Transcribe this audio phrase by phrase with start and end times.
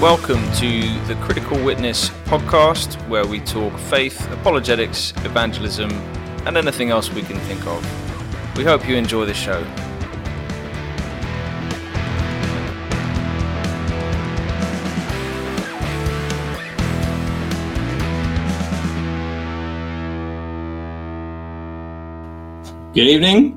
[0.00, 5.90] Welcome to the Critical Witness podcast, where we talk faith, apologetics, evangelism,
[6.46, 8.56] and anything else we can think of.
[8.56, 9.62] We hope you enjoy the show.
[22.94, 23.54] Good evening.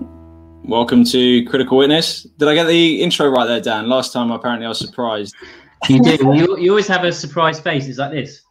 [0.63, 2.23] Welcome to Critical Witness.
[2.23, 3.89] Did I get the intro right there, Dan?
[3.89, 5.35] Last time, apparently, I was surprised.
[5.89, 6.11] You do.
[6.33, 7.85] you, you always have a surprised face.
[7.85, 8.43] It's like this.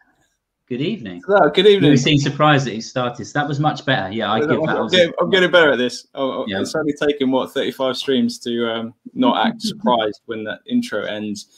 [0.69, 1.23] Good evening.
[1.27, 1.93] Oh, good evening.
[1.93, 3.25] You seem surprised that you started.
[3.25, 4.13] So that was much better.
[4.13, 4.77] Yeah, I give I'm, that.
[4.77, 6.07] I'm, getting, I'm getting better at this.
[6.15, 6.61] Oh, oh, Yeah.
[6.61, 11.49] It's only taken what 35 streams to um, not act surprised when that intro ends.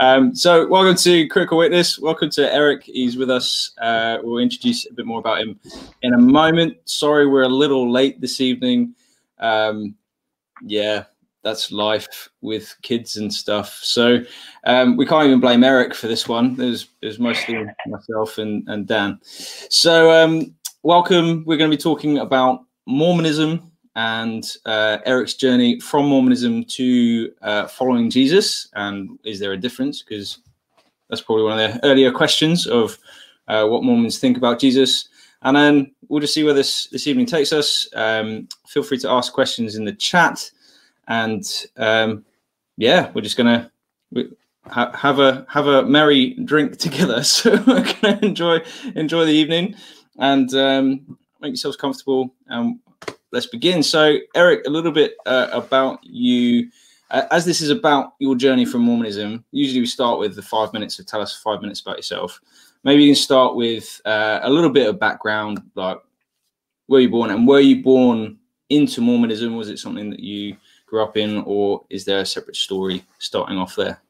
[0.00, 1.98] Um, so, welcome to Critical Witness.
[1.98, 2.84] Welcome to Eric.
[2.84, 3.72] He's with us.
[3.82, 5.60] Uh, we'll introduce a bit more about him
[6.00, 6.78] in a moment.
[6.86, 8.94] Sorry, we're a little late this evening.
[9.40, 9.94] Um,
[10.62, 11.04] yeah,
[11.44, 13.78] that's life with kids and stuff.
[13.82, 14.24] So,
[14.64, 16.56] um, we can't even blame Eric for this one.
[16.56, 19.18] There's there's mostly myself and, and Dan.
[19.22, 21.44] So, um, welcome.
[21.44, 27.66] We're going to be talking about Mormonism and uh, Eric's journey from Mormonism to uh,
[27.66, 28.68] following Jesus.
[28.74, 30.02] And is there a difference?
[30.02, 30.38] Because
[31.08, 32.98] that's probably one of the earlier questions of
[33.48, 35.08] uh, what Mormons think about Jesus.
[35.42, 37.88] And then we'll just see where this this evening takes us.
[37.94, 40.50] Um, feel free to ask questions in the chat,
[41.08, 41.44] and
[41.78, 42.26] um,
[42.76, 43.70] yeah, we're just gonna
[44.66, 47.22] have a have a merry drink together.
[47.22, 48.60] So we're gonna enjoy
[48.94, 49.74] enjoy the evening
[50.18, 52.34] and um, make yourselves comfortable.
[52.48, 52.78] And
[53.32, 53.82] let's begin.
[53.82, 56.70] So, Eric, a little bit uh, about you.
[57.10, 60.72] Uh, as this is about your journey from Mormonism, usually we start with the five
[60.72, 60.96] minutes.
[60.96, 62.40] So, tell us five minutes about yourself.
[62.84, 65.98] Maybe you can start with uh, a little bit of background, like
[66.86, 68.38] where you born and were you born
[68.70, 69.56] into Mormonism?
[69.56, 73.58] Was it something that you grew up in, or is there a separate story starting
[73.58, 74.00] off there?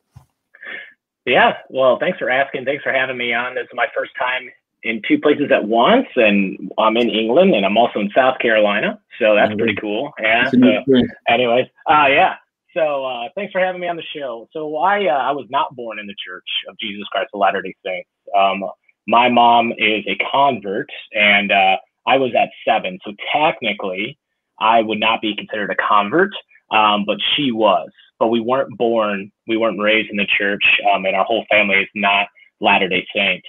[1.26, 2.64] Yeah, well, thanks for asking.
[2.64, 3.54] Thanks for having me on.
[3.54, 4.48] This is my first time
[4.82, 9.00] in two places at once, and I'm in England, and I'm also in South Carolina,
[9.18, 10.12] so that's pretty cool.
[10.20, 10.44] Yeah.
[10.44, 12.34] It's a new So, anyways, uh, yeah.
[12.74, 14.48] So uh, thanks for having me on the show.
[14.52, 17.62] So I uh, I was not born in the Church of Jesus Christ of Latter
[17.62, 18.08] Day Saints.
[18.36, 18.62] Um,
[19.06, 21.76] my mom is a convert, and uh,
[22.06, 22.98] I was at seven.
[23.04, 24.18] So technically,
[24.60, 26.30] I would not be considered a convert,
[26.70, 27.90] um, but she was.
[28.18, 30.62] But we weren't born, we weren't raised in the church,
[30.94, 32.28] um, and our whole family is not
[32.60, 33.42] Latter Day Saint.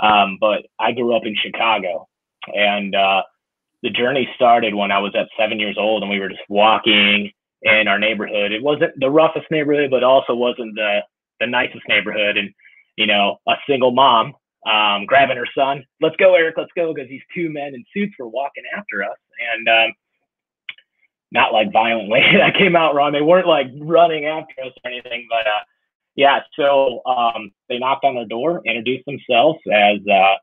[0.00, 2.08] Um, but I grew up in Chicago,
[2.48, 3.22] and uh,
[3.82, 7.30] the journey started when I was at seven years old, and we were just walking
[7.62, 8.52] in our neighborhood.
[8.52, 11.00] It wasn't the roughest neighborhood, but also wasn't the
[11.40, 12.36] the nicest neighborhood.
[12.36, 12.50] And
[12.96, 14.34] you know, a single mom
[14.66, 18.14] um, grabbing her son, "Let's go, Eric, let's go," because these two men in suits
[18.18, 19.18] were walking after us,
[19.54, 19.94] and um,
[21.32, 22.22] not like violently.
[22.38, 23.12] that came out wrong.
[23.12, 25.60] They weren't like running after us or anything, but uh,
[26.16, 26.40] yeah.
[26.58, 30.36] So um, they knocked on our door, introduced themselves as uh,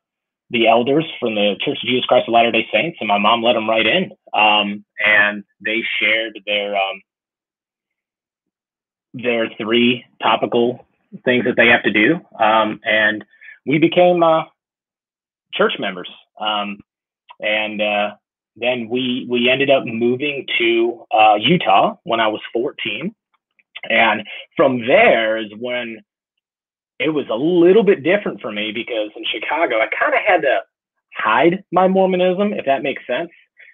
[0.49, 3.41] the elders from the Church of Jesus Christ of Latter Day Saints, and my mom
[3.41, 4.11] let them right in.
[4.33, 7.01] Um, and they shared their um,
[9.13, 10.85] their three topical
[11.25, 13.23] things that they have to do, um, and
[13.65, 14.43] we became uh,
[15.53, 16.09] church members.
[16.39, 16.79] Um,
[17.39, 18.11] and uh,
[18.55, 23.13] then we we ended up moving to uh, Utah when I was 14,
[23.89, 24.23] and
[24.55, 25.99] from there is when
[26.99, 30.41] it was a little bit different for me because in Chicago I kind of had
[30.41, 30.59] to
[31.15, 33.31] hide my Mormonism, if that makes sense.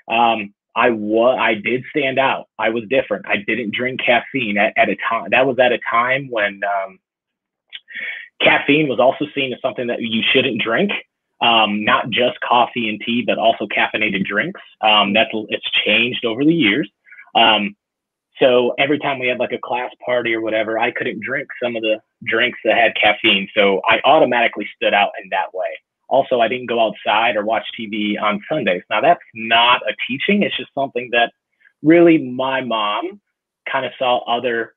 [0.07, 2.45] Um, I was I did stand out.
[2.59, 3.25] I was different.
[3.27, 5.29] I didn't drink caffeine at, at a time.
[5.31, 6.99] That was at a time when um,
[8.41, 10.91] caffeine was also seen as something that you shouldn't drink.
[11.41, 14.61] Um, not just coffee and tea, but also caffeinated drinks.
[14.81, 16.89] Um, that's it's changed over the years.
[17.35, 17.75] Um,
[18.39, 21.75] so every time we had like a class party or whatever, I couldn't drink some
[21.75, 23.47] of the drinks that had caffeine.
[23.55, 25.67] So I automatically stood out in that way.
[26.09, 28.83] Also, I didn't go outside or watch TV on Sundays.
[28.89, 30.43] Now that's not a teaching.
[30.43, 31.31] It's just something that
[31.83, 33.19] really my mom
[33.71, 34.73] kind of saw other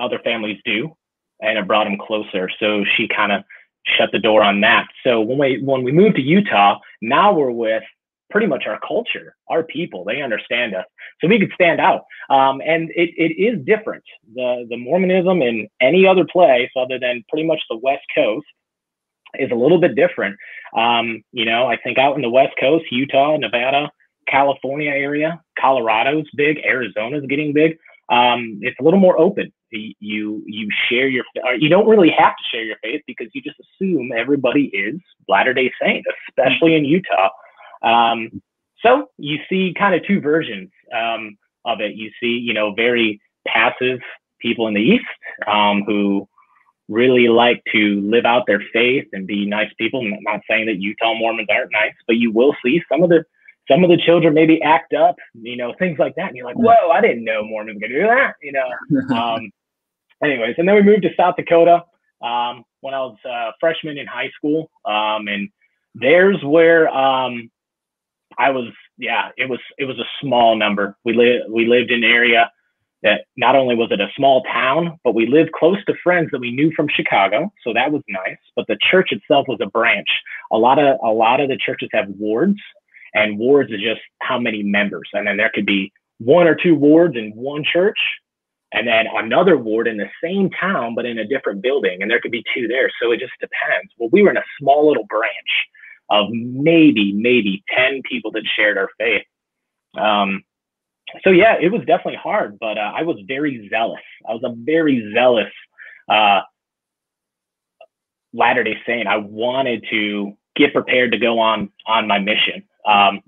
[0.00, 0.96] other families do,
[1.40, 2.48] and it brought them closer.
[2.58, 3.44] So she kind of
[3.84, 4.86] shut the door on that.
[5.04, 7.84] So when we when we moved to Utah, now we're with
[8.30, 10.04] pretty much our culture, our people.
[10.04, 10.84] They understand us,
[11.20, 12.04] so we could stand out.
[12.30, 14.04] Um, and it, it is different.
[14.34, 18.46] The the Mormonism in any other place other than pretty much the West Coast
[19.38, 20.36] is a little bit different.
[20.76, 23.90] Um, you know, I think out in the West Coast, Utah, Nevada,
[24.28, 27.78] California area, Colorado's big, Arizona's getting big.
[28.10, 29.52] Um, it's a little more open.
[29.70, 33.42] You you share your or you don't really have to share your faith because you
[33.42, 34.98] just assume everybody is
[35.28, 37.28] Latter Day Saint, especially in Utah.
[37.82, 38.42] Um,
[38.84, 41.94] so you see kind of two versions um, of it.
[41.94, 44.00] You see, you know, very passive
[44.40, 45.04] people in the East
[45.46, 46.28] um, who
[46.88, 50.00] really like to live out their faith and be nice people.
[50.00, 53.24] I'm not saying that Utah Mormons aren't nice, but you will see some of the
[53.70, 56.28] some of the children maybe act up, you know, things like that.
[56.28, 59.14] And you're like, whoa, I didn't know Mormons could do that, you know.
[59.14, 59.50] um,
[60.24, 61.84] anyways, and then we moved to South Dakota
[62.22, 65.50] um, when I was a freshman in high school, um, and
[65.94, 67.50] there's where um,
[68.38, 68.72] I was.
[68.96, 70.96] Yeah, it was it was a small number.
[71.04, 72.50] We lived we lived in an area
[73.02, 76.40] that not only was it a small town, but we lived close to friends that
[76.40, 78.38] we knew from Chicago, so that was nice.
[78.56, 80.08] But the church itself was a branch.
[80.52, 82.58] A lot of a lot of the churches have wards,
[83.14, 86.74] and wards is just how many members, and then there could be one or two
[86.74, 87.98] wards in one church,
[88.72, 92.20] and then another ward in the same town but in a different building, and there
[92.20, 92.90] could be two there.
[93.00, 93.92] So it just depends.
[93.98, 95.32] Well, we were in a small little branch
[96.10, 99.24] of maybe maybe ten people that shared our faith.
[99.96, 100.44] Um,
[101.24, 104.02] so yeah, it was definitely hard, but uh, I was very zealous.
[104.28, 105.52] I was a very zealous
[106.08, 106.40] uh,
[108.32, 109.08] Latter Day Saint.
[109.08, 113.22] I wanted to get prepared to go on on my mission, um,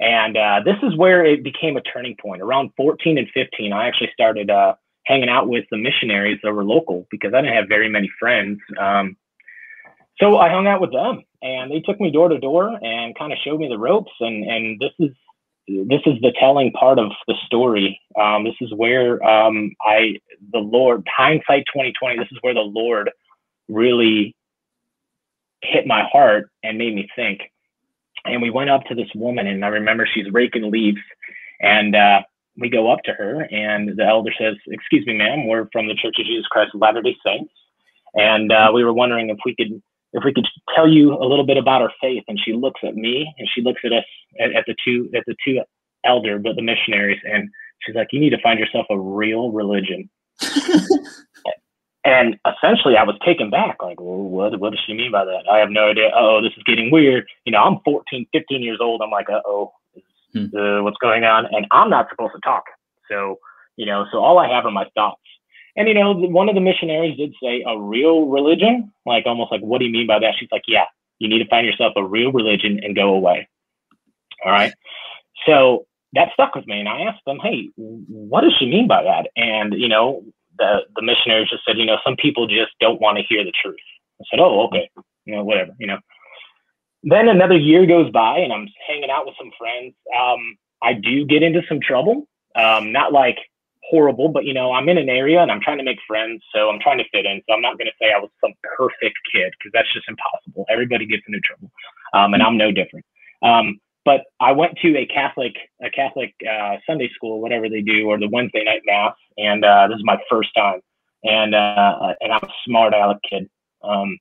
[0.00, 2.42] and uh, this is where it became a turning point.
[2.42, 4.74] Around 14 and 15, I actually started uh,
[5.04, 8.58] hanging out with the missionaries that were local because I didn't have very many friends.
[8.78, 9.16] Um,
[10.18, 13.32] so I hung out with them, and they took me door to door and kind
[13.32, 14.12] of showed me the ropes.
[14.20, 15.14] And and this is
[15.68, 18.00] this is the telling part of the story.
[18.20, 20.16] Um, this is where um, I,
[20.52, 23.10] the Lord, hindsight 2020, this is where the Lord
[23.68, 24.36] really
[25.62, 27.40] hit my heart and made me think.
[28.24, 31.00] And we went up to this woman, and I remember she's raking leaves,
[31.60, 32.22] and uh,
[32.56, 35.94] we go up to her, and the elder says, "Excuse me, ma'am, we're from the
[35.94, 37.52] Church of Jesus Christ of Latter Day Saints,
[38.14, 39.80] and uh, we were wondering if we could
[40.12, 42.94] if we could tell you a little bit about our faith and she looks at
[42.94, 44.04] me and she looks at us
[44.40, 45.60] at, at the two at the two
[46.04, 47.48] elder but the missionaries and
[47.80, 50.08] she's like you need to find yourself a real religion.
[52.04, 55.42] And essentially i was taken back like well, what, what does she mean by that?
[55.50, 56.10] I have no idea.
[56.14, 57.26] Oh this is getting weird.
[57.44, 59.02] You know i'm 14 15 years old.
[59.02, 59.72] I'm like uh-oh
[60.32, 60.56] hmm.
[60.56, 61.46] uh, what's going on?
[61.46, 62.62] And i'm not supposed to talk.
[63.10, 63.40] So
[63.74, 65.20] you know so all i have are my thoughts
[65.76, 69.60] and you know, one of the missionaries did say a real religion, like almost like,
[69.60, 70.34] what do you mean by that?
[70.38, 70.84] She's like, yeah,
[71.18, 73.48] you need to find yourself a real religion and go away.
[74.44, 74.72] All right.
[75.46, 79.02] So that stuck with me, and I asked them, hey, what does she mean by
[79.02, 79.28] that?
[79.36, 80.24] And you know,
[80.58, 83.52] the the missionaries just said, you know, some people just don't want to hear the
[83.62, 83.76] truth.
[84.20, 84.88] I said, oh, okay,
[85.24, 85.98] you know, whatever, you know.
[87.02, 89.94] Then another year goes by, and I'm hanging out with some friends.
[90.18, 92.26] Um, I do get into some trouble.
[92.56, 93.36] Um, not like
[93.88, 96.68] horrible, but you know, I'm in an area and I'm trying to make friends, so
[96.68, 97.42] I'm trying to fit in.
[97.46, 100.66] So I'm not going to say I was some perfect kid because that's just impossible.
[100.68, 101.70] Everybody gets into trouble,
[102.14, 103.04] um, and I'm no different.
[103.42, 108.06] Um, but I went to a Catholic, a Catholic uh, Sunday school, whatever they do,
[108.06, 110.80] or the Wednesday night mass, and uh, this is my first time,
[111.24, 113.48] and uh, and I'm a smart aleck kid,
[113.82, 114.16] um,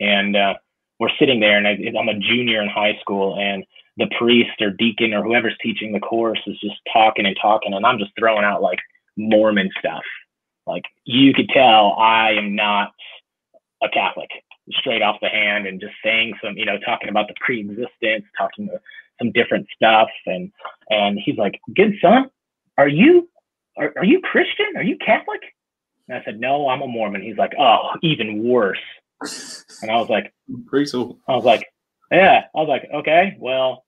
[0.00, 0.54] and uh,
[1.02, 3.64] we're sitting there, and I, I'm a junior in high school, and
[3.96, 7.84] the priest or deacon or whoever's teaching the course is just talking and talking, and
[7.84, 8.78] I'm just throwing out like
[9.16, 10.04] Mormon stuff.
[10.64, 12.92] Like you could tell I am not
[13.82, 14.30] a Catholic
[14.70, 18.68] straight off the hand and just saying some, you know, talking about the pre-existence, talking
[18.68, 18.80] to
[19.18, 20.08] some different stuff.
[20.26, 20.52] And,
[20.88, 22.30] and he's like, good son,
[22.78, 23.28] are you,
[23.76, 24.76] are, are you Christian?
[24.76, 25.40] Are you Catholic?
[26.08, 27.22] And I said, no, I'm a Mormon.
[27.22, 28.78] He's like, oh, even worse.
[29.82, 30.32] And I was like,
[30.66, 31.18] pretty cool.
[31.28, 31.66] I was like,
[32.10, 33.84] yeah, I was like, okay, well,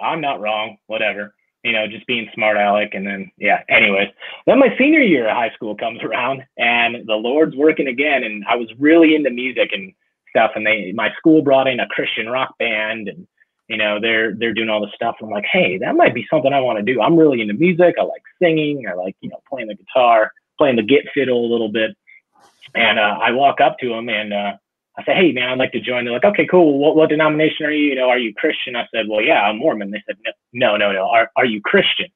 [0.00, 1.34] I'm not wrong, whatever.
[1.62, 2.90] You know, just being smart aleck.
[2.94, 4.08] And then, yeah, anyways.
[4.46, 8.24] Then my senior year of high school comes around and the Lord's working again.
[8.24, 9.92] And I was really into music and
[10.30, 10.52] stuff.
[10.56, 13.28] And they, my school brought in a Christian rock band and,
[13.68, 15.16] you know, they're, they're doing all this stuff.
[15.22, 17.00] I'm like, hey, that might be something I want to do.
[17.00, 17.94] I'm really into music.
[17.98, 18.84] I like singing.
[18.90, 21.96] I like, you know, playing the guitar, playing the git fiddle a little bit.
[22.74, 24.52] And uh, I walk up to him and, uh,
[24.96, 26.04] I say, hey, man, I'd like to join.
[26.04, 26.78] They're like, okay, cool.
[26.78, 27.88] What, what denomination are you?
[27.88, 28.76] You know, are you Christian?
[28.76, 29.90] I said, well, yeah, I'm Mormon.
[29.90, 30.16] They said,
[30.52, 31.08] no, no, no.
[31.08, 32.08] Are, are you Christian?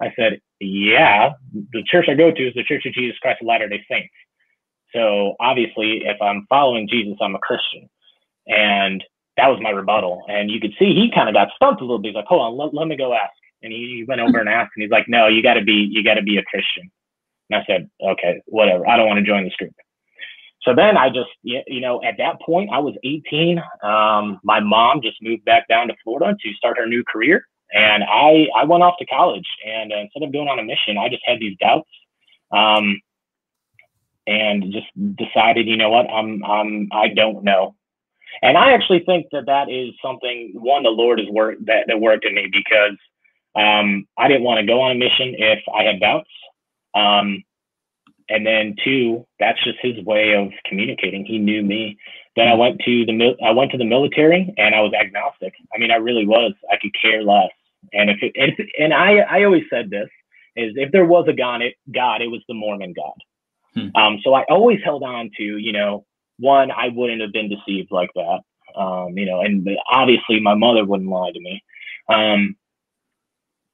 [0.00, 1.30] I said, yeah.
[1.72, 4.12] The church I go to is the Church of Jesus Christ of Latter day Saints.
[4.92, 7.88] So obviously, if I'm following Jesus, I'm a Christian.
[8.48, 9.04] And
[9.36, 10.24] that was my rebuttal.
[10.28, 12.08] And you could see he kind of got stumped a little bit.
[12.08, 13.32] He's like, hold on, let, let me go ask.
[13.62, 15.88] And he, he went over and asked, and he's like, no, you got to be,
[15.90, 16.90] you got to be a Christian.
[17.50, 18.88] And I said, okay, whatever.
[18.88, 19.72] I don't want to join this group
[20.66, 23.62] so then I just, you know, at that point, I was 18.
[23.84, 27.46] Um, my mom just moved back down to Florida to start her new career.
[27.72, 29.46] And I, I went off to college.
[29.64, 31.88] And uh, instead of going on a mission, I just had these doubts
[32.50, 33.00] um,
[34.26, 37.76] and just decided, you know what, I'm, I'm, I don't know.
[38.42, 42.00] And I actually think that that is something one the Lord has worked that, that
[42.00, 42.98] worked in me because
[43.54, 46.30] um, I didn't want to go on a mission if I had doubts.
[46.92, 47.44] Um,
[48.28, 51.24] and then two, that's just his way of communicating.
[51.24, 51.98] He knew me.
[52.34, 55.54] Then I went to the I went to the military and I was agnostic.
[55.74, 56.52] I mean, I really was.
[56.70, 57.50] I could care less.
[57.92, 60.08] And if it, and, and I I always said this
[60.56, 63.14] is if there was a God, it God it was the Mormon God.
[63.74, 63.96] Hmm.
[63.96, 66.04] Um, so I always held on to you know
[66.38, 68.40] one I wouldn't have been deceived like that.
[68.78, 71.62] Um, you know, and obviously my mother wouldn't lie to me.
[72.08, 72.56] Um,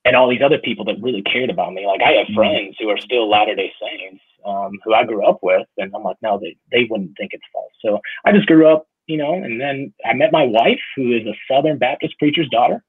[0.05, 1.87] and all these other people that really cared about me.
[1.87, 2.35] Like I have hmm.
[2.35, 6.03] friends who are still Latter Day Saints um, who I grew up with, and I'm
[6.03, 7.73] like, no, they they wouldn't think it's false.
[7.81, 11.27] So I just grew up, you know, and then I met my wife, who is
[11.27, 12.83] a Southern Baptist preacher's daughter,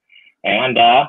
[0.44, 1.08] and uh,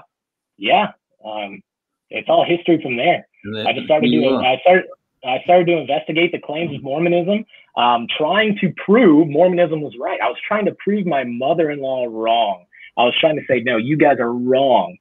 [0.57, 0.93] yeah,
[1.25, 1.63] um,
[2.11, 3.27] it's all history from there.
[3.67, 4.35] I just started doing.
[4.35, 4.85] I started.
[5.25, 7.47] I started to investigate the claims of Mormonism,
[7.77, 10.21] um, trying to prove Mormonism was right.
[10.23, 12.67] I was trying to prove my mother-in-law wrong.
[12.99, 14.99] I was trying to say, no, you guys are wrong,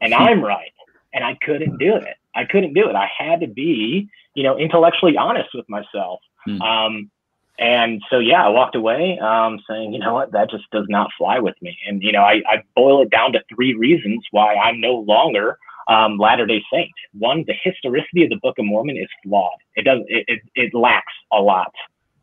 [0.00, 0.72] and I'm right,
[1.12, 2.16] and I couldn't do it.
[2.34, 2.94] I couldn't do it.
[2.94, 6.20] I had to be, you know, intellectually honest with myself.
[6.44, 6.62] Hmm.
[6.62, 7.10] Um,
[7.58, 11.10] and so, yeah, I walked away um, saying, you know what, that just does not
[11.16, 11.78] fly with me.
[11.88, 15.58] And, you know, I, I boil it down to three reasons why I'm no longer
[15.88, 16.92] um, Latter day Saint.
[17.12, 19.56] One, the historicity of the Book of Mormon is flawed.
[19.74, 21.72] It does it, it, it lacks a lot.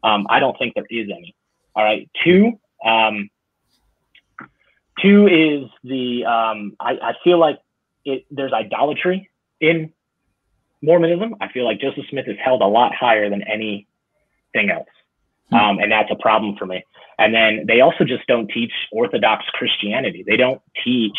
[0.04, 1.34] Um, I don't think there is any.
[1.76, 2.08] All right.
[2.24, 3.30] Two, um,
[5.02, 7.58] two is the um, I, I feel like
[8.06, 9.30] it, there's idolatry
[9.60, 9.94] in
[10.84, 14.90] Mormonism, I feel like Joseph Smith is held a lot higher than anything else.
[15.50, 15.56] Hmm.
[15.56, 16.84] Um, and that's a problem for me.
[17.18, 20.24] And then they also just don't teach Orthodox Christianity.
[20.28, 21.18] They don't teach,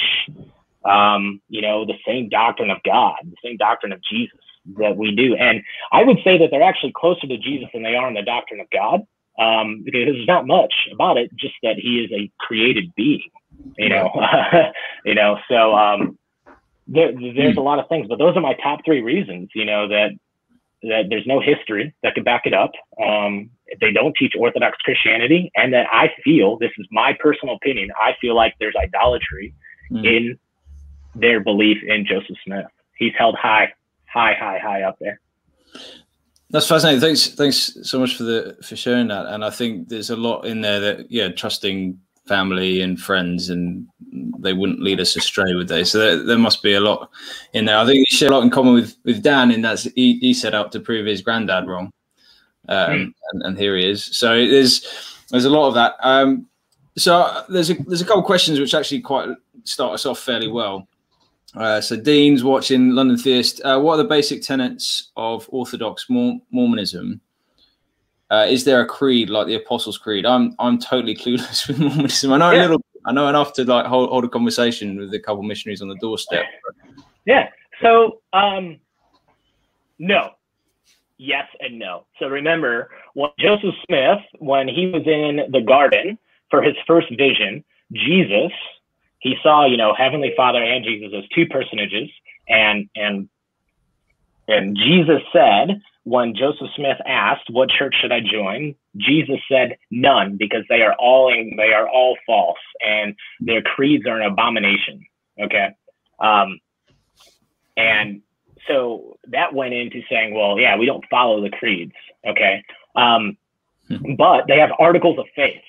[0.85, 4.39] um, you know, the same doctrine of God, the same doctrine of Jesus
[4.79, 5.35] that we do.
[5.37, 5.63] And
[5.93, 8.61] I would say that they're actually closer to Jesus than they are in the doctrine
[8.61, 9.01] of God,
[9.39, 13.31] um, because there's not much about it, just that he is a created being,
[13.79, 14.11] you know,
[15.05, 15.39] you know.
[15.49, 16.19] So um,
[16.87, 17.61] there, there's hmm.
[17.61, 19.51] a lot of things, but those are my top three reasons.
[19.55, 20.11] You know that
[20.83, 22.73] that there's no history that could back it up.
[23.03, 23.51] Um,
[23.81, 27.91] they don't teach Orthodox Christianity, and that I feel this is my personal opinion.
[27.99, 29.55] I feel like there's idolatry
[29.91, 30.05] mm.
[30.05, 30.39] in
[31.15, 32.67] their belief in Joseph Smith.
[32.99, 33.73] He's held high,
[34.07, 35.21] high, high, high up there.
[36.51, 37.01] That's fascinating.
[37.01, 39.27] Thanks, thanks so much for the for sharing that.
[39.27, 43.87] And I think there's a lot in there that yeah, trusting family and friends, and
[44.39, 45.85] they wouldn't lead us astray, would they?
[45.85, 47.11] So there, there must be a lot
[47.53, 47.79] in there.
[47.79, 50.35] I think you share a lot in common with with Dan in that he, he
[50.35, 51.93] set out to prove his granddad wrong,
[52.69, 53.15] um, mm.
[53.33, 54.05] and, and, here he is.
[54.05, 54.87] So there's
[55.31, 55.95] there's a lot of that.
[56.01, 56.47] Um,
[56.97, 59.29] so there's a there's a couple of questions which actually quite
[59.65, 60.89] start us off fairly well.
[61.55, 63.61] Uh, so Dean's watching London Theist.
[63.65, 67.21] Uh, what are the basic tenets of Orthodox Mormonism?
[68.31, 70.25] Uh, is there a creed like the Apostles' Creed?
[70.27, 72.33] I'm I'm totally clueless with Mormonism.
[72.33, 72.61] I know yeah.
[72.61, 72.85] a little.
[73.07, 75.97] I know enough to like hold, hold a conversation with a couple missionaries on the
[75.97, 76.45] doorstep.
[77.27, 77.49] Yeah.
[77.83, 78.79] So um,
[79.99, 80.31] no,
[81.19, 82.07] yes and no.
[82.19, 86.19] So remember, when Joseph Smith, when he was in the garden
[86.51, 87.63] for his first vision,
[87.93, 88.53] Jesus,
[89.19, 92.09] he saw you know Heavenly Father and Jesus as two personages,
[92.49, 93.29] and and
[94.49, 100.37] and Jesus said, when Joseph Smith asked, "What church should I join?" Jesus said, "None,
[100.37, 105.05] because they are all in, they are all false, and their creeds are an abomination."
[105.41, 105.71] Okay,
[106.19, 106.61] um,
[107.77, 108.21] and
[108.69, 111.95] so that went into saying, "Well, yeah, we don't follow the creeds."
[112.27, 112.63] Okay,
[112.95, 113.39] um,
[114.17, 115.63] but they have articles of faith.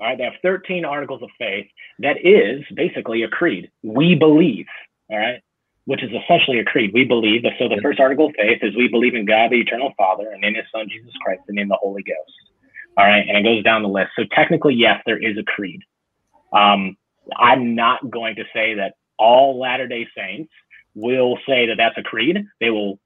[0.00, 1.68] All right, they have 13 articles of faith.
[1.98, 3.70] That is basically a creed.
[3.82, 4.66] We believe.
[5.10, 5.42] All right
[5.84, 6.92] which is essentially a creed.
[6.94, 7.52] We believe that.
[7.58, 10.44] So the first article of faith is we believe in God, the eternal Father, and
[10.44, 12.32] in His Son Jesus Christ, and in the Holy Ghost.
[12.96, 14.10] All right, and it goes down the list.
[14.16, 15.80] So technically, yes, there is a creed.
[16.52, 16.96] Um,
[17.36, 20.52] I'm not going to say that all Latter Day Saints
[20.94, 22.44] will say that that's a creed.
[22.60, 22.98] They will,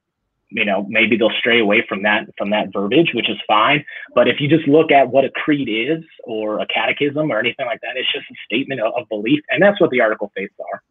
[0.50, 3.84] you know, maybe they'll stray away from that from that verbiage, which is fine.
[4.14, 7.66] But if you just look at what a creed is, or a catechism, or anything
[7.66, 10.32] like that, it's just a statement of, of belief, and that's what the article of
[10.34, 10.82] faiths are.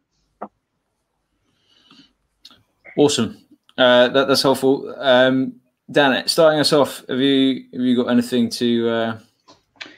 [2.96, 3.38] Awesome.
[3.76, 4.94] Uh, that, that's helpful.
[4.98, 5.60] Um,
[5.90, 9.18] Dan, starting us off, have you have you got anything to uh,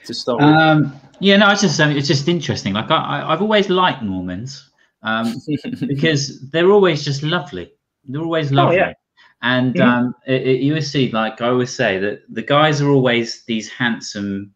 [0.05, 0.41] to start?
[0.41, 2.73] Um, yeah, no, it's just um, it's just interesting.
[2.73, 4.69] Like I, I've always liked Mormons
[5.01, 5.35] um,
[5.87, 7.71] because they're always just lovely.
[8.07, 8.77] They're always lovely.
[8.77, 8.93] Oh, yeah.
[9.41, 9.89] And mm-hmm.
[9.89, 13.69] um, it, it, you see, like I always say, that the guys are always these
[13.69, 14.53] handsome.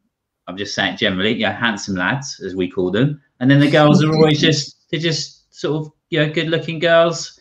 [0.48, 4.04] I'm just saying generally, yeah, handsome lads as we call them, and then the girls
[4.04, 7.40] are always just they're just sort of you know good-looking girls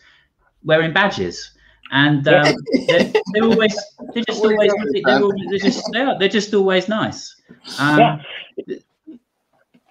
[0.63, 1.51] wearing badges,
[1.91, 2.55] and um,
[2.87, 3.75] they're, they're, always
[4.13, 4.71] they're just always
[5.03, 7.35] they're, always, they're just they are, they're just always nice.
[7.79, 8.77] Um, yeah.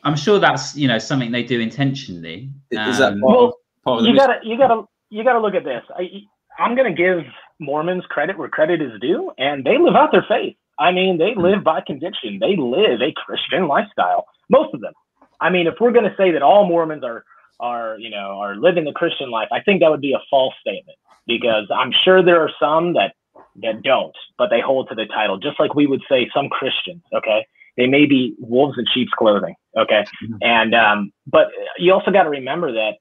[0.04, 2.50] I'm sure that's you know something they do intentionally.
[2.70, 5.54] Is that um, part, well, part of the you gotta you gotta you gotta look
[5.54, 5.82] at this.
[5.96, 6.22] I,
[6.58, 7.20] I'm gonna give
[7.60, 10.56] Mormons credit where credit is due, and they live out their faith.
[10.78, 11.40] I mean, they hmm.
[11.40, 12.38] live by conviction.
[12.40, 14.26] They live a Christian lifestyle.
[14.48, 14.92] Most of them.
[15.40, 17.24] I mean, if we're gonna say that all Mormons are
[17.62, 20.54] are you know are living the Christian life, I think that would be a false
[20.60, 23.14] statement because I'm sure there are some that
[23.62, 27.02] that don't, but they hold to the title, just like we would say some Christians.
[27.14, 29.54] Okay, they may be wolves in sheep's clothing.
[29.76, 30.04] Okay.
[30.24, 30.34] Mm-hmm.
[30.42, 32.94] And, um, but you also got to remember that,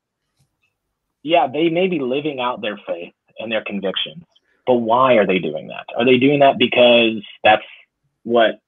[1.23, 4.23] yeah, they may be living out their faith and their convictions,
[4.65, 5.85] but why are they doing that?
[5.97, 7.65] Are they doing that because that's
[8.23, 8.59] what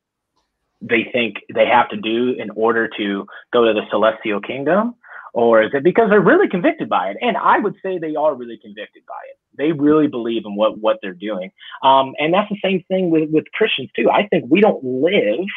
[0.82, 4.96] they think they have to do in order to go to the celestial kingdom?
[5.34, 7.18] Or is it because they're really convicted by it?
[7.22, 9.38] And I would say they are really convicted by it.
[9.58, 11.52] They really believe in what, what they're doing.
[11.84, 14.10] Um, and that's the same thing with, with Christians too.
[14.12, 15.48] I think we don't live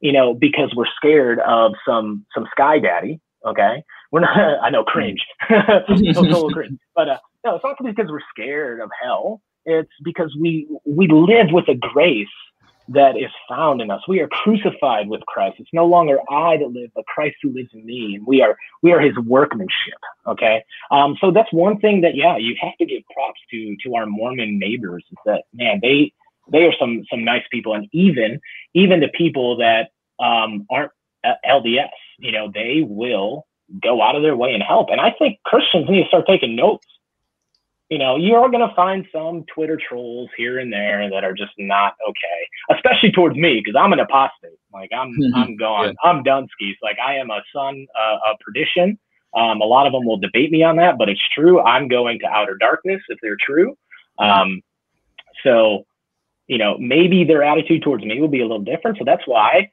[0.00, 3.20] you know, because we're scared of some some sky daddy.
[3.46, 4.36] Okay, we're not.
[4.62, 6.78] I know cringe, total cringe.
[6.94, 9.40] But uh, no, it's not because we're scared of hell.
[9.64, 12.26] It's because we we live with a grace
[12.88, 14.00] that is found in us.
[14.08, 15.56] We are crucified with Christ.
[15.58, 18.16] It's no longer I that live, but Christ who lives in me.
[18.16, 20.00] And we are we are His workmanship.
[20.26, 23.94] Okay, um, so that's one thing that yeah, you have to give props to to
[23.94, 25.04] our Mormon neighbors.
[25.10, 26.12] Is that man they
[26.50, 28.40] they are some some nice people, and even
[28.74, 30.92] even the people that um, aren't
[31.44, 33.46] LDS, you know, they will
[33.82, 34.88] go out of their way and help.
[34.90, 36.86] And I think Christians need to start taking notes.
[37.88, 41.32] You know, you are going to find some Twitter trolls here and there that are
[41.32, 44.58] just not okay, especially towards me because I'm an apostate.
[44.72, 45.34] Like I'm, mm-hmm.
[45.34, 45.86] I'm gone.
[45.86, 46.10] Yeah.
[46.10, 46.76] I'm done skis.
[46.82, 48.98] Like I am a son uh, of perdition.
[49.34, 51.60] Um, a lot of them will debate me on that, but it's true.
[51.60, 53.76] I'm going to outer darkness if they're true.
[54.18, 54.62] Um,
[55.44, 55.84] so
[56.48, 58.98] you know, maybe their attitude towards me will be a little different.
[58.98, 59.70] So that's why,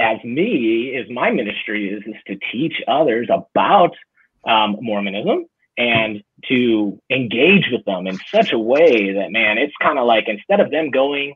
[0.00, 3.94] as me, is my ministry is, is to teach others about
[4.48, 5.44] um, Mormonism
[5.78, 10.24] and to engage with them in such a way that, man, it's kind of like
[10.26, 11.34] instead of them going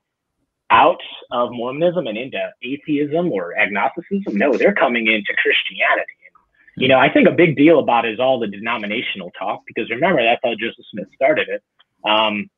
[0.68, 1.00] out
[1.31, 6.12] of Mormonism and into atheism or agnosticism, no, they're coming into Christianity.
[6.76, 9.90] You know, I think a big deal about it is all the denominational talk because
[9.90, 11.62] remember that's how Joseph Smith started it.
[12.05, 12.50] Um,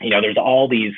[0.00, 0.92] you know, there's all these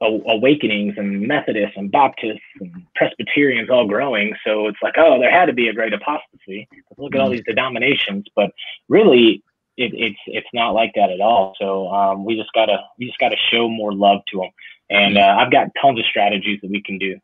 [0.00, 4.34] awakenings and Methodists and Baptists and Presbyterians all growing.
[4.44, 6.68] So it's like, oh, there had to be a great apostasy.
[6.96, 7.36] Look at all mm-hmm.
[7.36, 8.50] these denominations, but
[8.88, 9.42] really,
[9.76, 11.54] it, it's it's not like that at all.
[11.58, 14.50] So um, we just gotta we just gotta show more love to them.
[14.90, 17.18] And uh, I've got tons of strategies that we can do.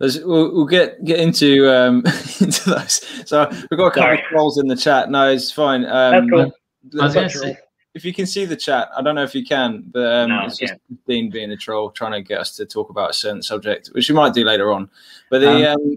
[0.00, 1.98] We'll, we'll, get get into um,
[2.40, 3.06] into those.
[3.26, 4.18] So we've got a couple Sorry.
[4.18, 5.10] of trolls in the chat.
[5.10, 5.84] No, it's fine.
[5.84, 6.52] Um, That's cool.
[7.00, 7.58] I was going to say,
[7.94, 10.44] if you can see the chat, I don't know if you can, but um, no,
[10.44, 10.74] it's just
[11.06, 14.08] Dean being a troll, trying to get us to talk about a certain subject, which
[14.08, 14.90] we might do later on.
[15.30, 15.96] But the um, um,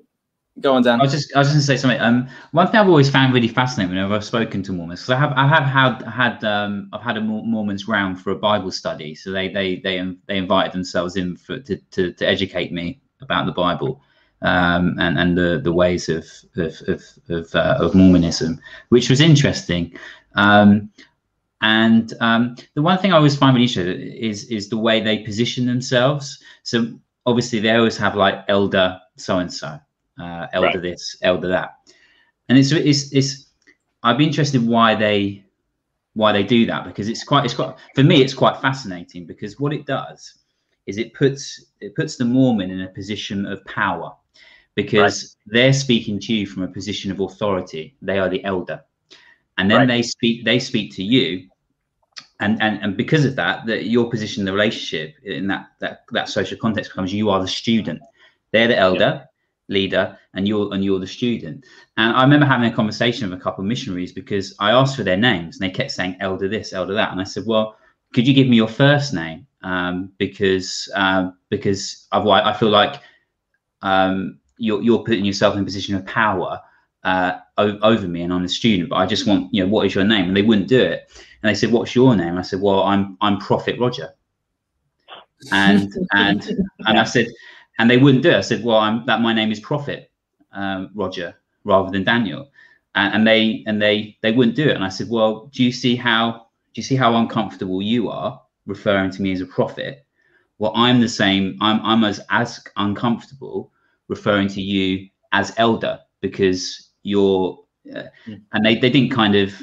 [0.62, 0.99] go on, Dan.
[0.99, 1.99] I was just I was just going to say something.
[1.99, 5.19] Um, one thing I've always found really fascinating whenever I've spoken to Mormons, because I
[5.19, 9.15] have I have had had um, I've had a Mormons round for a Bible study,
[9.15, 13.47] so they they they they invited themselves in for to to, to educate me about
[13.47, 14.01] the Bible.
[14.43, 19.19] Um, and and the the ways of of of of, uh, of Mormonism, which was
[19.19, 19.97] interesting.
[20.36, 20.91] Um,
[21.62, 25.20] and um, the one thing I always find really interesting is is the way they
[25.20, 26.41] position themselves.
[26.63, 29.80] So obviously they always have like elder so and so,
[30.54, 30.82] elder right.
[30.82, 31.76] this, elder that,
[32.50, 33.46] and it's it's it's.
[34.04, 35.43] I'd be interested why they
[36.13, 39.60] why they do that because it's quite it's quite for me it's quite fascinating because
[39.60, 40.39] what it does
[40.86, 44.15] is it puts it puts the Mormon in a position of power
[44.76, 45.54] because right.
[45.54, 47.96] they're speaking to you from a position of authority.
[48.02, 48.84] They are the elder
[49.58, 49.88] and then right.
[49.88, 51.50] they speak they speak to you.
[52.39, 56.04] And and and because of that that your position in the relationship in that that
[56.12, 58.02] that social context becomes you are the student.
[58.52, 59.24] They're the elder yeah.
[59.67, 61.65] leader and you're and you're the student.
[61.98, 65.04] And i remember having a conversation with a couple of missionaries because i asked for
[65.04, 67.12] their names and they kept saying elder this elder that.
[67.12, 67.76] And i said well
[68.13, 69.46] could you give me your first name?
[69.63, 73.02] Um, because um, because otherwise i feel like
[73.82, 76.60] um, you're, you're putting yourself in a position of power
[77.08, 79.96] uh, over me and I'm a student, but I just want, you know, what is
[79.96, 80.28] your name?
[80.28, 81.10] And they wouldn't do it.
[81.41, 82.38] And they said, what's your name?
[82.38, 84.10] I said, well, I'm, I'm Prophet Roger.
[85.54, 86.46] And, and,
[86.86, 87.28] and I said,
[87.80, 88.36] and they wouldn't do it.
[88.36, 90.12] I said, well, I'm that my name is Prophet
[90.52, 92.52] um, Roger rather than Daniel.
[92.93, 94.76] And, and they, and they, they wouldn't do it.
[94.76, 98.41] And I said, well, do you see how, do you see how uncomfortable you are
[98.65, 100.06] referring to me as a prophet?
[100.60, 101.58] Well, I'm the same.
[101.62, 103.72] I'm, I'm as, as uncomfortable
[104.10, 107.60] referring to you as elder because you're
[107.95, 108.41] uh, mm.
[108.53, 109.53] and they, they didn't kind of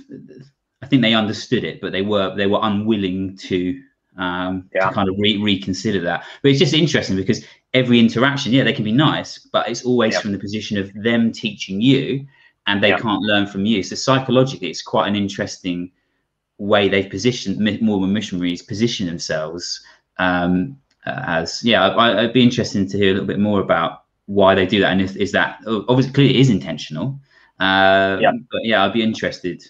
[0.82, 3.80] i think they understood it but they were they were unwilling to
[4.16, 4.88] um, yeah.
[4.88, 6.24] to kind of re- reconsider that.
[6.42, 10.18] But it's just interesting because every interaction, yeah, they can be nice, but it's always
[10.18, 12.26] from the position of them teaching you,
[12.66, 13.82] and they can't learn from you.
[13.82, 15.90] So psychologically, it's quite an interesting
[16.58, 19.82] way they've positioned Mormon missionaries position themselves
[20.18, 21.62] um, as.
[21.64, 24.80] Yeah, I, would be interested to hear a little bit more about why they do
[24.80, 27.18] that, and if is that obviously clearly it is intentional.
[27.60, 28.32] Uh, yeah.
[28.50, 29.64] But yeah, I'd be interested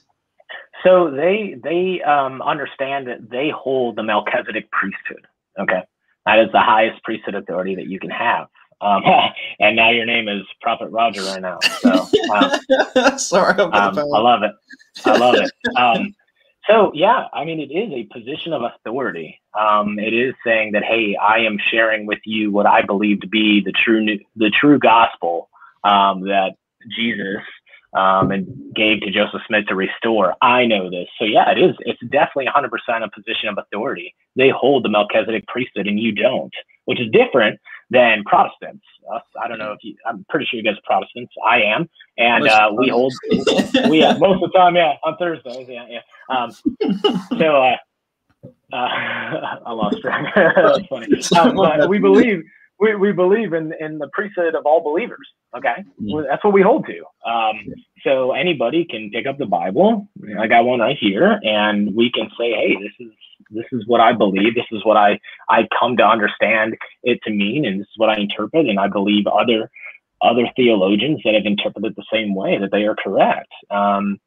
[0.84, 5.26] so they they um, understand that they hold the Melchizedek priesthood.
[5.58, 5.82] Okay,
[6.26, 8.48] that is the highest priesthood authority that you can have.
[8.80, 9.02] Um,
[9.60, 11.58] and now your name is Prophet Roger right now.
[11.80, 14.52] So um, sorry, um, I love it.
[15.06, 15.50] I love it.
[15.76, 16.14] Um,
[16.68, 19.40] so yeah, I mean, it is a position of authority.
[19.58, 23.28] Um, it is saying that, hey, I am sharing with you what I believe to
[23.28, 24.04] be the true
[24.36, 25.48] the true gospel
[25.84, 26.54] um, that
[26.96, 27.42] Jesus
[27.94, 30.34] um, and gave to Joseph Smith to restore.
[30.42, 31.06] I know this.
[31.18, 31.76] So yeah, it is.
[31.80, 32.68] It's definitely 100%
[33.04, 34.14] a position of authority.
[34.36, 36.52] They hold the Melchizedek priesthood and you don't,
[36.86, 38.84] which is different than Protestants.
[39.14, 41.32] Us, I don't know if you, I'm pretty sure you guys are Protestants.
[41.46, 41.88] I am.
[42.18, 43.12] And uh, we hold,
[43.88, 45.68] we uh, most of the time, yeah, on Thursdays.
[45.68, 46.00] Yeah, yeah.
[46.28, 46.50] Um,
[47.38, 47.76] so, uh,
[48.72, 48.76] uh,
[49.66, 50.32] I lost track.
[50.36, 51.06] That's funny.
[51.38, 52.44] Um, but we believe
[52.80, 55.26] we, we believe in, in the priesthood of all believers.
[55.56, 55.84] Okay.
[56.02, 56.26] Mm-hmm.
[56.28, 57.30] That's what we hold to.
[57.30, 57.54] Um,
[58.02, 60.08] so anybody can pick up the Bible.
[60.38, 63.12] I got one right here and we can say, Hey, this is,
[63.50, 64.54] this is what I believe.
[64.54, 67.64] This is what I, I come to understand it to mean.
[67.64, 68.66] And this is what I interpret.
[68.66, 69.70] And I believe other,
[70.20, 73.52] other theologians that have interpreted the same way that they are correct.
[73.70, 74.18] Um,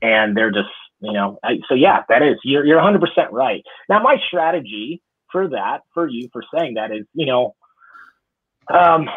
[0.00, 0.68] and they're just,
[1.02, 3.00] you know, I, so yeah, that is, you're, you're 100%
[3.32, 3.62] right.
[3.88, 7.54] Now, my strategy for that, for you, for saying that is, you know,
[8.72, 9.08] um,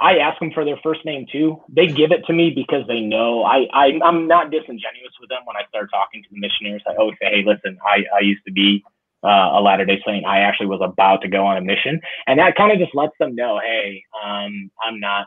[0.00, 1.60] I ask them for their first name too.
[1.68, 5.40] They give it to me because they know I, I I'm not disingenuous with them
[5.44, 6.82] when I start talking to the missionaries.
[6.86, 8.84] I always say, hey, listen, I, I used to be
[9.24, 10.24] uh, a Latter Day Saint.
[10.24, 13.14] I actually was about to go on a mission, and that kind of just lets
[13.18, 15.26] them know, hey, um, I'm not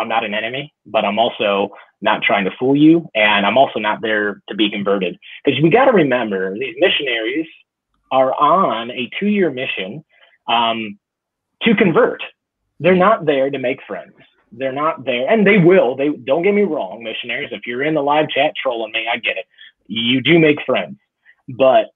[0.00, 3.78] I'm not an enemy, but I'm also not trying to fool you, and I'm also
[3.78, 5.18] not there to be converted.
[5.44, 7.46] Because we got to remember, these missionaries
[8.10, 10.04] are on a two year mission.
[10.48, 10.98] Um,
[11.62, 12.22] to convert.
[12.78, 14.14] They're not there to make friends.
[14.52, 15.96] They're not there, and they will.
[15.96, 17.50] They don't get me wrong, missionaries.
[17.52, 19.44] If you're in the live chat trolling me, I get it.
[19.86, 20.96] You do make friends,
[21.48, 21.86] but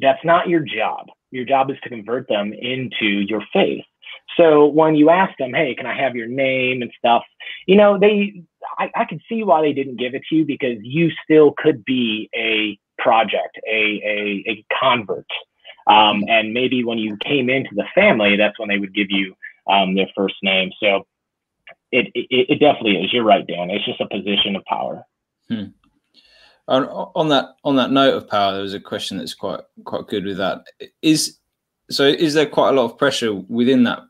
[0.00, 1.06] that's not your job.
[1.30, 3.84] Your job is to convert them into your faith.
[4.36, 7.24] So when you ask them, "Hey, can I have your name and stuff?"
[7.66, 8.42] You know, they
[8.78, 11.84] I, I could see why they didn't give it to you because you still could
[11.84, 15.26] be a project, a a, a convert
[15.86, 19.34] um, and maybe when you came into the family, that's when they would give you
[19.68, 20.70] um, their first name.
[20.80, 21.06] So
[21.90, 23.12] it, it, it definitely is.
[23.12, 23.70] You're right, Dan.
[23.70, 25.04] It's just a position of power.
[25.48, 25.64] Hmm.
[26.70, 26.84] On,
[27.16, 30.24] on that on that note of power, there was a question that's quite quite good
[30.24, 30.62] with that.
[31.02, 31.38] Is
[31.90, 34.00] so is there quite a lot of pressure within that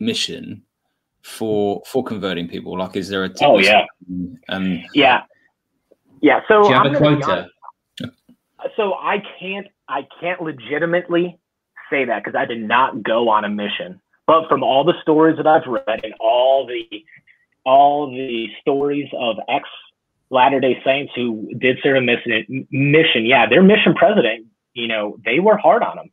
[0.00, 0.62] mission
[1.22, 2.76] for for converting people?
[2.76, 3.86] Like, is there a oh yeah,
[4.48, 5.22] um, yeah,
[6.20, 6.40] yeah.
[6.48, 7.48] So Do you have I'm a quota?
[8.76, 11.38] so I can't I can't legitimately
[11.90, 14.00] say that because I did not go on a mission.
[14.26, 17.04] But from all the stories that I've read and all the
[17.64, 19.68] all the stories of ex
[20.30, 25.16] Latter Day Saints who did serve a mission, mission, yeah, their mission president, you know,
[25.24, 26.10] they were hard on them.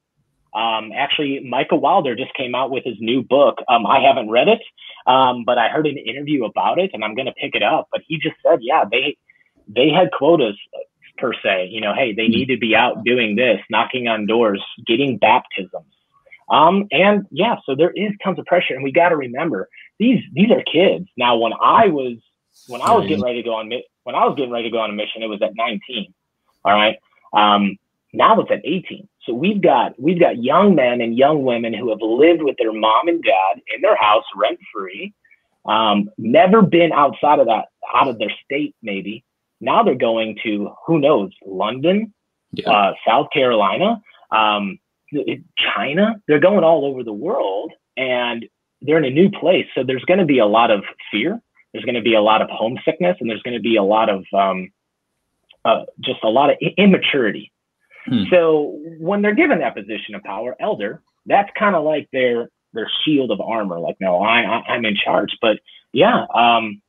[0.54, 3.58] Um, actually, Micah Wilder just came out with his new book.
[3.70, 4.62] Um, I haven't read it,
[5.06, 7.90] um, but I heard an interview about it, and I'm going to pick it up.
[7.92, 9.18] But he just said, yeah, they
[9.68, 10.58] they had quotas
[11.18, 11.68] per se.
[11.70, 15.94] You know, hey, they need to be out doing this, knocking on doors, getting baptisms.
[16.50, 20.24] Um, and yeah, so there is tons of pressure, and we got to remember these
[20.34, 21.08] these are kids.
[21.18, 22.18] Now, when I was
[22.68, 23.70] when I was getting ready to go on
[24.08, 26.14] when I was getting ready to go on a mission, it was at 19.
[26.64, 26.98] All right.
[27.34, 27.78] Um,
[28.14, 29.06] now it's at 18.
[29.26, 32.72] So we've got we've got young men and young women who have lived with their
[32.72, 35.14] mom and dad in their house rent free,
[35.66, 39.26] um, never been outside of that out of their state maybe,
[39.60, 42.14] now they're going to who knows London,
[42.54, 42.72] yeah.
[42.72, 44.80] uh, South Carolina, um,
[45.76, 46.16] China.
[46.30, 48.46] They're going all over the world, and
[48.82, 49.66] they're in a new place.
[49.76, 51.42] So there's going to be a lot of fear.
[51.78, 54.10] There's going to be a lot of homesickness, and there's going to be a lot
[54.10, 54.72] of um,
[55.64, 57.52] uh, just a lot of immaturity.
[58.08, 58.24] Hmm.
[58.32, 62.90] So when they're given that position of power, elder, that's kind of like their their
[63.04, 63.80] shield of armor.
[63.80, 65.38] Like, no, I, I am in charge.
[65.40, 65.60] But
[65.92, 66.82] yeah, um,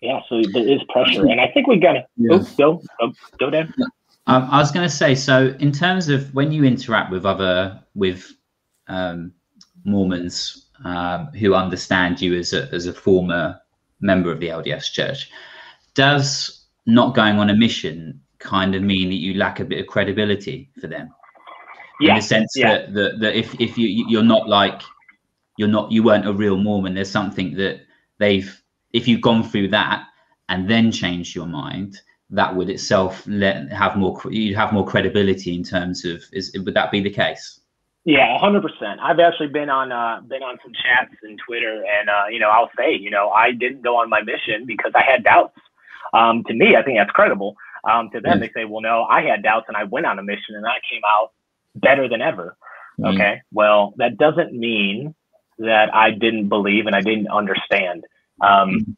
[0.00, 2.30] yeah, so there is pressure, and I think we got to yeah.
[2.32, 3.74] oh, go go go Dan.
[4.26, 7.78] Um, I was going to say, so in terms of when you interact with other
[7.94, 8.32] with
[8.88, 9.32] um,
[9.84, 13.60] Mormons um, who understand you as a as a former
[14.00, 15.30] member of the LDS Church,
[15.94, 19.86] does not going on a mission kind of mean that you lack a bit of
[19.86, 21.12] credibility for them?
[22.00, 22.10] yeah.
[22.10, 22.78] in the sense yeah.
[22.78, 24.82] that, that that if if you you're not like
[25.56, 26.94] you're not you weren't a real Mormon.
[26.94, 27.82] There's something that
[28.18, 28.60] they've
[28.92, 30.06] if you've gone through that
[30.48, 35.54] and then changed your mind, that would itself let have more you'd have more credibility
[35.54, 37.59] in terms of is would that be the case?
[38.04, 38.98] Yeah, hundred percent.
[39.02, 42.48] I've actually been on uh, been on some chats and Twitter, and uh, you know,
[42.48, 45.58] I'll say, you know, I didn't go on my mission because I had doubts.
[46.14, 47.56] Um, to me, I think that's credible.
[47.84, 48.40] Um, to them, mm.
[48.40, 50.80] they say, well, no, I had doubts and I went on a mission and I
[50.90, 51.32] came out
[51.76, 52.56] better than ever.
[52.98, 53.14] Mm.
[53.14, 55.14] Okay, well, that doesn't mean
[55.58, 58.04] that I didn't believe and I didn't understand.
[58.40, 58.96] Um, mm.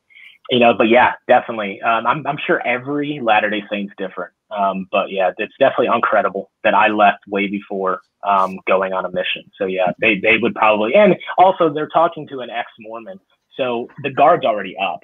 [0.53, 1.81] You know, but yeah, definitely.
[1.81, 4.35] Um, I'm, I'm sure every Latter Day Saint's different.
[4.51, 9.11] Um, but yeah, it's definitely uncredible that I left way before um, going on a
[9.11, 9.51] mission.
[9.57, 13.19] So yeah, they, they would probably, and also they're talking to an ex-Mormon,
[13.57, 15.01] so the guard's already up.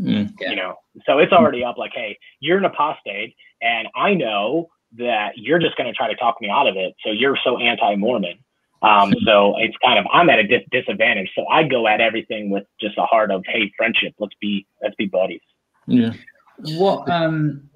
[0.00, 0.50] Mm, yeah.
[0.50, 0.74] You know,
[1.06, 1.78] so it's already up.
[1.78, 4.68] Like, hey, you're an apostate, and I know
[4.98, 6.96] that you're just going to try to talk me out of it.
[7.04, 8.36] So you're so anti-Mormon.
[8.82, 11.30] Um, so it's kind of I'm at a dis- disadvantage.
[11.34, 14.14] So I go at everything with just a heart of hey, friendship.
[14.18, 15.40] Let's be let's be buddies.
[15.86, 16.12] Yeah.
[16.58, 17.70] What um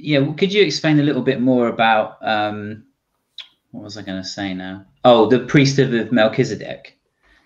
[0.00, 2.84] yeah, could you explain a little bit more about um,
[3.70, 4.86] what was I going to say now?
[5.04, 6.98] Oh, the priesthood of Melchizedek.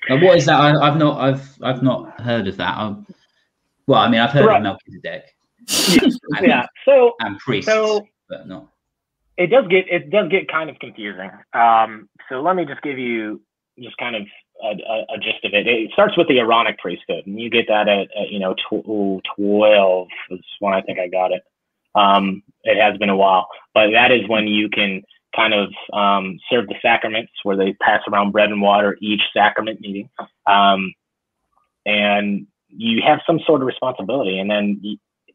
[0.09, 0.61] Now, what is that?
[0.61, 2.77] I, have not, I've, I've not heard of that.
[2.77, 3.07] I'm,
[3.87, 4.59] well, I mean, I've heard right.
[4.59, 5.35] of Melchizedek.
[6.03, 6.67] and, yeah.
[6.85, 8.69] So and priests, so, but not.
[9.37, 11.31] It does get it does get kind of confusing.
[11.53, 13.41] Um, so let me just give you
[13.79, 14.23] just kind of
[14.63, 15.67] a, a, a, gist of it.
[15.67, 19.25] It starts with the Aaronic priesthood, and you get that at, at you know tw-
[19.37, 21.43] twelve is when I think I got it.
[21.97, 25.03] Um, it has been a while, but that is when you can
[25.35, 29.81] kind of um, serve the sacraments where they pass around bread and water each sacrament
[29.81, 30.09] meeting.
[30.47, 30.95] Um,
[31.87, 34.39] and you have some sort of responsibility.
[34.39, 34.81] And then,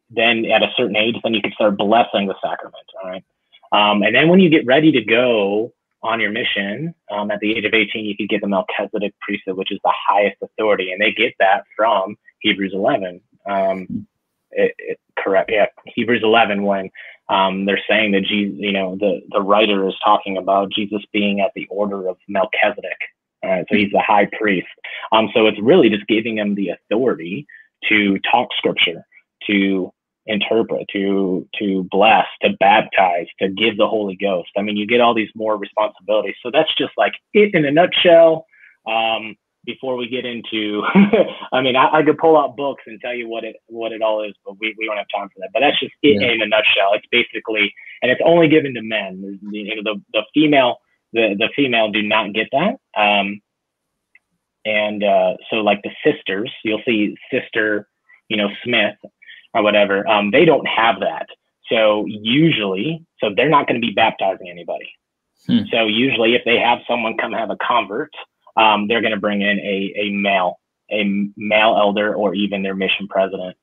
[0.10, 2.76] then at a certain age, then you can start blessing the sacrament.
[3.02, 3.24] All right.
[3.72, 7.56] Um, and then when you get ready to go on your mission, um, at the
[7.56, 10.92] age of 18, you could get the Melchizedek priesthood, which is the highest authority.
[10.92, 13.22] And they get that from Hebrews 11.
[13.50, 14.08] Um,
[14.52, 15.52] it, it, correct.
[15.52, 16.90] Yeah, Hebrews 11 when
[17.30, 21.40] um, they're saying that Jesus, you know, the the writer is talking about Jesus being
[21.42, 22.98] at the order of Melchizedek.
[23.44, 24.68] Right, so he's the high priest.
[25.12, 27.48] Um, so it's really just giving him the authority
[27.88, 29.06] to talk scripture,
[29.48, 29.94] to
[30.26, 34.50] interpret, to to bless, to baptize, to give the Holy Ghost.
[34.58, 36.36] I mean, you get all these more responsibilities.
[36.44, 38.46] So that's just like it in a nutshell.
[38.88, 40.82] Um, before we get into
[41.52, 44.02] i mean I, I, could pull out books and tell you what it what it
[44.02, 46.32] all is but we, we don't have time for that but that's just it yeah.
[46.32, 50.02] in a nutshell it's basically and it's only given to men There's, you know the,
[50.14, 50.78] the female
[51.14, 53.42] the, the female do not get that um
[54.66, 57.88] and uh so like the sisters you'll see sister
[58.30, 58.96] you know smith
[59.54, 61.28] or whatever um they don't have that
[61.70, 64.90] so usually so they're not going to be baptizing anybody
[65.48, 65.60] hmm.
[65.72, 68.12] so usually if they have someone come have a convert
[68.60, 70.60] um, they're going to bring in a, a male,
[70.92, 71.04] a
[71.38, 73.56] male elder, or even their mission president.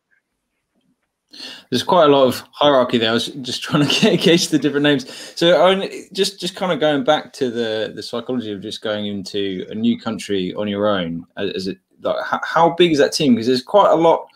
[1.70, 3.10] There's quite a lot of hierarchy there.
[3.10, 5.10] I was just trying to get gauge the different names.
[5.36, 9.66] So just just kind of going back to the the psychology of just going into
[9.68, 11.26] a new country on your own.
[11.36, 13.34] As it like how big is that team?
[13.34, 14.28] Because there's quite a lot.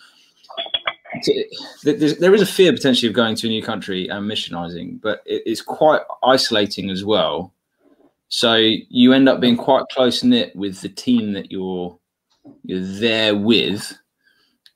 [1.84, 5.62] There is a fear potentially of going to a new country and missionizing, but it's
[5.62, 7.52] quite isolating as well.
[8.28, 11.98] So you end up being quite close knit with the team that you're
[12.64, 13.92] you're there with.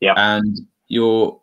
[0.00, 0.14] Yeah.
[0.16, 1.40] And you're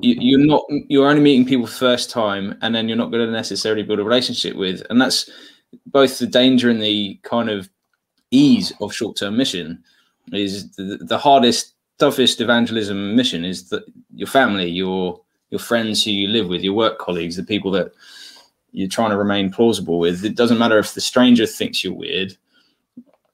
[0.00, 3.32] you, are not you're only meeting people first time and then you're not going to
[3.32, 5.30] necessarily build a relationship with and that's
[5.86, 7.68] both the danger and the kind of
[8.30, 9.82] ease of short-term mission
[10.32, 16.10] is the, the hardest toughest evangelism mission is that your family your your friends who
[16.10, 17.92] you live with your work colleagues the people that
[18.72, 20.24] you're trying to remain plausible with.
[20.24, 22.36] It doesn't matter if the stranger thinks you're weird.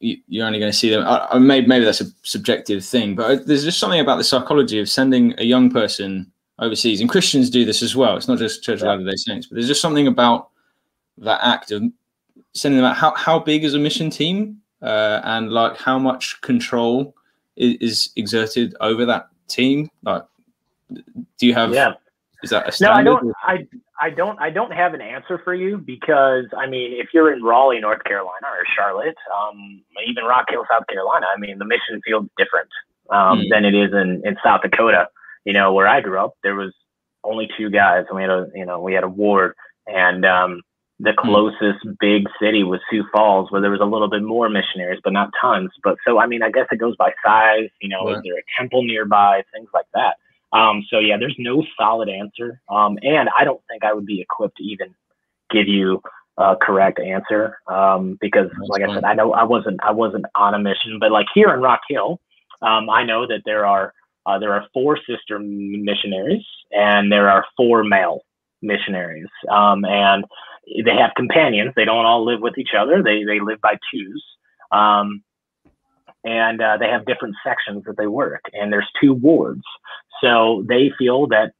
[0.00, 1.04] You, are only going to see them.
[1.06, 4.80] I, I, maybe, maybe that's a subjective thing, but there's just something about the psychology
[4.80, 8.16] of sending a young person overseas, and Christians do this as well.
[8.16, 10.50] It's not just Church of Latter Day Saints, but there's just something about
[11.18, 11.82] that act of
[12.52, 12.96] sending them out.
[12.96, 17.14] How how big is a mission team, uh, and like how much control
[17.58, 19.90] is, exerted over that team?
[20.02, 20.24] Like,
[20.90, 21.72] do you have?
[21.72, 21.94] Yeah.
[22.42, 23.04] Is that a standard?
[23.04, 23.34] No, I don't.
[23.42, 27.32] I I don't I don't have an answer for you because I mean if you're
[27.32, 31.64] in Raleigh, North Carolina or Charlotte, um, even Rock Hill, South Carolina, I mean the
[31.64, 32.68] mission field's different
[33.10, 33.44] um, mm.
[33.50, 35.08] than it is in, in South Dakota.
[35.44, 36.72] You know, where I grew up, there was
[37.24, 39.54] only two guys and we had a you know, we had a ward
[39.86, 40.62] and um,
[41.00, 41.28] the hmm.
[41.28, 45.12] closest big city was Sioux Falls where there was a little bit more missionaries, but
[45.12, 45.70] not tons.
[45.82, 48.16] But so I mean I guess it goes by size, you know, right.
[48.16, 50.16] is there a temple nearby, things like that.
[50.52, 52.60] Um, so yeah, there's no solid answer.
[52.68, 54.94] Um, and I don't think I would be equipped to even
[55.50, 56.00] give you
[56.38, 58.90] a correct answer um, because, That's like fine.
[58.90, 61.60] I said, I know I wasn't I wasn't on a mission, but like here in
[61.60, 62.20] Rock Hill,
[62.62, 63.92] um, I know that there are
[64.26, 68.20] uh, there are four sister missionaries and there are four male
[68.62, 70.24] missionaries, um, and
[70.84, 71.72] they have companions.
[71.76, 73.02] They don't all live with each other.
[73.02, 74.24] They they live by twos.
[74.70, 75.22] Um,
[76.24, 79.62] and uh, they have different sections that they work, and there's two wards.
[80.20, 81.52] So they feel that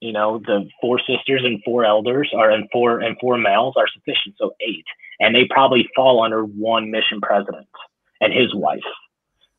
[0.00, 3.88] you know the four sisters and four elders are and four and four males are
[3.92, 4.84] sufficient, so eight,
[5.20, 7.66] and they probably fall under one mission president
[8.20, 8.80] and his wife.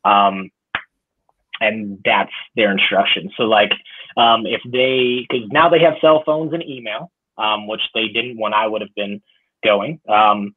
[0.04, 0.50] Um,
[1.62, 3.32] and that's their instruction.
[3.38, 3.72] So like,
[4.18, 8.40] um, if they, because now they have cell phones and email, um, which they didn't
[8.40, 9.22] when I would have been
[9.64, 10.00] going.
[10.08, 10.56] Um,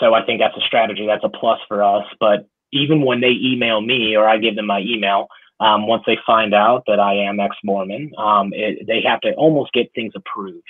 [0.00, 1.06] so I think that's a strategy.
[1.06, 2.06] That's a plus for us.
[2.20, 5.28] But even when they email me or I give them my email,
[5.60, 9.72] um, once they find out that I am ex-Mormon, um, it, they have to almost
[9.72, 10.62] get things approved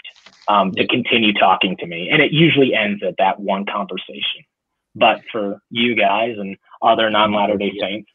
[0.49, 4.45] um, to continue talking to me, and it usually ends at that one conversation.
[4.95, 8.11] But for you guys and other non-Latter Day Saints,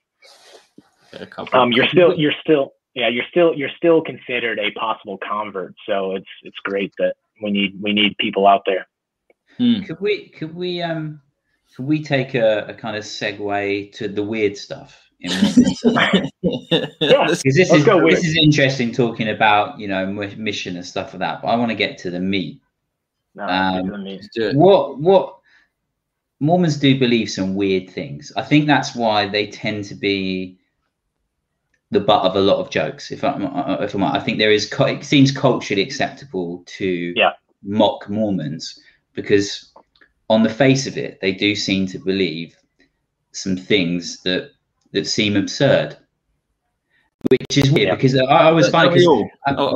[1.53, 5.75] um, you're still you're still yeah you're still you're still considered a possible convert.
[5.86, 8.88] So it's it's great that we need we need people out there.
[9.58, 9.82] Hmm.
[9.84, 11.21] Could we could we um
[11.75, 15.10] could we take a, a kind of segue to the weird stuff?
[15.21, 15.32] in
[16.41, 21.41] yeah, this is this is interesting talking about you know mission and stuff like that.
[21.41, 22.62] But I want to get to the meat.
[23.36, 24.19] No, um,
[24.54, 25.39] what what
[26.39, 28.32] Mormons do believe some weird things.
[28.38, 30.58] I think that's why they tend to be
[31.91, 33.12] the butt of a lot of jokes.
[33.12, 33.43] If I'm,
[33.82, 37.32] if I'm, I think there is it seems culturally acceptable to yeah.
[37.63, 38.80] mock Mormons
[39.13, 39.71] because
[40.30, 42.56] on the face of it, they do seem to believe
[43.32, 44.52] some things that
[44.91, 45.97] that seem absurd,
[47.30, 47.95] which is weird yeah.
[47.95, 49.30] because I, I was finding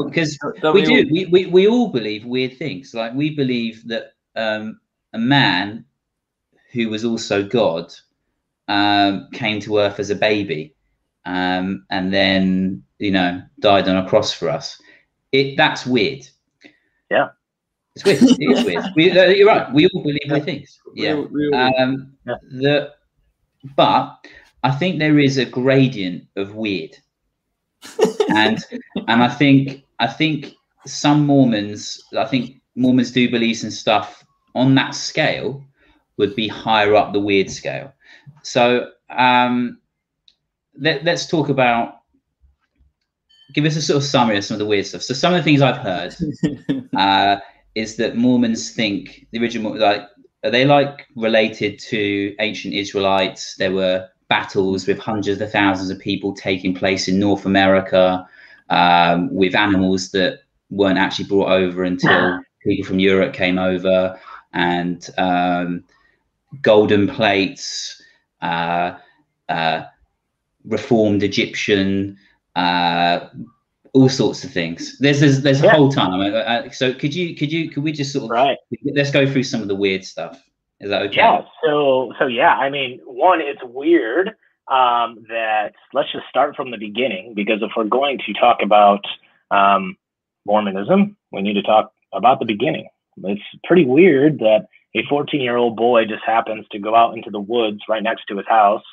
[0.05, 2.93] because we, we do we, we, we all believe weird things.
[2.93, 4.79] Like we believe that um,
[5.13, 5.85] a man
[6.71, 7.93] who was also God
[8.67, 10.75] um, came to earth as a baby
[11.25, 14.81] um, and then you know died on a cross for us.
[15.31, 16.27] It that's weird.
[17.09, 17.29] Yeah.
[17.95, 18.21] It's weird.
[18.23, 18.85] It is weird.
[18.95, 19.71] We, uh, you're right.
[19.73, 20.79] We all believe weird things.
[20.95, 21.23] Yeah.
[21.53, 22.35] Um, yeah.
[22.51, 22.93] The,
[23.75, 24.25] but
[24.63, 26.97] I think there is a gradient of weird,
[28.29, 28.63] and
[29.07, 30.53] and I think I think
[30.85, 35.63] some Mormons, I think Mormons do believe some stuff on that scale
[36.17, 37.93] would be higher up the weird scale.
[38.43, 39.79] So um,
[40.77, 41.99] let, us talk about.
[43.53, 45.03] Give us a sort of summary of some of the weird stuff.
[45.03, 46.15] So some of the things I've heard
[46.97, 47.37] uh,
[47.75, 50.01] is that Mormons think the original like
[50.43, 53.55] are they like related to ancient Israelites?
[53.55, 58.27] There were battles with hundreds of thousands of people taking place in North America
[58.69, 64.19] um, with animals that weren't actually brought over until people from Europe came over,
[64.53, 65.83] and um,
[66.61, 68.01] golden plates,
[68.41, 68.97] uh,
[69.49, 69.83] uh,
[70.65, 72.17] reformed Egyptian,
[72.55, 73.27] uh,
[73.93, 74.97] all sorts of things.
[74.99, 75.75] There's there's, there's a yeah.
[75.75, 76.13] whole ton.
[76.13, 78.57] I mean, uh, so could you could you could we just sort of right.
[78.95, 80.41] let's go through some of the weird stuff.
[80.79, 81.17] Is that okay?
[81.17, 81.41] Yeah.
[81.63, 84.29] So so yeah, I mean, one, it's weird
[84.69, 89.05] um, that let's just start from the beginning because if we're going to talk about
[89.51, 89.95] um,
[90.45, 92.87] Mormonism, we need to talk about the beginning.
[93.23, 97.29] It's pretty weird that a 14 year old boy just happens to go out into
[97.29, 98.83] the woods right next to his house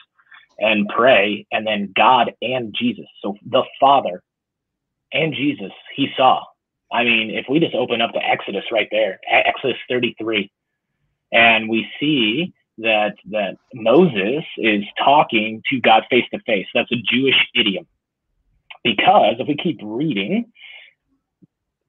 [0.61, 4.23] and pray, and then God and Jesus, so the Father
[5.13, 6.43] and Jesus, he saw.
[6.93, 10.51] I mean, if we just open up the Exodus right there, Exodus 33,
[11.33, 16.67] and we see that that Moses is talking to God face to face.
[16.75, 17.87] That's a Jewish idiom.
[18.83, 20.51] Because if we keep reading,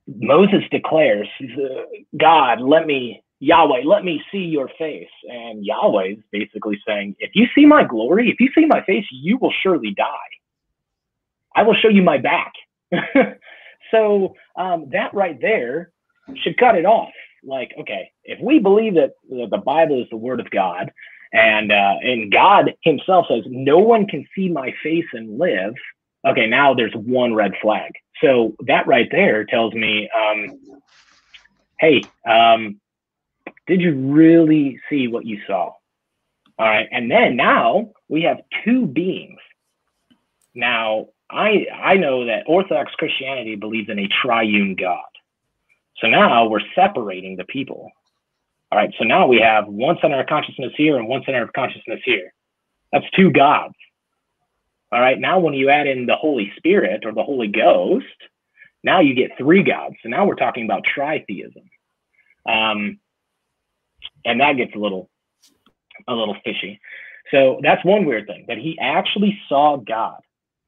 [0.07, 1.27] Moses declares,
[2.17, 5.09] God, let me, Yahweh, let me see your face.
[5.27, 9.05] And Yahweh is basically saying, if you see my glory, if you see my face,
[9.11, 10.31] you will surely die.
[11.55, 12.53] I will show you my back.
[13.91, 15.91] so um, that right there
[16.43, 17.11] should cut it off
[17.43, 20.91] like, okay, if we believe that the Bible is the Word of God,
[21.33, 25.73] and uh, and God Himself says, no one can see my face and live.
[26.27, 27.91] Okay, now there's one red flag.
[28.21, 30.59] So that right there tells me, um,
[31.79, 32.80] hey, um,
[33.71, 35.71] did you really see what you saw?
[36.59, 39.39] All right, and then now we have two beings.
[40.53, 44.99] Now I I know that Orthodox Christianity believes in a triune God.
[45.99, 47.89] So now we're separating the people.
[48.71, 48.93] All right.
[48.99, 52.33] So now we have one center of consciousness here and one center of consciousness here.
[52.91, 53.75] That's two gods.
[54.91, 55.17] All right.
[55.17, 58.05] Now, when you add in the Holy Spirit or the Holy Ghost,
[58.83, 59.95] now you get three gods.
[60.03, 61.63] So now we're talking about tritheism.
[62.45, 62.99] Um,
[64.25, 65.09] and that gets a little
[66.07, 66.79] a little fishy.
[67.31, 70.19] So that's one weird thing that he actually saw God.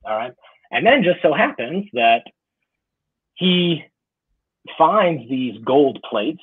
[0.05, 0.33] All right.
[0.71, 2.23] And then just so happens that
[3.35, 3.83] he
[4.77, 6.41] finds these gold plates,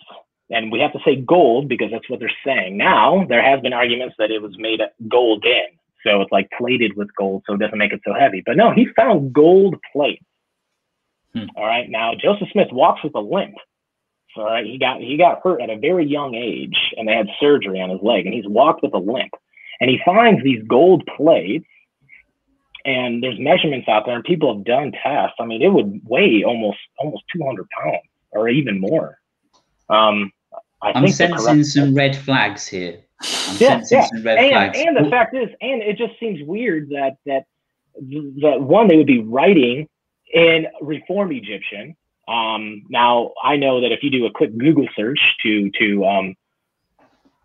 [0.50, 2.76] and we have to say gold because that's what they're saying.
[2.76, 5.78] Now, there has been arguments that it was made of gold in.
[6.04, 8.42] So it's like plated with gold, so it doesn't make it so heavy.
[8.44, 10.24] But no, he found gold plates.
[11.34, 11.44] Hmm.
[11.56, 11.88] All right.
[11.88, 13.54] Now Joseph Smith walks with a limp.
[14.36, 14.64] All right.
[14.64, 17.90] He got he got hurt at a very young age and they had surgery on
[17.90, 19.32] his leg and he's walked with a limp.
[19.80, 21.66] And he finds these gold plates
[22.84, 25.36] and there's measurements out there and people have done tests.
[25.38, 27.98] I mean, it would weigh almost almost 200 pounds
[28.30, 29.18] or even more.
[29.88, 30.32] Um,
[30.82, 33.00] I am sensing some red flags here.
[33.22, 34.06] I'm yeah, yeah.
[34.12, 34.78] and, flags.
[34.78, 37.44] and the fact is, and it just seems weird that that
[38.40, 39.88] that one they would be writing
[40.32, 41.96] in Reform Egyptian.
[42.28, 46.36] Um, now I know that if you do a quick Google search to to um,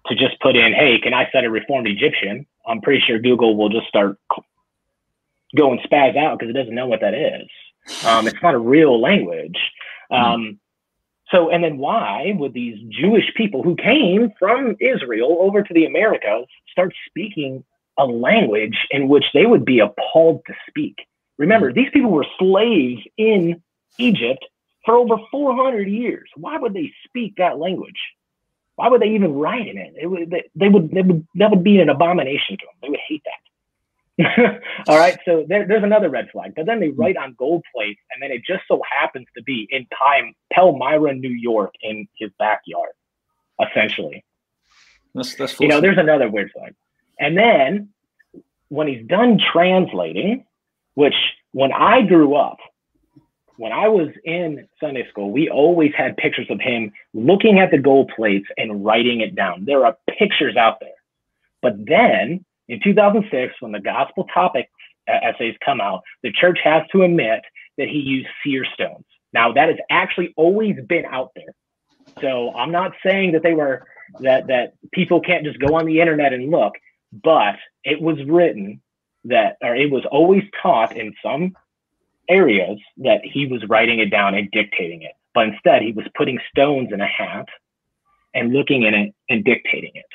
[0.08, 2.46] to just put in, hey, can I set a Reformed Egyptian?
[2.68, 4.18] I'm pretty sure Google will just start
[5.56, 7.48] going spaz out because it doesn't know what that is.
[8.06, 9.58] Um, it's not a real language.
[10.10, 10.16] Hmm.
[10.16, 10.60] Um,
[11.32, 15.86] so, and then why would these Jewish people who came from Israel over to the
[15.86, 17.64] Americas start speaking
[17.98, 21.08] a language in which they would be appalled to speak?
[21.38, 23.62] Remember, these people were slaves in
[23.98, 24.46] Egypt
[24.86, 26.30] for over 400 years.
[26.36, 28.00] Why would they speak that language?
[28.76, 29.94] Why would they even write in it?
[30.00, 32.76] it would, they, they, would, they would, that would be an abomination to them.
[32.82, 33.32] They would hate that.
[34.88, 35.18] All right.
[35.26, 36.54] So there, there's another red flag.
[36.56, 37.00] But then they hmm.
[37.00, 41.14] write on gold plates, and then it just so happens to be in time, Palmyra,
[41.16, 42.92] New York, in his backyard,
[43.62, 44.24] essentially.
[45.14, 46.76] That's, that's you know, there's another weird flag.
[47.20, 47.90] And then
[48.68, 50.46] when he's done translating,
[50.96, 51.16] which
[51.52, 52.58] when I grew up,
[53.58, 57.78] when I was in Sunday school, we always had pictures of him looking at the
[57.78, 59.66] gold plates and writing it down.
[59.66, 60.90] There are pictures out there.
[61.62, 64.70] But then in 2006, when the gospel topics
[65.08, 67.42] essays come out, the church has to admit
[67.78, 69.06] that he used seer stones.
[69.34, 71.54] Now that has actually always been out there.
[72.22, 73.86] So I'm not saying that they were
[74.22, 76.74] that that people can't just go on the internet and look,
[77.12, 78.82] but it was written
[79.26, 81.56] that, or it was always taught in some
[82.30, 85.14] areas that he was writing it down and dictating it.
[85.34, 87.48] But instead, he was putting stones in a hat
[88.34, 90.06] and looking in it and dictating it.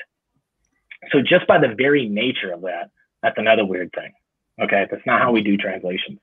[1.11, 2.91] So just by the very nature of that,
[3.23, 4.13] that's another weird thing.
[4.61, 6.19] Okay, that's not how we do translations.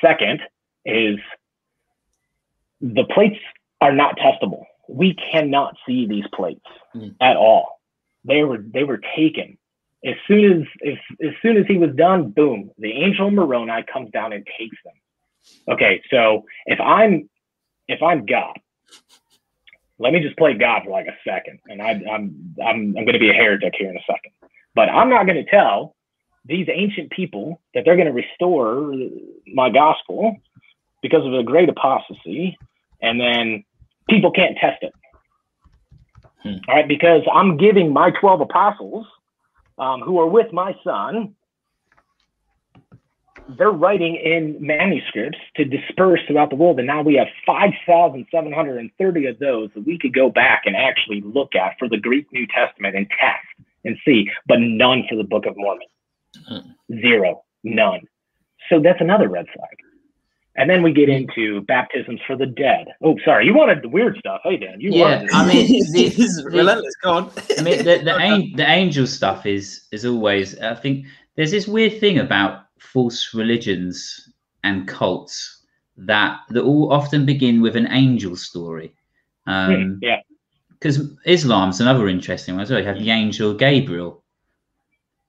[0.00, 0.40] Second
[0.84, 1.18] is
[2.80, 3.38] the plates
[3.80, 4.64] are not testable.
[4.88, 6.64] We cannot see these plates
[6.94, 7.14] mm.
[7.20, 7.80] at all.
[8.24, 9.58] They were they were taken
[10.06, 14.10] as soon as, as as soon as he was done, boom, the angel Moroni comes
[14.12, 14.94] down and takes them.
[15.68, 17.28] Okay, so if I'm
[17.88, 18.58] if I'm God,
[19.98, 23.14] let me just play God for like a second, and I, I'm I'm I'm going
[23.14, 24.32] to be a heretic here in a second,
[24.74, 25.96] but I'm not going to tell
[26.44, 28.94] these ancient people that they're going to restore
[29.52, 30.36] my gospel
[31.02, 32.56] because of a great apostasy,
[33.02, 33.64] and then
[34.08, 34.92] people can't test it.
[36.42, 36.54] Hmm.
[36.68, 39.06] All right, because I'm giving my twelve apostles
[39.78, 41.34] um, who are with my son,
[43.56, 46.78] they're writing in manuscripts to disperse throughout the world.
[46.78, 51.54] And now we have 5,730 of those that we could go back and actually look
[51.54, 55.46] at for the Greek New Testament and test and see, but none for the Book
[55.46, 55.86] of Mormon.
[56.48, 57.00] Hmm.
[57.00, 58.00] Zero, none.
[58.68, 59.76] So that's another red flag.
[60.58, 62.86] And then we get into baptisms for the dead.
[63.02, 64.40] Oh, sorry, you wanted the weird stuff.
[64.42, 65.30] Hey, Dan, you yeah, wanted.
[65.32, 66.94] I mean, the, the, relentless.
[67.02, 67.30] Go on.
[67.58, 70.58] I mean, the the, the angel stuff is is always.
[70.58, 74.30] I think there's this weird thing about false religions
[74.64, 75.62] and cults
[75.98, 78.94] that that all often begin with an angel story.
[79.46, 80.20] Um, hmm, yeah.
[80.70, 82.80] Because Islam's another interesting one as well.
[82.80, 84.22] You have the angel Gabriel,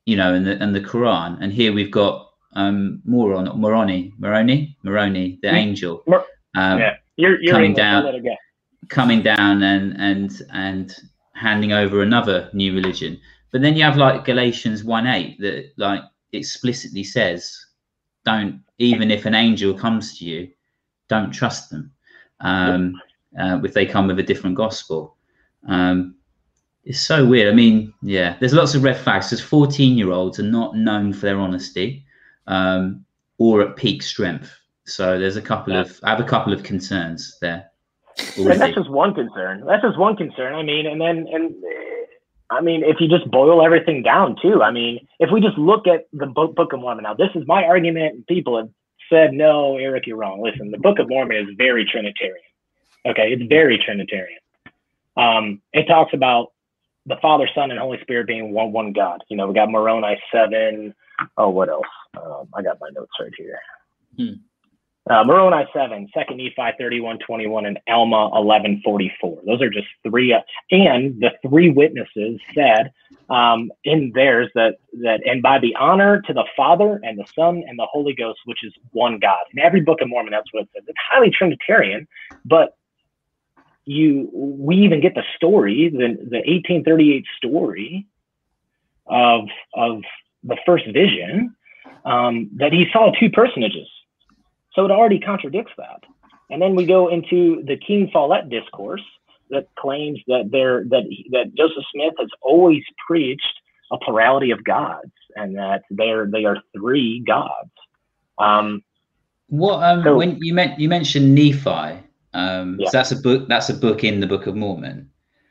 [0.05, 4.75] you know, and the and the Quran, and here we've got um, Moron, Moroni, Moroni,
[4.83, 5.53] Moroni, the mm.
[5.53, 6.03] angel,
[6.55, 6.95] um, yeah.
[7.15, 8.23] you're, you're coming down,
[8.89, 10.95] coming down and and and
[11.33, 13.19] handing over another new religion.
[13.51, 16.01] But then you have like Galatians one eight that like
[16.33, 17.57] explicitly says,
[18.25, 20.49] don't even if an angel comes to you,
[21.09, 21.91] don't trust them.
[22.39, 23.01] Um,
[23.39, 25.15] uh, if they come with a different gospel.
[25.67, 26.15] Um,
[26.85, 27.51] it's so weird.
[27.51, 29.29] I mean, yeah, there's lots of red flags.
[29.29, 32.05] There's 14 year olds are not known for their honesty
[32.47, 33.05] um,
[33.37, 34.51] or at peak strength.
[34.85, 35.81] So there's a couple yeah.
[35.81, 37.69] of I have a couple of concerns there.
[38.35, 39.63] And that's just one concern.
[39.65, 40.55] That's just one concern.
[40.55, 41.55] I mean, and then and
[42.49, 45.85] I mean, if you just boil everything down too, I mean, if we just look
[45.87, 48.25] at the Book, Book of Mormon, now this is my argument.
[48.27, 48.69] People have
[49.09, 50.41] said, no, Eric, you're wrong.
[50.41, 52.43] Listen, the Book of Mormon is very Trinitarian.
[53.05, 54.39] Okay, it's very Trinitarian.
[55.15, 56.53] Um, it talks about
[57.05, 59.23] the Father, Son, and Holy Spirit being one one God.
[59.29, 60.93] You know, we got Moroni seven.
[61.37, 61.85] Oh, what else?
[62.25, 63.59] Um, I got my notes right here.
[64.17, 64.33] Hmm.
[65.09, 69.41] Uh, Moroni 7, 2 Nephi 31, 21, and Alma 11, 44.
[69.45, 70.33] Those are just three.
[70.33, 70.41] Uh,
[70.71, 72.91] and the three witnesses said
[73.29, 77.63] um, in theirs that, that, and by the honor to the Father and the Son
[77.67, 79.39] and the Holy Ghost, which is one God.
[79.53, 80.83] In every Book of Mormon, that's what it says.
[80.87, 82.05] It's highly Trinitarian,
[82.43, 82.75] but
[83.85, 88.07] you, we even get the story, the, the 1838 story
[89.05, 90.01] of, of
[90.43, 91.55] the first vision,
[92.07, 93.87] um, that he saw two personages
[94.77, 96.03] so it already contradicts that.
[96.49, 99.01] And then we go into the King Follett discourse
[99.49, 103.41] that claims that there that that Joseph Smith has always preached
[103.91, 107.71] a plurality of gods and that they're they are three gods.
[108.37, 108.83] Um,
[109.47, 111.99] what um, so, when you meant you mentioned Nephi,
[112.33, 112.89] um, yeah.
[112.89, 115.09] so that's a book that's a book in the Book of Mormon.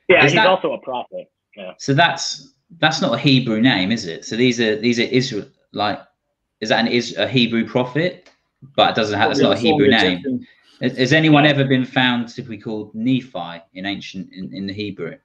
[0.09, 1.31] Yeah, is he's that, also a prophet.
[1.57, 1.73] Yeah.
[1.79, 4.25] So that's that's not a Hebrew name, is it?
[4.25, 5.99] So these are these are Israel like
[6.61, 8.29] is that an is a Hebrew prophet?
[8.75, 9.31] but it doesn't have.
[9.31, 10.47] It's not a Hebrew name.
[10.81, 15.17] Has anyone ever been found to be called Nephi in ancient in, in the Hebrew?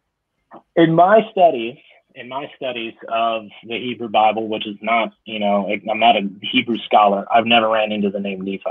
[0.75, 1.77] In my studies,
[2.15, 6.29] in my studies of the Hebrew Bible, which is not, you know, I'm not a
[6.41, 7.25] Hebrew scholar.
[7.33, 8.61] I've never ran into the name Nephi.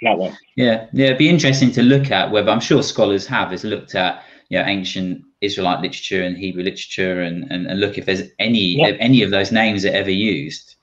[0.00, 0.36] Not one.
[0.54, 1.06] Yeah, yeah.
[1.06, 4.58] It'd be interesting to look at whether I'm sure scholars have is looked at you
[4.58, 8.96] know ancient Israelite literature and Hebrew literature and and, and look if there's any yeah.
[9.00, 10.76] any of those names are ever used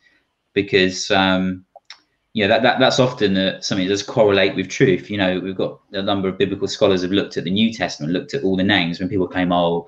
[0.56, 1.64] because um,
[2.34, 5.12] you know that, that that's often uh, something that does correlate with truth.
[5.12, 8.12] You know we've got a number of biblical scholars have looked at the new testament
[8.14, 9.88] looked at all the names when people claim oh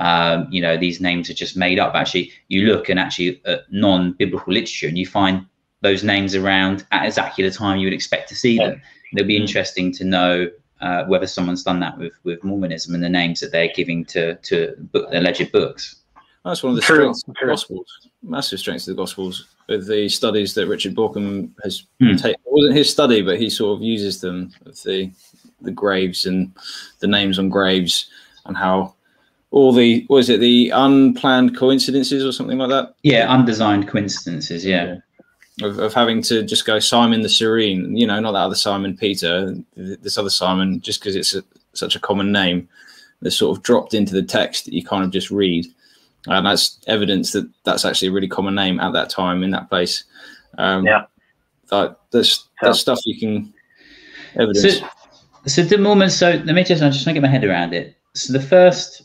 [0.00, 1.94] um, you know these names are just made up.
[1.94, 5.46] Actually you look and actually at non-biblical literature and you find
[5.82, 8.82] those names around at exactly the time you would expect to see them.
[9.12, 10.50] It'll be interesting to know
[10.80, 14.34] uh, whether someone's done that with with mormonism and the names that they're giving to
[14.36, 15.96] to book, alleged books
[16.48, 20.08] that's one of the strengths of the gospels massive strengths of the gospels with the
[20.08, 22.16] studies that Richard Bauckham has mm.
[22.16, 22.40] taken.
[22.46, 25.10] It wasn't his study, but he sort of uses them of the
[25.62, 26.52] the graves and
[27.00, 28.10] the names on graves
[28.44, 28.94] and how
[29.50, 32.94] all the was it the unplanned coincidences or something like that?
[33.02, 34.64] Yeah, undesigned coincidences.
[34.64, 34.84] Yeah.
[34.84, 34.96] yeah.
[35.62, 38.94] Of, of having to just go Simon the Cyrene, you know, not that other Simon
[38.94, 41.42] Peter, this other Simon, just because it's a,
[41.72, 42.68] such a common name,
[43.22, 45.64] that's sort of dropped into the text that you kind of just read
[46.26, 49.68] and that's evidence that that's actually a really common name at that time in that
[49.68, 50.04] place.
[50.58, 51.06] Um, yeah,
[51.70, 53.54] that that's that's stuff you can
[54.34, 54.80] evidence.
[54.80, 54.88] So,
[55.46, 56.12] so the moment.
[56.12, 56.82] So let me just.
[56.82, 57.96] I'm just trying to get my head around it.
[58.14, 59.02] So the first,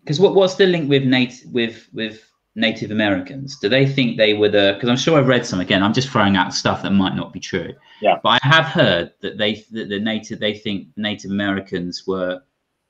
[0.00, 2.22] because what what's the link with native with with
[2.54, 3.58] Native Americans?
[3.58, 4.72] Do they think they were the?
[4.74, 5.60] Because I'm sure I've read some.
[5.60, 7.74] Again, I'm just throwing out stuff that might not be true.
[8.00, 8.18] Yeah.
[8.22, 12.40] But I have heard that they that the native they think Native Americans were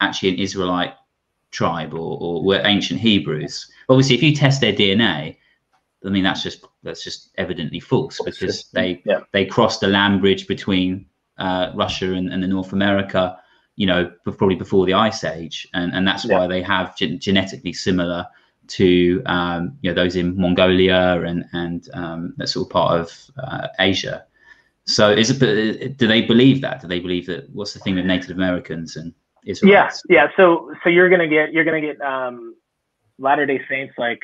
[0.01, 0.95] actually an Israelite
[1.57, 3.71] tribe or, or were ancient Hebrews.
[3.89, 5.37] Obviously, if you test their DNA,
[6.05, 9.21] I mean that's just that's just evidently false because they yeah.
[9.33, 11.07] they crossed the land bridge between
[11.39, 13.39] uh, Russia and, and the North America,
[13.77, 16.39] you know, probably before the Ice Age, and and that's yeah.
[16.39, 18.27] why they have gen- genetically similar
[18.69, 23.31] to um, you know those in Mongolia and and um, that sort of part of
[23.39, 24.27] uh, Asia.
[24.85, 25.97] So is it?
[25.97, 26.81] Do they believe that?
[26.83, 27.49] Do they believe that?
[27.51, 29.13] What's the thing with Native Americans and
[29.47, 30.03] Israelites.
[30.09, 30.29] Yeah, yeah.
[30.37, 32.55] So so you're gonna get you're gonna get um,
[33.19, 34.23] Latter Day Saints like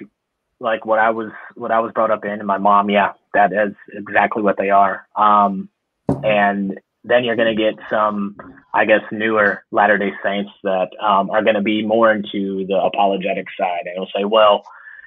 [0.61, 2.91] like what I was what I was brought up in, and my mom.
[2.91, 5.07] Yeah, that is exactly what they are.
[5.17, 5.69] Um,
[6.09, 8.37] and then you're gonna get some,
[8.75, 13.47] I guess, newer Latter Day Saints that um, are gonna be more into the apologetic
[13.59, 14.65] side, and it'll say, well.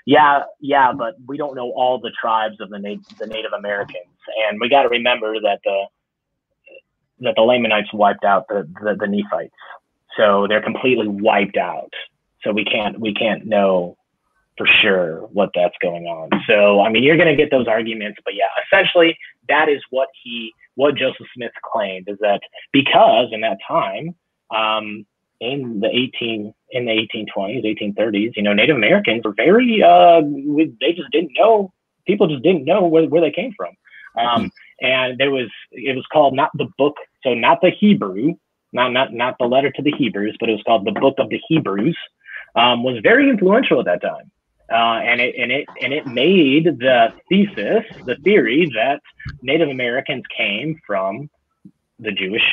[0.07, 4.05] Yeah, yeah, but we don't know all the tribes of the, Na- the Native Americans,
[4.47, 5.85] and we got to remember that the
[7.21, 9.55] that the Lamanites wiped out the, the, the Nephites.
[10.17, 11.93] So they're completely wiped out.
[12.43, 13.97] So we can't we can't know
[14.57, 16.29] for sure what that's going on.
[16.47, 19.17] So I mean, you're going to get those arguments, but yeah, essentially
[19.49, 22.41] that is what he what Joseph Smith claimed is that
[22.71, 24.15] because in that time
[24.51, 25.05] um,
[25.39, 30.21] in the 18 in the 1820s 1830s you know native americans were very uh
[30.79, 31.73] they just didn't know
[32.07, 33.75] people just didn't know where, where they came from
[34.17, 34.51] um
[34.81, 38.33] and there was it was called not the book so not the hebrew
[38.75, 41.29] not not not the letter to the Hebrews, but it was called the Book of
[41.29, 41.97] the Hebrews,
[42.55, 44.29] um, was very influential at that time.
[44.71, 49.01] Uh, and it and it and it made the thesis, the theory that
[49.41, 51.29] Native Americans came from
[51.99, 52.43] the Jewish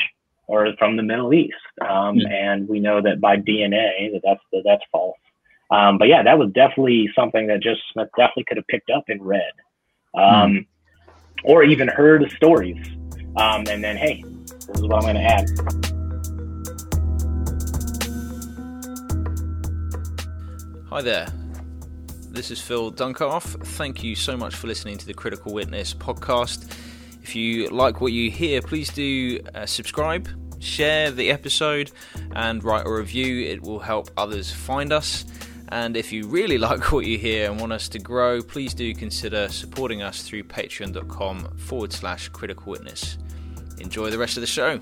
[0.47, 1.55] or from the Middle East.
[1.87, 2.29] Um, yeah.
[2.29, 5.17] And we know that by DNA that that's that that's false.
[5.71, 9.05] Um, but yeah, that was definitely something that Joseph Smith definitely could have picked up
[9.09, 9.53] and read,
[10.15, 10.67] um, mm.
[11.45, 12.87] or even heard stories.
[13.37, 15.92] Um, and then, hey, this is what I'm going to add.
[20.93, 21.27] Hi there.
[22.29, 23.67] This is Phil Dunkoff.
[23.67, 26.71] Thank you so much for listening to the Critical Witness podcast.
[27.23, 30.29] If you like what you hear, please do uh, subscribe,
[30.59, 31.93] share the episode,
[32.37, 33.41] and write a review.
[33.41, 35.25] It will help others find us.
[35.69, 38.95] And if you really like what you hear and want us to grow, please do
[38.95, 43.17] consider supporting us through patreon.com forward slash critical witness.
[43.79, 44.79] Enjoy the rest of the show.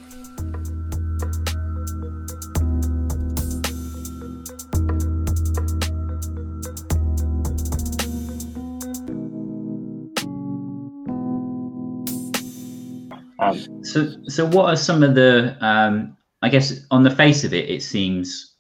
[13.51, 15.57] Um, so, so what are some of the?
[15.61, 18.55] Um, I guess on the face of it, it seems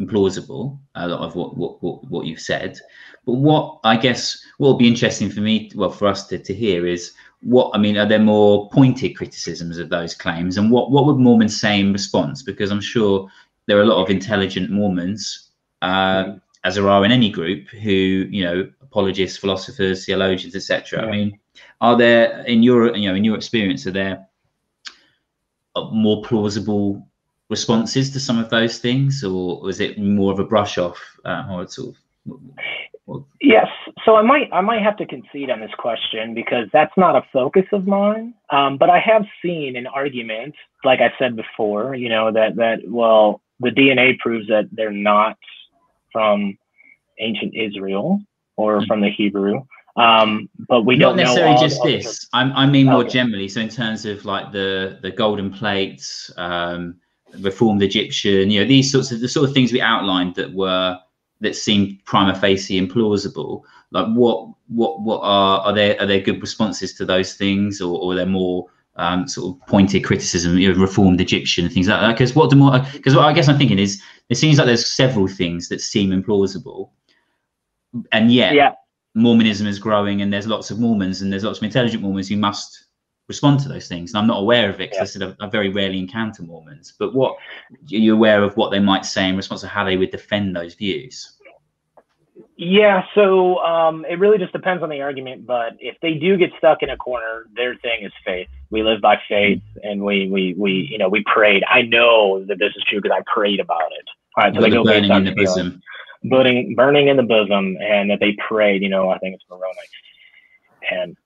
[0.00, 0.78] implausible.
[0.94, 2.78] A lot of what what what, what you've said,
[3.24, 6.54] but what I guess what will be interesting for me, well, for us to, to
[6.54, 7.12] hear is
[7.42, 7.96] what I mean.
[7.96, 11.92] Are there more pointed criticisms of those claims, and what what would Mormons say in
[11.92, 12.42] response?
[12.42, 13.28] Because I'm sure
[13.66, 15.50] there are a lot of intelligent Mormons,
[15.82, 16.34] uh,
[16.64, 21.00] as there are in any group, who you know apologists, philosophers, theologians, etc.
[21.00, 21.08] Yeah.
[21.08, 21.38] I mean
[21.80, 24.26] are there in your you know in your experience are there
[25.92, 27.06] more plausible
[27.48, 31.46] responses to some of those things, or was it more of a brush off, uh,
[31.50, 33.24] or sort of?
[33.40, 33.68] Yes,
[34.04, 37.22] so I might I might have to concede on this question because that's not a
[37.32, 38.34] focus of mine.
[38.50, 42.80] Um, but I have seen an argument, like I said before, you know that that
[42.86, 45.38] well the DNA proves that they're not
[46.12, 46.58] from
[47.20, 48.20] ancient Israel
[48.56, 48.86] or mm-hmm.
[48.86, 49.62] from the Hebrew.
[49.96, 52.28] Um, but we not necessarily just this.
[52.34, 53.08] I, I, mean more okay.
[53.08, 53.48] generally.
[53.48, 56.96] So in terms of like the the golden plates, um,
[57.40, 60.98] reformed Egyptian, you know, these sorts of the sort of things we outlined that were
[61.40, 63.62] that seemed prima facie implausible.
[63.90, 67.98] Like what what what are are there are there good responses to those things, or,
[67.98, 68.66] or are there more
[68.96, 72.12] um, sort of pointed criticism, you know, reformed Egyptian things like that?
[72.12, 74.86] Because what the more because what I guess I'm thinking is it seems like there's
[74.86, 76.90] several things that seem implausible,
[78.12, 78.52] and yet.
[78.52, 78.72] Yeah
[79.16, 82.36] Mormonism is growing and there's lots of Mormons and there's lots of intelligent Mormons who
[82.36, 82.84] must
[83.28, 84.10] respond to those things.
[84.12, 85.32] And I'm not aware of it because yeah.
[85.40, 86.92] I, I, very rarely encounter Mormons.
[86.98, 89.96] But what are you aware of what they might say in response to how they
[89.96, 91.32] would defend those views?
[92.58, 95.46] Yeah, so um, it really just depends on the argument.
[95.46, 98.48] But if they do get stuck in a corner, their thing is faith.
[98.70, 101.64] We live by faith, and we we we you know we prayed.
[101.68, 104.04] I know that this is true because I prayed about it.
[104.36, 105.82] All right, so they go burning in the bosom
[106.28, 108.82] burning burning in the bosom, and that they prayed.
[108.82, 109.74] You know, I think it's Moroni
[110.88, 111.16] ten,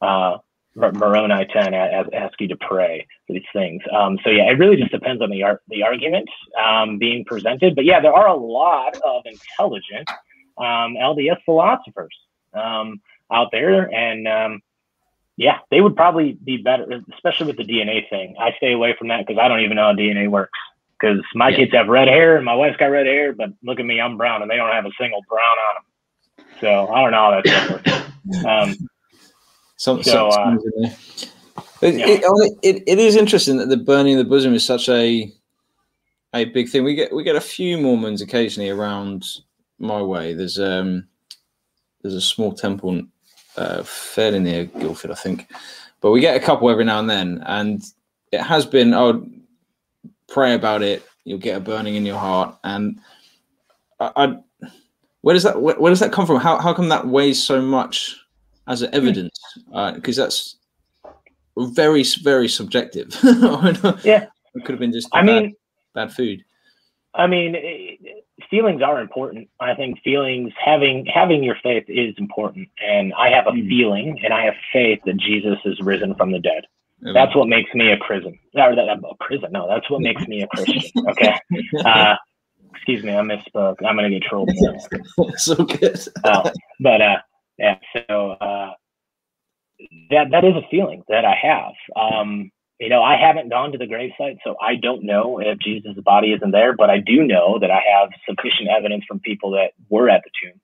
[0.00, 0.38] uh,
[0.74, 3.82] Moroni ten ask, you to pray for these things.
[3.92, 6.28] Um, so yeah, it really just depends on the art the argument
[6.62, 7.74] um, being presented.
[7.74, 10.08] But yeah, there are a lot of intelligent
[10.56, 12.16] um, LDS philosophers
[12.54, 14.62] um, out there, and um,
[15.36, 18.34] yeah, they would probably be better, especially with the DNA thing.
[18.40, 20.58] I stay away from that because I don't even know how DNA works
[20.98, 21.56] because my yeah.
[21.56, 24.16] kids have red hair and my wife's got red hair, but look at me, I'm
[24.16, 26.46] brown and they don't have a single brown on them.
[26.60, 28.04] So I don't know how that stuff works.
[28.46, 28.76] Um,
[29.78, 30.56] some, so, uh,
[31.80, 32.06] it, yeah.
[32.08, 35.32] it, it, it is interesting that the burning of the bosom is such a
[36.34, 36.84] a big thing.
[36.84, 39.24] We get we get a few Mormons occasionally around
[39.78, 40.34] my way.
[40.34, 41.06] There's um
[42.02, 43.02] there's a small temple
[43.56, 45.50] uh, fairly near Guildford, I think,
[46.02, 47.82] but we get a couple every now and then, and
[48.30, 48.92] it has been.
[48.92, 49.26] Oh,
[50.28, 52.56] pray about it, you'll get a burning in your heart.
[52.64, 53.00] And
[54.00, 54.36] I, I
[55.22, 56.40] where does that where, where, does that come from?
[56.40, 58.16] How how come that weighs so much
[58.66, 59.38] as an evidence?
[59.94, 60.56] Because uh, that's
[61.56, 63.16] very very subjective.
[64.04, 65.56] yeah, it could have been just I bad, mean
[65.94, 66.44] bad food.
[67.14, 67.56] I mean,
[68.50, 69.48] feelings are important.
[69.60, 73.68] I think feelings having having your faith is important, and I have a mm.
[73.68, 76.64] feeling and I have faith that Jesus is risen from the dead.
[77.00, 77.96] That's what makes me a.
[77.96, 79.52] Or that, a prison.
[79.52, 81.06] No, that's what makes me a Christian.
[81.08, 81.34] Okay.
[81.84, 82.16] Uh,
[82.74, 83.76] excuse me, I misspoke.
[83.86, 84.50] I'm gonna get trolled.
[85.36, 85.98] so good.
[86.24, 87.16] uh, but uh,
[87.58, 87.78] yeah.
[87.92, 88.72] So uh,
[90.10, 91.72] that that is a feeling that I have.
[91.96, 95.96] Um, you know, I haven't gone to the gravesite, so I don't know if Jesus'
[96.04, 96.74] body isn't there.
[96.76, 100.30] But I do know that I have sufficient evidence from people that were at the
[100.42, 100.60] tomb.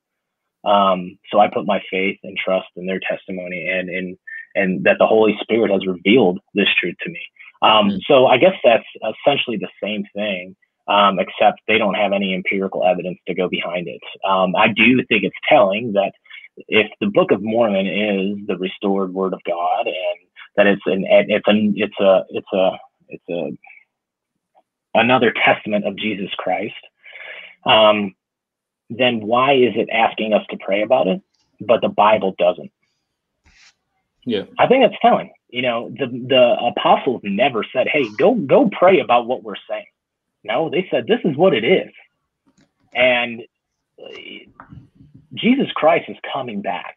[0.71, 4.17] Um, so I put my faith and trust in their testimony and in
[4.55, 7.21] and that the Holy Spirit has revealed this truth to me.
[7.63, 10.57] Um, mm So I guess that's essentially the same thing,
[10.89, 14.01] um, except they don't have any empirical evidence to go behind it.
[14.29, 16.13] Um, I do think it's telling that
[16.69, 20.19] if the Book of Mormon is the restored Word of God, and
[20.57, 22.71] that it's an it's a it's a it's a
[23.09, 23.59] it's a
[24.95, 26.75] another testament of Jesus Christ,
[27.67, 28.15] um,
[28.91, 31.21] then why is it asking us to pray about it,
[31.61, 32.71] but the Bible doesn't?
[34.25, 34.45] Yeah.
[34.59, 35.33] I think that's telling.
[35.49, 39.87] You know, the the apostles never said, "Hey, go go pray about what we're saying."
[40.43, 41.93] No, they said, "This is what it is."
[42.95, 43.43] And
[45.35, 46.95] Jesus Christ is coming back.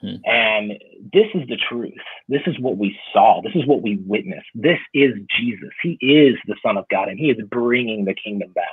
[0.00, 0.16] Hmm.
[0.24, 0.72] And
[1.12, 1.92] this is the truth.
[2.28, 3.40] This is what we saw.
[3.42, 4.46] This is what we witnessed.
[4.54, 5.70] This is Jesus.
[5.82, 8.66] He is the Son of God, and He is bringing the kingdom back.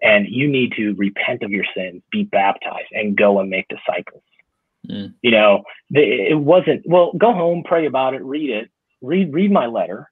[0.00, 4.22] And you need to repent of your sins, be baptized, and go and make disciples.
[4.90, 5.14] Mm.
[5.22, 7.12] You know, it wasn't well.
[7.16, 8.70] Go home, pray about it, read it,
[9.00, 10.10] read read my letter,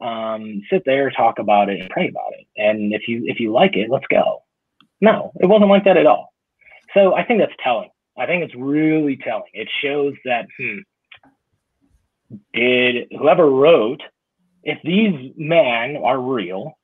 [0.00, 2.46] um, sit there, talk about it, and pray about it.
[2.56, 4.42] And if you if you like it, let's go.
[5.00, 6.32] No, it wasn't like that at all.
[6.94, 7.90] So I think that's telling.
[8.16, 9.50] I think it's really telling.
[9.52, 10.78] It shows that hmm,
[12.52, 14.02] did whoever wrote,
[14.62, 16.78] if these men are real,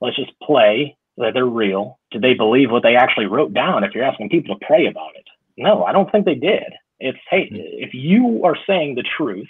[0.00, 1.98] let's just play that they're real.
[2.10, 3.84] Did they believe what they actually wrote down?
[3.84, 5.26] If you're asking people to pray about it,
[5.56, 6.72] no, I don't think they did.
[6.98, 7.56] It's hey, hmm.
[7.58, 9.48] if you are saying the truth,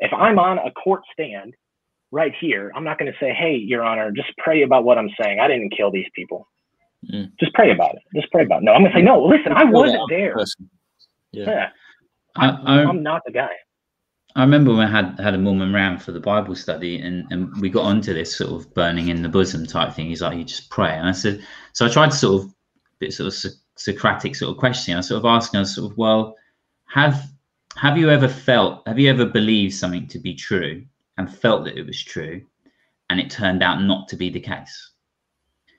[0.00, 1.54] if I'm on a court stand
[2.10, 5.10] right here, I'm not going to say, hey, Your Honor, just pray about what I'm
[5.20, 5.40] saying.
[5.40, 6.48] I didn't kill these people.
[7.12, 7.30] Mm.
[7.38, 8.02] Just pray about it.
[8.14, 8.64] Just pray about it.
[8.64, 10.36] No, I'm going to say, no, listen, I wasn't there.
[11.32, 11.44] Yeah.
[11.46, 11.68] yeah.
[12.36, 13.50] I, I, I'm not the guy.
[14.36, 17.54] I remember when I had had a Mormon round for the Bible study, and, and
[17.60, 20.06] we got onto this sort of burning in the bosom type thing.
[20.06, 22.54] He's like, "You just pray," and I said, so I tried to sort of
[23.00, 24.96] bit sort of Socratic sort of question.
[24.96, 26.36] I sort of asked him, sort of, well,
[26.86, 27.30] have
[27.76, 30.84] have you ever felt, have you ever believed something to be true
[31.16, 32.42] and felt that it was true,
[33.08, 34.90] and it turned out not to be the case?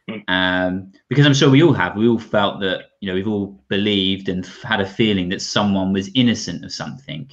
[0.07, 0.19] Hmm.
[0.29, 1.97] Um, because I'm sure we all have.
[1.97, 5.91] We all felt that you know we've all believed and had a feeling that someone
[5.91, 7.29] was innocent of something,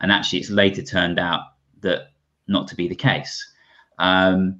[0.00, 1.40] and actually it's later turned out
[1.80, 2.12] that
[2.46, 3.52] not to be the case.
[3.98, 4.58] Um,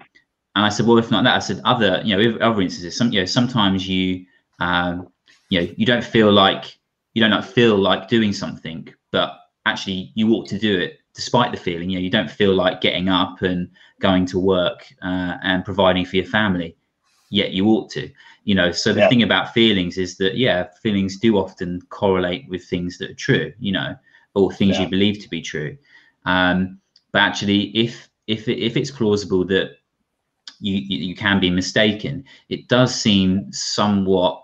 [0.56, 2.96] and I said, well, if not that, I said other you know other instances.
[2.96, 4.26] Some you know sometimes you
[4.58, 5.08] um,
[5.54, 6.78] you know you don't feel like
[7.14, 11.56] you don't feel like doing something but actually you ought to do it despite the
[11.56, 15.64] feeling you know you don't feel like getting up and going to work uh, and
[15.64, 16.76] providing for your family
[17.30, 18.10] yet you ought to
[18.42, 19.08] you know so the yeah.
[19.08, 23.52] thing about feelings is that yeah feelings do often correlate with things that are true
[23.58, 23.94] you know
[24.34, 24.82] or things yeah.
[24.82, 25.76] you believe to be true
[26.26, 26.78] um,
[27.12, 29.76] but actually if if if it's plausible that
[30.60, 34.43] you you can be mistaken it does seem somewhat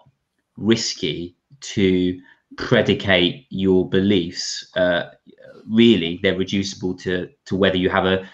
[0.61, 2.21] risky to
[2.57, 4.71] predicate your beliefs.
[4.77, 5.05] Uh,
[5.69, 8.29] really, they're reducible to to whether you have a,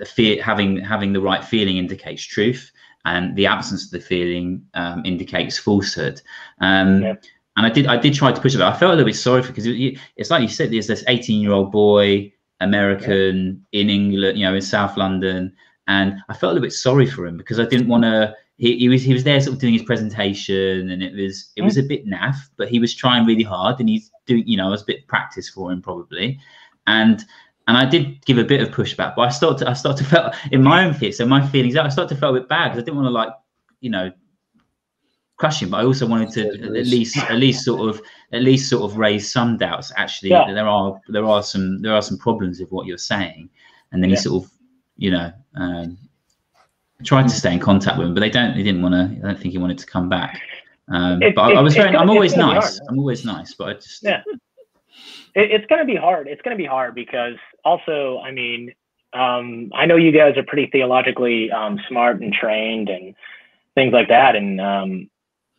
[0.00, 2.70] a, fear having having the right feeling indicates truth,
[3.04, 6.20] and the absence of the feeling um, indicates falsehood.
[6.60, 7.14] Um, yeah.
[7.56, 8.60] And I did I did try to push it.
[8.60, 10.70] I felt a little bit sorry for because it, it's like you said.
[10.70, 13.80] There's this 18 year old boy, American yeah.
[13.80, 15.52] in England, you know, in South London,
[15.88, 18.76] and I felt a little bit sorry for him because I didn't want to he,
[18.76, 21.78] he was he was there sort of doing his presentation and it was it was
[21.78, 24.72] a bit naff but he was trying really hard and he's doing you know it
[24.72, 26.38] was a bit practice for him probably
[26.86, 27.24] and
[27.68, 30.10] and I did give a bit of pushback but I started to, I started to
[30.10, 32.68] feel in my own fear so my feelings I started to feel a bit bad
[32.68, 33.30] because I didn't want to like
[33.80, 34.10] you know
[35.36, 38.02] crush him but I also wanted to at least at least sort of
[38.32, 40.52] at least sort of raise some doubts actually yeah.
[40.52, 43.48] there are there are some there are some problems with what you're saying
[43.92, 44.16] and then yeah.
[44.16, 44.50] he sort of
[44.96, 45.96] you know um,
[47.04, 48.56] tried to stay in contact with him, but they don't.
[48.56, 49.18] They didn't want to.
[49.22, 50.40] I don't think he wanted to come back.
[50.88, 51.96] Um, it, but it, I was very.
[51.96, 52.80] I'm always nice.
[52.88, 54.02] I'm always nice, but I just.
[54.02, 54.22] Yeah.
[55.34, 56.26] It, it's going to be hard.
[56.26, 58.72] It's going to be hard because also, I mean,
[59.12, 63.14] um, I know you guys are pretty theologically um, smart and trained and
[63.74, 65.10] things like that, and um,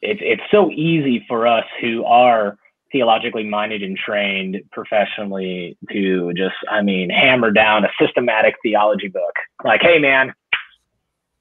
[0.02, 2.58] it's it's so easy for us who are
[2.92, 9.34] theologically minded and trained professionally to just, I mean, hammer down a systematic theology book.
[9.64, 10.34] Like, hey, man,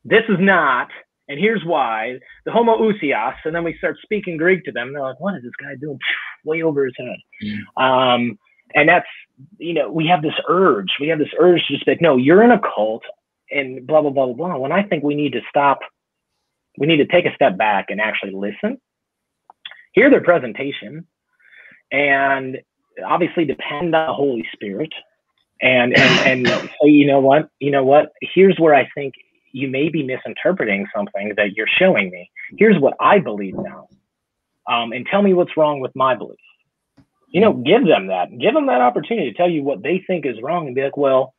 [0.04, 0.88] this is not,
[1.28, 2.18] and here's why.
[2.44, 4.92] The homo homoousios, and then we start speaking Greek to them.
[4.92, 5.98] They're like, what is this guy doing?
[6.44, 7.16] Way over his head.
[7.44, 7.82] Mm.
[7.82, 8.38] Um,
[8.74, 9.06] and that's,
[9.58, 10.88] you know, we have this urge.
[11.00, 13.02] We have this urge to just be like, no, you're in a cult
[13.50, 14.56] and blah, blah, blah, blah, blah.
[14.58, 15.78] When I think we need to stop,
[16.76, 18.78] we need to take a step back and actually listen,
[19.92, 21.06] hear their presentation,
[21.90, 22.58] and
[23.04, 24.92] obviously depend on the Holy Spirit
[25.60, 26.46] and and and
[26.82, 29.14] say, you know what, you know what, here's where I think
[29.52, 32.30] you may be misinterpreting something that you're showing me.
[32.56, 33.88] Here's what I believe now.
[34.66, 36.38] Um, and tell me what's wrong with my belief.
[37.30, 38.36] You know, give them that.
[38.38, 40.96] Give them that opportunity to tell you what they think is wrong and be like,
[40.96, 41.34] well,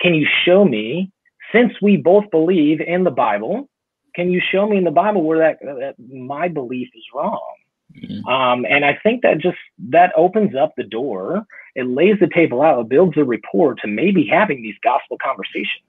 [0.00, 1.12] can you show me,
[1.52, 3.68] since we both believe in the Bible,
[4.14, 7.54] can you show me in the Bible where that, that my belief is wrong?
[7.96, 8.26] Mm-hmm.
[8.26, 9.58] Um, and I think that just
[9.90, 11.44] that opens up the door.
[11.74, 12.80] It lays the table out.
[12.80, 15.84] It builds a rapport to maybe having these gospel conversations.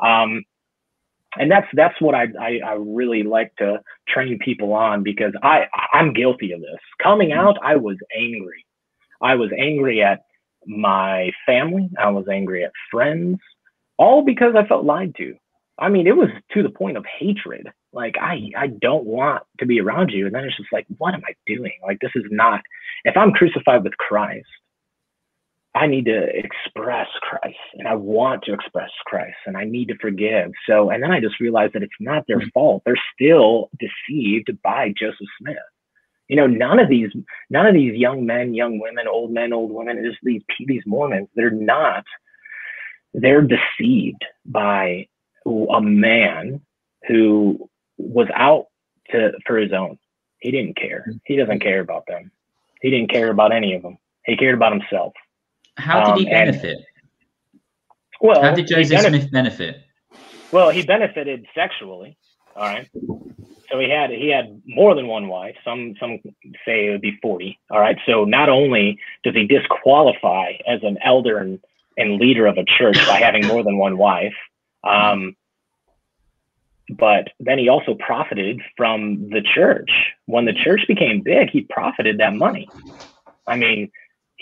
[0.00, 0.44] Um,
[1.36, 5.66] and that's that's what I, I, I really like to train people on because I
[5.92, 6.80] I'm guilty of this.
[7.02, 7.46] Coming mm-hmm.
[7.46, 8.64] out, I was angry.
[9.20, 10.22] I was angry at
[10.66, 11.90] my family.
[11.98, 13.38] I was angry at friends,
[13.98, 15.34] all because I felt lied to.
[15.78, 17.68] I mean, it was to the point of hatred.
[17.92, 20.26] Like, I, I don't want to be around you.
[20.26, 21.72] And then it's just like, what am I doing?
[21.82, 22.60] Like, this is not,
[23.04, 24.46] if I'm crucified with Christ,
[25.74, 29.96] I need to express Christ and I want to express Christ and I need to
[29.98, 30.52] forgive.
[30.68, 32.48] So, and then I just realized that it's not their hmm.
[32.52, 32.82] fault.
[32.84, 35.56] They're still deceived by Joseph Smith.
[36.28, 37.08] You know, none of these,
[37.50, 41.28] none of these young men, young women, old men, old women, just these, these Mormons,
[41.34, 42.04] they're not,
[43.14, 45.08] they're deceived by
[45.46, 46.60] a man
[47.08, 48.66] who was out
[49.10, 49.98] to, for his own.
[50.38, 51.04] He didn't care.
[51.06, 51.16] Hmm.
[51.24, 52.30] He doesn't care about them.
[52.82, 53.96] He didn't care about any of them.
[54.26, 55.14] He cared about himself
[55.76, 56.76] how did he um, benefit?
[56.76, 57.60] And,
[58.20, 59.82] well, how did Joseph Smith benefit?
[60.52, 62.16] Well, he benefited sexually.
[62.54, 62.88] All right.
[63.70, 65.56] So he had he had more than one wife.
[65.64, 66.18] Some some
[66.66, 67.58] say it would be forty.
[67.70, 67.96] All right.
[68.04, 71.58] So not only does he disqualify as an elder and,
[71.96, 74.34] and leader of a church by having more than one wife,
[74.84, 75.34] um,
[76.90, 79.90] but then he also profited from the church.
[80.26, 82.68] When the church became big, he profited that money.
[83.46, 83.90] I mean,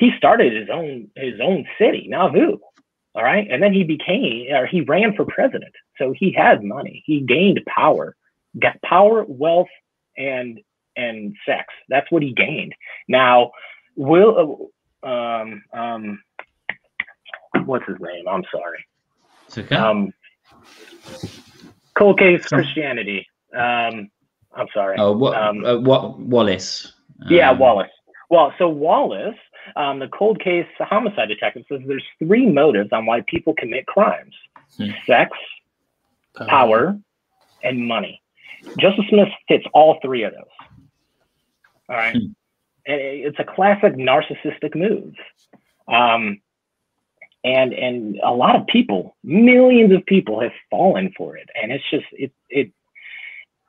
[0.01, 2.57] he started his own his own city, Nauvoo.
[3.15, 3.47] All right.
[3.51, 5.75] And then he became or he ran for president.
[5.99, 7.03] So he had money.
[7.05, 8.17] He gained power.
[8.59, 9.69] Got power, wealth,
[10.17, 10.59] and
[10.97, 11.67] and sex.
[11.91, 12.75] That's what he gained.
[13.09, 13.51] Now,
[13.95, 14.71] will
[15.03, 16.23] um um
[17.67, 18.27] what's his name?
[18.27, 18.85] I'm sorry.
[19.49, 19.77] It's okay.
[19.77, 20.15] Um
[21.95, 23.27] cold case Christianity.
[23.55, 24.11] Um
[24.53, 24.97] I'm sorry.
[24.99, 26.93] Oh, what, um, uh, what Wallace?
[27.29, 27.91] Yeah, um, Wallace.
[28.31, 29.37] Well, so Wallace
[29.77, 34.35] um, the cold case homicide detective says there's three motives on why people commit crimes
[34.77, 34.91] hmm.
[35.07, 35.31] sex,
[36.39, 36.99] uh, power,
[37.63, 38.23] and money.
[38.79, 40.69] Joseph Smith fits all three of those.
[41.89, 42.17] All right.
[42.17, 42.33] Hmm.
[42.85, 45.15] It's a classic narcissistic move.
[45.87, 46.41] Um,
[47.45, 51.49] and and a lot of people, millions of people have fallen for it.
[51.61, 52.73] And it's just it it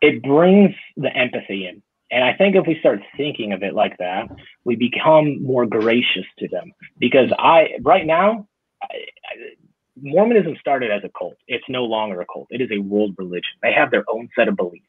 [0.02, 1.82] it brings the empathy in.
[2.12, 4.28] And I think if we start thinking of it like that,
[4.66, 6.74] we become more gracious to them.
[7.00, 8.48] Because I, right now,
[8.84, 9.56] I, I,
[10.02, 11.38] Mormonism started as a cult.
[11.48, 12.48] It's no longer a cult.
[12.50, 13.54] It is a world religion.
[13.62, 14.86] They have their own set of beliefs,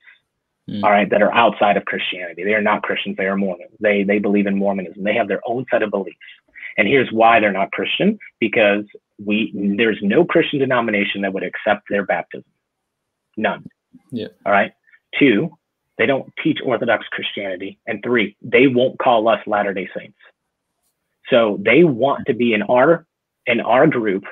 [0.68, 0.82] mm.
[0.82, 2.44] all right, that are outside of Christianity.
[2.44, 3.16] They are not Christians.
[3.16, 3.70] They are Mormons.
[3.80, 5.04] They they believe in Mormonism.
[5.04, 6.16] They have their own set of beliefs.
[6.78, 8.84] And here's why they're not Christian: because
[9.24, 12.50] we there's no Christian denomination that would accept their baptism.
[13.36, 13.66] None.
[14.10, 14.28] Yeah.
[14.46, 14.72] All right.
[15.18, 15.50] Two,
[15.98, 17.78] they don't teach Orthodox Christianity.
[17.86, 20.18] And three, they won't call us Latter day Saints.
[21.30, 23.06] So they want to be in our
[23.46, 24.24] in our group,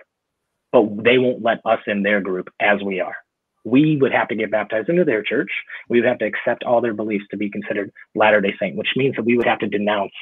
[0.73, 3.17] but they won't let us in their group as we are.
[3.65, 5.51] We would have to get baptized into their church.
[5.89, 8.95] We would have to accept all their beliefs to be considered Latter day Saint, which
[8.97, 10.13] means that we would have to denounce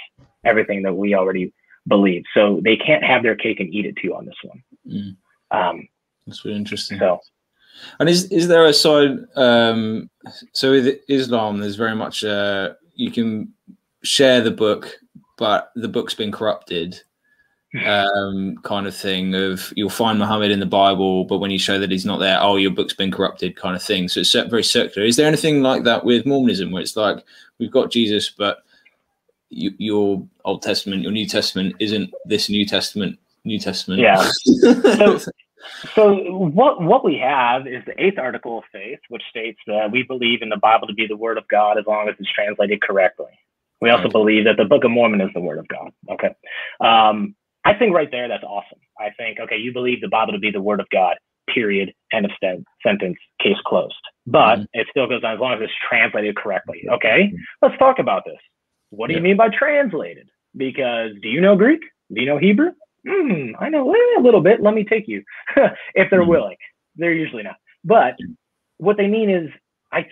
[0.45, 1.53] everything that we already
[1.87, 2.25] believe.
[2.35, 4.63] So they can't have their cake and eat it too on this one.
[4.87, 5.17] Mm.
[5.51, 5.89] Um,
[6.27, 6.99] That's really interesting.
[6.99, 7.21] So
[8.01, 9.19] and is is there a side?
[9.37, 10.11] Um,
[10.53, 13.53] so with Islam, there's very much uh, you can
[14.03, 14.99] share the book,
[15.37, 17.01] but the book's been corrupted,
[17.85, 19.35] um, kind of thing.
[19.35, 22.39] Of you'll find Muhammad in the Bible, but when you show that he's not there,
[22.41, 24.09] oh, your book's been corrupted, kind of thing.
[24.09, 25.07] So it's very circular.
[25.07, 27.25] Is there anything like that with Mormonism, where it's like
[27.59, 28.59] we've got Jesus, but
[29.51, 33.19] you, your Old Testament, your New Testament isn't this New Testament?
[33.45, 34.01] New Testament.
[34.01, 34.29] Yeah.
[34.45, 35.21] so,
[35.95, 40.03] so what what we have is the eighth article of faith, which states that we
[40.03, 42.81] believe in the Bible to be the word of God as long as it's translated
[42.83, 43.33] correctly.
[43.81, 45.93] We also believe that the Book of Mormon is the word of God.
[46.11, 46.35] Okay.
[46.81, 48.79] Um, I think right there that's awesome.
[48.99, 51.17] I think okay, you believe the Bible to be the word of God.
[51.53, 51.93] Period.
[52.13, 53.17] End of st- sentence.
[53.43, 53.95] Case closed.
[54.27, 54.65] But mm-hmm.
[54.75, 56.85] it still goes on as long as it's translated correctly.
[56.91, 57.33] Okay.
[57.63, 58.39] Let's talk about this.
[58.91, 59.19] What do yeah.
[59.19, 60.29] you mean by translated?
[60.57, 61.81] Because do you know Greek?
[62.13, 62.73] Do you know Hebrew?
[63.07, 64.63] Mm, I know a little bit.
[64.63, 65.23] Let me take you.
[65.95, 66.31] if they're mm-hmm.
[66.31, 66.57] willing,
[66.97, 67.57] they're usually not.
[67.85, 68.17] But
[68.79, 69.51] what they mean is,
[69.93, 70.07] I,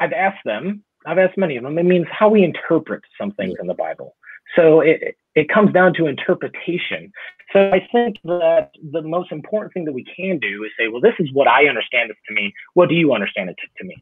[0.00, 0.82] I've asked them.
[1.06, 1.78] I've asked many of them.
[1.78, 4.16] It means how we interpret some things in the Bible.
[4.54, 7.12] So it it comes down to interpretation.
[7.52, 11.00] So I think that the most important thing that we can do is say, well,
[11.00, 12.52] this is what I understand it to mean.
[12.74, 14.00] What do you understand it to, to mean?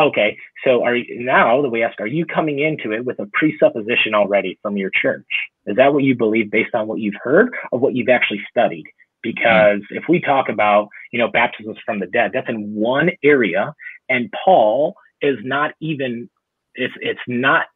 [0.00, 3.28] Okay, so are you, now that we ask, are you coming into it with a
[3.34, 5.26] presupposition already from your church?
[5.66, 8.86] Is that what you believe based on what you've heard or what you've actually studied?
[9.22, 9.96] Because mm-hmm.
[9.96, 13.74] if we talk about, you know, baptisms from the dead, that's in one area,
[14.08, 16.28] and Paul is not even
[16.74, 17.66] it's it's not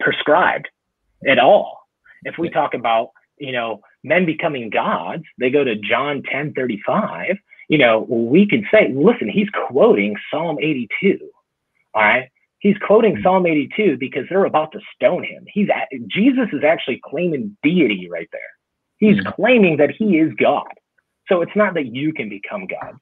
[0.00, 0.68] prescribed
[1.28, 1.80] at all.
[2.22, 7.36] If we talk about, you know, men becoming gods, they go to John 10 35,
[7.68, 11.18] you know, we can say, listen, he's quoting Psalm 82
[11.96, 12.28] all right.
[12.58, 13.22] He's quoting hmm.
[13.22, 15.44] Psalm 82 because they're about to stone him.
[15.52, 18.40] He's at, Jesus is actually claiming deity right there.
[18.98, 20.66] He's mm claiming that he is God.
[21.28, 22.94] So it's not that you can become God.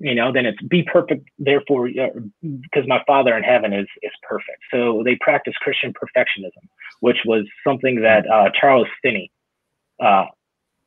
[0.00, 1.28] you know, then it's be perfect.
[1.38, 4.58] Therefore, because my Father in heaven is is perfect.
[4.70, 6.66] So they practice Christian perfectionism,
[7.00, 9.30] which was something that uh, Charles Finney
[10.02, 10.24] uh,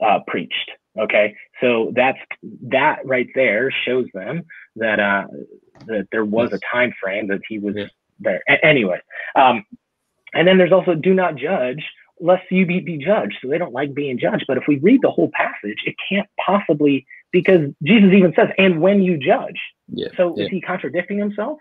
[0.04, 0.72] uh, preached.
[1.00, 2.20] Okay, so that's
[2.70, 4.44] that right there shows them
[4.76, 5.28] that uh,
[5.88, 7.88] that there was a time frame that he was yeah.
[8.20, 8.42] there.
[8.50, 9.00] A- anyway,
[9.36, 9.66] um,
[10.34, 11.84] and then there's also do not judge
[12.20, 13.38] lest you be, be judged.
[13.42, 14.46] So they don't like being judged.
[14.48, 18.82] But if we read the whole passage, it can't possibly because Jesus even says, and
[18.82, 19.60] when you judge.
[19.88, 20.08] Yeah.
[20.16, 20.46] So yeah.
[20.46, 21.60] is he contradicting himself?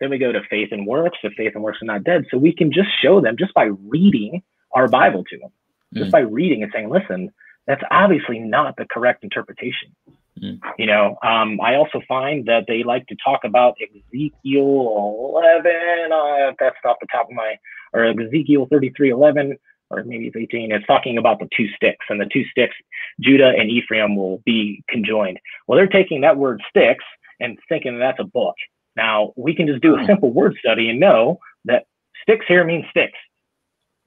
[0.00, 1.18] Then we go to faith and works.
[1.22, 3.64] If faith and works are not dead, so we can just show them just by
[3.64, 4.42] reading
[4.72, 5.50] our Bible to them,
[5.94, 5.98] mm.
[5.98, 7.32] just by reading and saying, listen,
[7.66, 9.94] that's obviously not the correct interpretation.
[10.42, 10.60] Mm.
[10.78, 16.12] You know, um, I also find that they like to talk about Ezekiel 11.
[16.12, 17.56] Uh, that's off the top of my,
[17.92, 19.58] or Ezekiel 33 11
[19.90, 22.74] or maybe it's 18, it's talking about the two sticks, and the two sticks,
[23.20, 25.38] Judah and Ephraim will be conjoined.
[25.66, 27.04] Well, they're taking that word sticks
[27.40, 28.54] and thinking that's a book.
[28.96, 31.86] Now, we can just do a simple word study and know that
[32.22, 33.18] sticks here means sticks.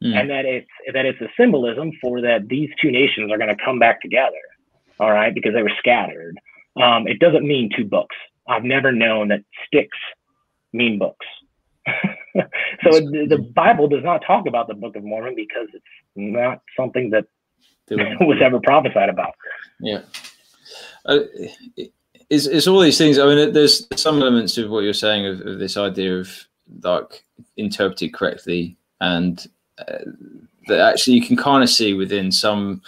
[0.03, 0.19] Mm.
[0.19, 3.63] And that it's that it's a symbolism for that these two nations are going to
[3.63, 4.41] come back together,
[4.99, 6.39] all right, because they were scattered.
[6.81, 8.15] Um, it doesn't mean two books.
[8.47, 9.97] I've never known that sticks
[10.73, 11.25] mean books.
[12.35, 15.83] so it, the Bible does not talk about the Book of Mormon because it's
[16.15, 17.25] not something that
[17.89, 19.33] was ever prophesied about.
[19.79, 20.01] Yeah.
[21.05, 21.19] Uh,
[22.29, 23.17] it's, it's all these things.
[23.17, 26.47] I mean, there's some elements of what you're saying of, of this idea of
[26.83, 27.25] like
[27.57, 29.45] interpreted correctly, and
[29.77, 29.97] uh,
[30.67, 32.81] that actually you can kind of see within some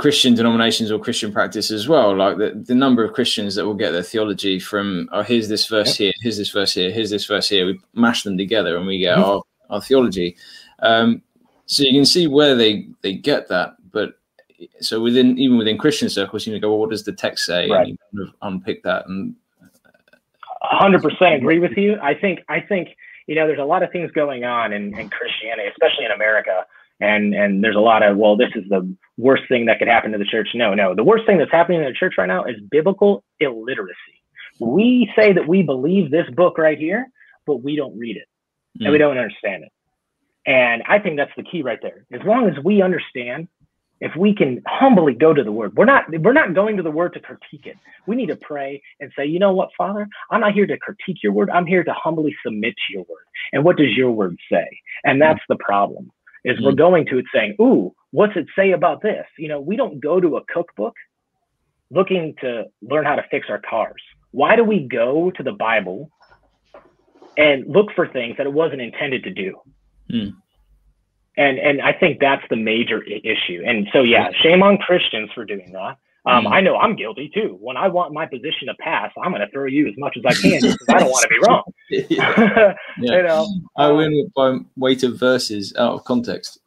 [0.00, 2.16] Christian denominations or Christian practice as well.
[2.16, 5.66] Like the, the number of Christians that will get their theology from, oh, here's this
[5.66, 7.66] verse here, here's this verse here, here's this verse here.
[7.66, 9.28] We mash them together and we get mm-hmm.
[9.28, 10.38] our, our theology.
[10.78, 11.20] Um,
[11.66, 13.74] so you can see where they, they get that.
[13.92, 14.14] But
[14.80, 17.68] so within, even within Christian circles, you go, well, what does the text say?
[17.68, 17.80] Right.
[17.80, 19.06] And you kind of unpick that.
[19.06, 19.34] And
[20.62, 21.98] 100% agree with you.
[22.02, 22.96] I think, I think,
[23.26, 26.64] you know, there's a lot of things going on in, in Christianity, especially in America
[27.00, 30.12] and and there's a lot of well this is the worst thing that could happen
[30.12, 30.48] to the church.
[30.54, 30.94] No no.
[30.94, 33.96] The worst thing that's happening in the church right now is biblical illiteracy.
[34.60, 37.06] We say that we believe this book right here
[37.46, 38.28] but we don't read it.
[38.78, 38.84] Mm.
[38.84, 39.02] and we hmm.
[39.02, 39.72] don't understand it.
[40.46, 42.04] And i think that's the key right there.
[42.12, 43.48] As long as we understand
[44.00, 46.90] if we can humbly go to the word we're not we're not going to the
[46.90, 47.76] word to critique it.
[48.06, 50.06] We need to pray and say you know what father?
[50.30, 51.50] I'm not here to critique your word.
[51.50, 53.26] I'm here to humbly submit to your word.
[53.52, 54.68] And what does your word say?
[55.04, 56.10] And that's the problem
[56.44, 56.64] is mm-hmm.
[56.64, 59.26] we're going to it saying, ooh, what's it say about this?
[59.38, 60.94] You know, we don't go to a cookbook
[61.90, 64.02] looking to learn how to fix our cars.
[64.30, 66.10] Why do we go to the Bible
[67.36, 69.54] and look for things that it wasn't intended to do?
[70.12, 70.34] Mm.
[71.36, 73.62] And and I think that's the major issue.
[73.64, 75.96] And so yeah, shame on Christians for doing that.
[76.26, 76.52] Um, mm.
[76.52, 77.56] I know I'm guilty too.
[77.60, 80.24] When I want my position to pass, I'm going to throw you as much as
[80.26, 81.62] I can because I don't want to be wrong.
[81.90, 82.74] yeah.
[83.00, 83.16] yeah.
[83.16, 86.58] you know, I um, win by weight of verses out of context.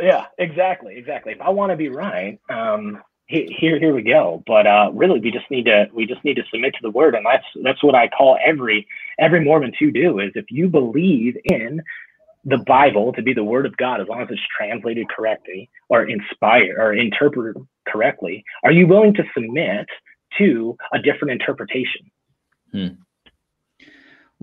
[0.00, 1.32] Yeah, exactly, exactly.
[1.32, 4.42] If I want to be right, um, here, here we go.
[4.46, 7.14] But uh, really, we just need to we just need to submit to the word,
[7.14, 8.86] and that's that's what I call every
[9.18, 10.18] every Mormon to do.
[10.18, 11.82] Is if you believe in
[12.44, 16.08] the Bible to be the word of God, as long as it's translated correctly or
[16.08, 19.86] inspired or interpreted correctly, are you willing to submit
[20.38, 22.10] to a different interpretation?
[22.72, 22.88] Hmm.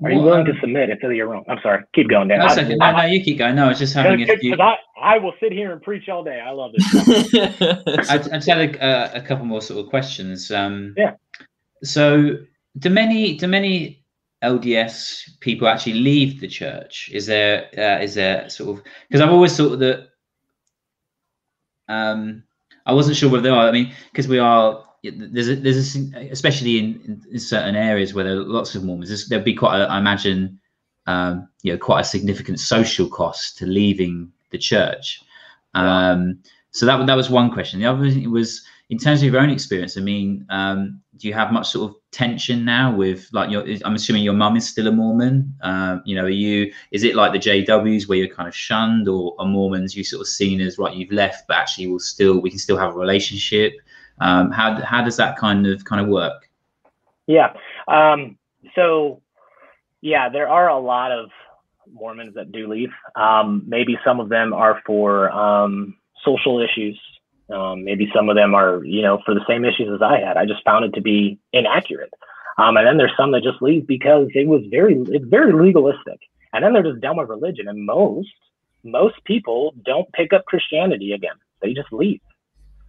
[0.03, 1.43] Are you willing to submit until you're wrong?
[1.49, 1.83] I'm sorry.
[1.95, 2.39] Keep going, Dan.
[2.39, 2.75] That's okay.
[2.75, 3.55] No, no, you keep going.
[3.55, 4.55] No, it's just having a few.
[4.55, 6.39] I, I will sit here and preach all day.
[6.39, 7.33] I love this.
[8.07, 10.51] I, I just had a, a, couple more sort of questions.
[10.51, 11.13] Um, yeah.
[11.83, 12.37] So,
[12.77, 14.03] do many do many
[14.43, 17.09] LDS people actually leave the church?
[17.13, 20.09] Is there uh, is there sort of because I've always thought that
[21.87, 22.43] um,
[22.85, 23.67] I wasn't sure whether they are.
[23.67, 28.23] I mean, because we are there's a, there's a, especially in, in, certain areas where
[28.23, 29.27] there are lots of Mormons.
[29.27, 30.59] There'd be quite, a, I imagine,
[31.05, 35.21] um, you know, quite a significant social cost to leaving the church.
[35.73, 36.39] Um,
[36.71, 37.79] so that that was one question.
[37.79, 39.97] The other thing was in terms of your own experience.
[39.97, 43.65] I mean, um, do you have much sort of tension now with like your?
[43.83, 45.53] I'm assuming your mum is still a Mormon.
[45.61, 46.71] Um, you know, are you?
[46.91, 50.21] Is it like the JWs where you're kind of shunned, or are Mormons you sort
[50.21, 50.95] of seen as right?
[50.95, 53.73] You've left, but actually, we'll still we can still have a relationship.
[54.19, 56.49] Um, how how does that kind of kind of work?
[57.27, 57.53] Yeah.
[57.89, 58.37] Um,
[58.73, 59.21] so,
[60.01, 61.29] yeah, there are a lot of
[61.91, 62.91] Mormons that do leave.
[63.15, 65.29] Um, maybe some of them are for
[66.23, 66.99] social issues.
[67.53, 70.37] Um, maybe some of them are, you know, for the same issues as I had.
[70.37, 72.13] I just found it to be inaccurate.
[72.57, 76.19] Um, and then there's some that just leave because it was very, it's very legalistic.
[76.53, 77.67] And then they're just done with religion.
[77.67, 78.29] And most,
[78.83, 81.35] most people don't pick up Christianity again.
[81.61, 82.21] They just leave.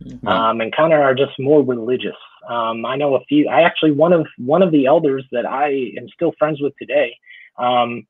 [0.05, 0.27] mm-hmm.
[0.27, 2.17] um, and kind of are just more religious.
[2.49, 3.49] Um, I know a few.
[3.49, 7.17] I actually one of one of the elders that I am still friends with today.
[7.59, 8.07] Um,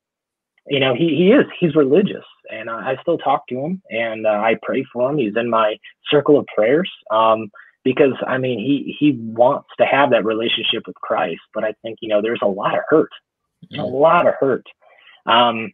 [0.66, 4.26] you know, he he is he's religious, and I, I still talk to him, and
[4.26, 5.18] uh, I pray for him.
[5.18, 5.76] He's in my
[6.10, 7.50] circle of prayers um,
[7.84, 11.98] because I mean he he wants to have that relationship with Christ, but I think
[12.00, 13.10] you know there's a lot of hurt,
[13.76, 14.66] a lot of hurt.
[15.26, 15.72] Um,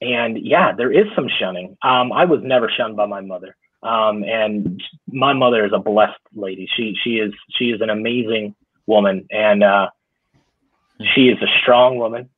[0.00, 1.76] and yeah, there is some shunning.
[1.82, 3.56] Um, I was never shunned by my mother.
[3.82, 6.68] Um, and my mother is a blessed lady.
[6.74, 8.54] She she is she is an amazing
[8.86, 9.90] woman, and uh,
[11.14, 12.30] she is a strong woman.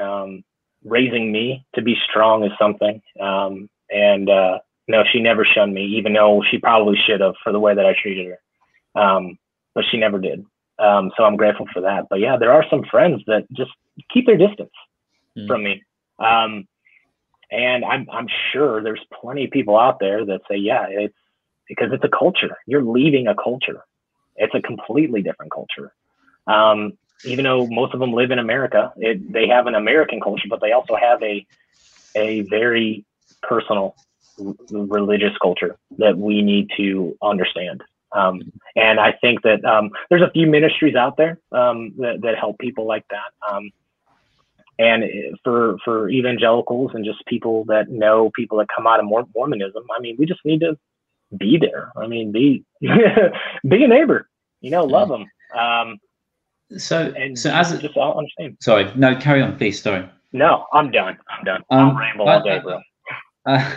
[0.00, 0.42] Um,
[0.84, 3.00] raising me to be strong is something.
[3.20, 4.58] Um, and uh,
[4.88, 7.86] no, she never shunned me, even though she probably should have for the way that
[7.86, 9.00] I treated her.
[9.00, 9.38] Um,
[9.74, 10.44] but she never did.
[10.78, 12.06] Um, so I'm grateful for that.
[12.10, 13.70] But yeah, there are some friends that just
[14.12, 14.72] keep their distance
[15.36, 15.46] mm.
[15.46, 15.82] from me.
[16.18, 16.66] Um,
[17.50, 21.14] and I'm I'm sure there's plenty of people out there that say, yeah, it's
[21.68, 22.56] because it's a culture.
[22.66, 23.84] You're leaving a culture.
[24.36, 25.92] It's a completely different culture.
[26.46, 30.48] Um, even though most of them live in America, it, they have an American culture,
[30.48, 31.46] but they also have a
[32.16, 33.04] a very
[33.42, 33.94] personal
[34.70, 37.82] religious culture that we need to understand.
[38.12, 42.38] Um, and I think that um, there's a few ministries out there um, that, that
[42.38, 43.52] help people like that.
[43.52, 43.70] Um,
[44.78, 45.04] and
[45.44, 50.00] for for evangelicals and just people that know people that come out of Mormonism, I
[50.00, 50.76] mean, we just need to
[51.36, 51.92] be there.
[51.96, 54.28] I mean, be be a neighbor.
[54.60, 55.26] You know, love them.
[56.76, 58.56] So, and so as just all understand.
[58.60, 59.82] Sorry, no, carry on, please.
[59.82, 60.08] Sorry.
[60.32, 61.16] No, I'm done.
[61.28, 61.62] I'm done.
[61.70, 62.80] Um, I'll ramble all day, bro.
[63.46, 63.76] Uh,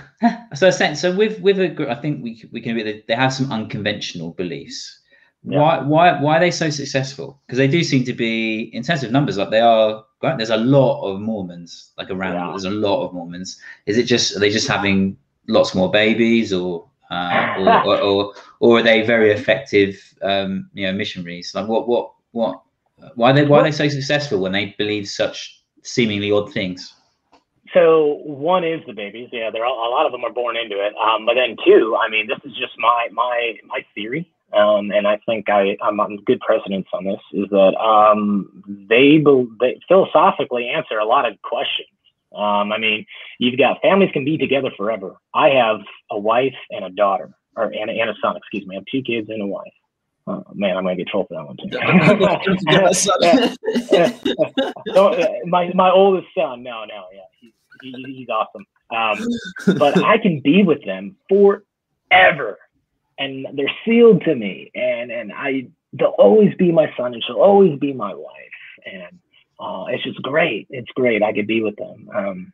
[0.56, 3.04] so, so with with a, I think we we can be.
[3.06, 5.02] They have some unconventional beliefs.
[5.44, 5.60] Yeah.
[5.60, 7.42] Why why why are they so successful?
[7.46, 10.38] Because they do seem to be in terms of numbers, like they are right?
[10.38, 12.36] There's a lot of Mormons like around.
[12.36, 12.50] Yeah.
[12.52, 13.60] There's a lot of Mormons.
[13.86, 15.18] Is it just are they just having
[15.48, 20.86] lots more babies, or uh, or, or, or, or, are they very effective, um, you
[20.86, 21.54] know, missionaries?
[21.56, 22.62] Like what what what?
[23.16, 26.94] Why are they why are they so successful when they believe such seemingly odd things?
[27.74, 29.30] So one is the babies.
[29.32, 30.94] Yeah, there are a lot of them are born into it.
[30.96, 35.08] Um, but then two, I mean, this is just my my my theory um, and
[35.08, 39.22] I think I, I'm on good precedence on this, is that um, they,
[39.60, 41.90] they philosophically answer a lot of questions.
[42.34, 43.06] Um, I mean,
[43.40, 45.16] you've got families can be together forever.
[45.34, 45.82] I have
[46.12, 48.76] a wife and a daughter, or and, and a son, excuse me.
[48.76, 49.74] I have two kids and a wife.
[50.28, 51.70] Oh, man, I'm gonna get trolled for that one too.
[54.94, 55.16] so,
[55.46, 58.66] my my oldest son, no, no, yeah, he, he, he's awesome.
[58.90, 59.20] Um,
[59.78, 62.58] but I can be with them forever
[63.18, 67.42] and they're sealed to me and and i they'll always be my son and she'll
[67.42, 68.34] always be my wife
[68.86, 69.20] and
[69.60, 72.54] uh, it's just great it's great i could be with them um,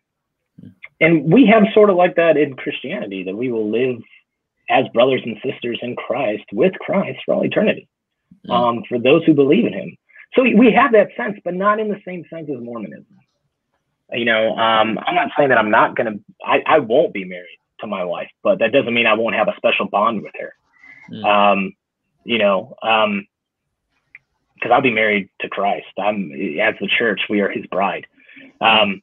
[0.99, 3.97] and we have sort of like that in christianity that we will live
[4.69, 7.87] as brothers and sisters in christ with christ for all eternity
[8.47, 8.53] mm.
[8.53, 9.97] um, for those who believe in him
[10.35, 13.05] so we have that sense but not in the same sense as mormonism
[14.11, 17.57] you know um, i'm not saying that i'm not gonna I, I won't be married
[17.83, 20.53] to my wife, but that doesn't mean I won't have a special bond with her.
[21.11, 21.25] Mm.
[21.25, 21.73] Um,
[22.23, 23.27] you know, um,
[24.55, 25.87] because I'll be married to Christ.
[25.99, 28.07] I'm as the church, we are His bride.
[28.61, 29.01] Um,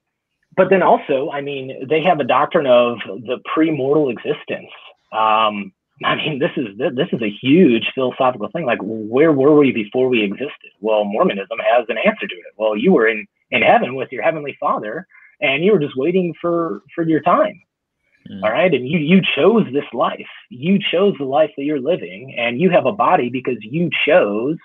[0.57, 4.71] but then also, I mean, they have a doctrine of the pre-mortal existence.
[5.13, 5.73] Um,
[6.05, 8.65] I mean, this is this is a huge philosophical thing.
[8.65, 10.71] Like, where were we before we existed?
[10.81, 12.55] Well, Mormonism has an answer to it.
[12.57, 15.07] Well, you were in in heaven with your heavenly Father,
[15.41, 17.61] and you were just waiting for for your time.
[18.31, 18.43] Mm.
[18.43, 18.73] All right.
[18.73, 20.27] And you you chose this life.
[20.49, 24.57] You chose the life that you're living, and you have a body because you chose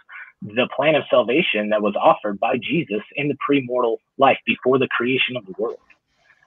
[0.42, 4.88] the plan of salvation that was offered by Jesus in the pre-mortal life before the
[4.90, 5.80] creation of the world.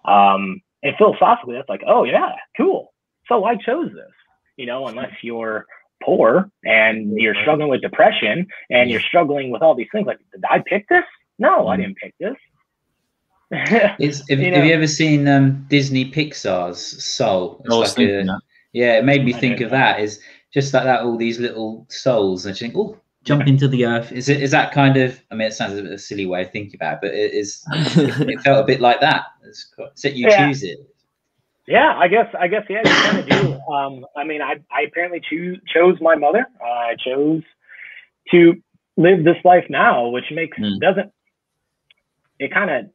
[0.05, 2.93] Um, and philosophically, that's like, oh yeah, cool.
[3.29, 4.13] So I chose this.
[4.57, 5.67] You know, unless you're
[6.03, 10.43] poor and you're struggling with depression and you're struggling with all these things, like, did
[10.51, 11.05] I pick this?
[11.39, 11.83] No, I mm.
[11.83, 12.37] didn't pick this.
[13.99, 17.63] Is, have, you, have you ever seen um, Disney Pixar's Soul?
[17.65, 18.39] It's like a,
[18.73, 20.01] yeah, it made me think of that.
[20.01, 20.21] Is
[20.53, 24.13] just like that, all these little souls, and you think, oh, jump into the earth.
[24.13, 24.43] Is it?
[24.43, 25.19] Is that kind of?
[25.31, 27.33] I mean, it sounds a bit a silly way of thinking about, it, but it
[27.33, 27.65] is.
[27.73, 29.25] it, felt a bit like that.
[29.45, 30.47] It's, so you yeah.
[30.47, 30.79] choose it.
[31.69, 32.27] Yeah, I guess.
[32.39, 32.65] I guess.
[32.69, 33.61] Yeah, you kind of do.
[33.69, 36.47] Um, I mean, I I apparently choose chose my mother.
[36.61, 37.43] Uh, I chose
[38.31, 38.55] to
[38.97, 40.81] live this life now, which makes mm.
[40.81, 41.13] doesn't.
[42.39, 42.91] It kind of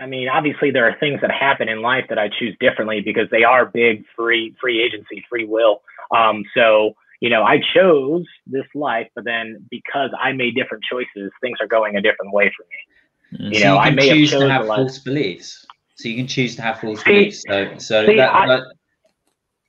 [0.00, 3.28] I mean, obviously there are things that happen in life that I choose differently because
[3.30, 5.82] they are big free free agency, free will.
[6.14, 11.32] Um, so you know, I chose this life, but then because I made different choices,
[11.40, 13.46] things are going a different way for me.
[13.46, 15.66] Mm, you so know, you I may choose have to have false beliefs.
[15.98, 17.42] So you can choose to have false see, beliefs.
[17.48, 18.62] So, so see, that, I, that...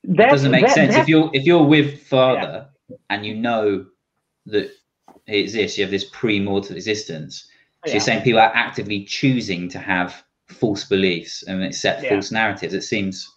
[0.03, 0.95] that doesn't make that, sense.
[0.95, 2.97] If you're if you're with Father yeah.
[3.09, 3.87] and you know
[4.45, 4.71] that
[5.25, 7.47] it exists, you have this pre-mortal existence.
[7.83, 7.93] So yeah.
[7.93, 12.09] you're saying people are actively choosing to have false beliefs and accept yeah.
[12.09, 12.75] false narratives.
[12.75, 13.27] It seems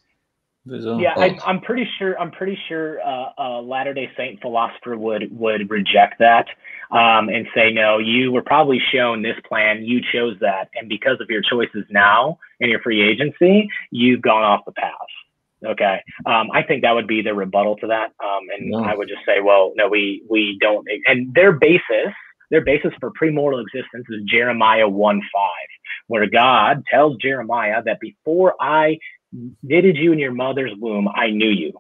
[0.65, 2.19] yeah, I, am pretty sure.
[2.21, 6.47] I'm pretty sure uh, a Latter Day Saint philosopher would would reject that
[6.93, 11.19] um, and say, no, you were probably shown this plan, you chose that, and because
[11.21, 14.93] of your choices now in your free agency, you've gone off the path.
[15.65, 18.83] Okay, um, I think that would be the rebuttal to that, um, and no.
[18.83, 22.13] I would just say, well, no, we we don't, and their basis.
[22.51, 25.51] Their basis for premortal existence is Jeremiah 1 5,
[26.09, 28.99] where God tells Jeremiah that before I
[29.63, 31.73] knitted you in your mother's womb, I knew you.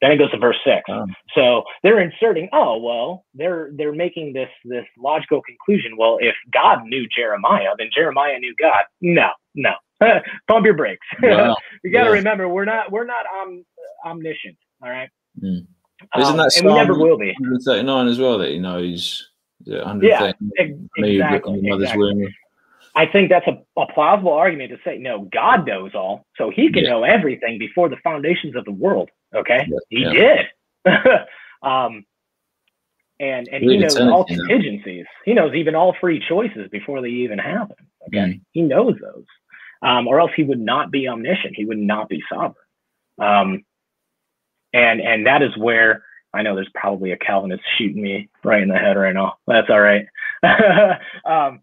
[0.00, 0.82] Then it goes to verse six.
[0.88, 1.06] Oh.
[1.34, 5.96] So they're inserting, oh well, they're they're making this this logical conclusion.
[5.96, 8.84] Well, if God knew Jeremiah, then Jeremiah knew God.
[9.00, 9.72] No, no.
[10.48, 11.06] Pump your brakes.
[11.22, 11.56] Wow.
[11.82, 12.16] you got to yeah.
[12.16, 13.64] remember, we're not we're not om,
[14.04, 14.56] omniscient.
[14.82, 15.10] All right.
[15.42, 15.66] Mm.
[16.16, 17.34] Isn't that um, and we never will be.
[17.40, 19.28] 139 as well that he knows.
[19.64, 21.60] Yeah, yeah, exactly.
[21.66, 22.34] exactly.
[22.94, 26.72] I think that's a, a, plausible argument to say, no, God knows all, so he
[26.72, 26.90] can yeah.
[26.90, 29.10] know everything before the foundations of the world.
[29.34, 29.66] Okay.
[29.68, 29.78] Yeah.
[29.88, 30.42] He yeah.
[30.84, 30.94] did.
[31.62, 32.04] um,
[33.20, 35.06] and and he knows all contingencies.
[35.24, 37.76] He knows even all free choices before they even happen.
[38.08, 38.18] Okay.
[38.18, 38.40] Mm.
[38.52, 39.24] He knows those.
[39.82, 41.54] Um, or else he would not be omniscient.
[41.56, 42.54] He would not be sovereign.
[43.18, 43.64] Um,
[44.72, 48.68] and and that is where I know there's probably a Calvinist shooting me right in
[48.68, 49.34] the head right now.
[49.46, 50.06] That's all right.
[51.24, 51.60] um,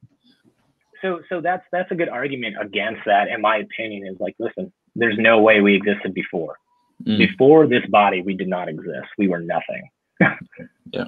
[1.02, 4.72] so so that's that's a good argument against that in my opinion is like listen
[4.96, 6.58] there's no way we existed before
[7.04, 7.18] mm.
[7.18, 9.90] before this body we did not exist we were nothing
[10.92, 11.06] yeah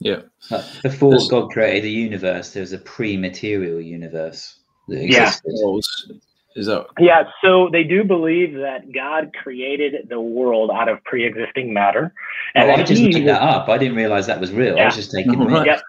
[0.00, 5.52] yeah uh, before this, god created the universe there was a pre-material universe that existed.
[5.54, 6.14] yeah
[6.56, 11.72] is that yeah so they do believe that god created the world out of pre-existing
[11.72, 12.12] matter
[12.54, 14.82] and oh, i just made that up i didn't realize that was real yeah.
[14.82, 15.66] i was just taking right.
[15.66, 15.82] yep.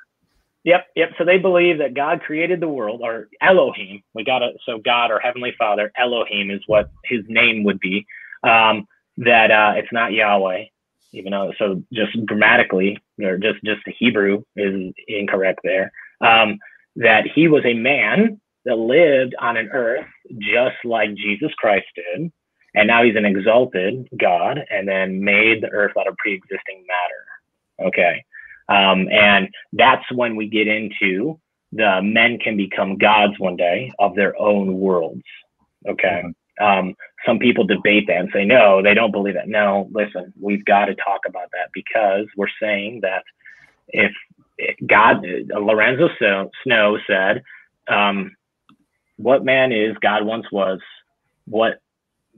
[0.65, 1.09] Yep, yep.
[1.17, 4.03] So they believe that God created the world, or Elohim.
[4.13, 8.05] We got to so God or Heavenly Father, Elohim is what His name would be.
[8.43, 8.87] Um,
[9.19, 10.65] that uh, it's not Yahweh,
[11.13, 15.91] even though so just grammatically or just just the Hebrew is incorrect there.
[16.21, 16.57] Um,
[16.95, 20.05] that He was a man that lived on an earth
[20.39, 22.31] just like Jesus Christ did,
[22.75, 27.87] and now He's an exalted God, and then made the earth out of pre-existing matter.
[27.89, 28.23] Okay.
[28.69, 31.39] Um, and that's when we get into
[31.71, 35.23] the men can become gods one day of their own worlds.
[35.87, 36.21] Okay.
[36.23, 36.29] Mm-hmm.
[36.59, 36.95] Um,
[37.25, 39.47] some people debate that and say, no, they don't believe that.
[39.47, 43.23] No, listen, we've got to talk about that because we're saying that
[43.89, 44.11] if
[44.85, 46.09] God, Lorenzo
[46.63, 47.43] Snow said,
[47.87, 48.35] um,
[49.17, 50.79] what man is, God once was,
[51.45, 51.81] what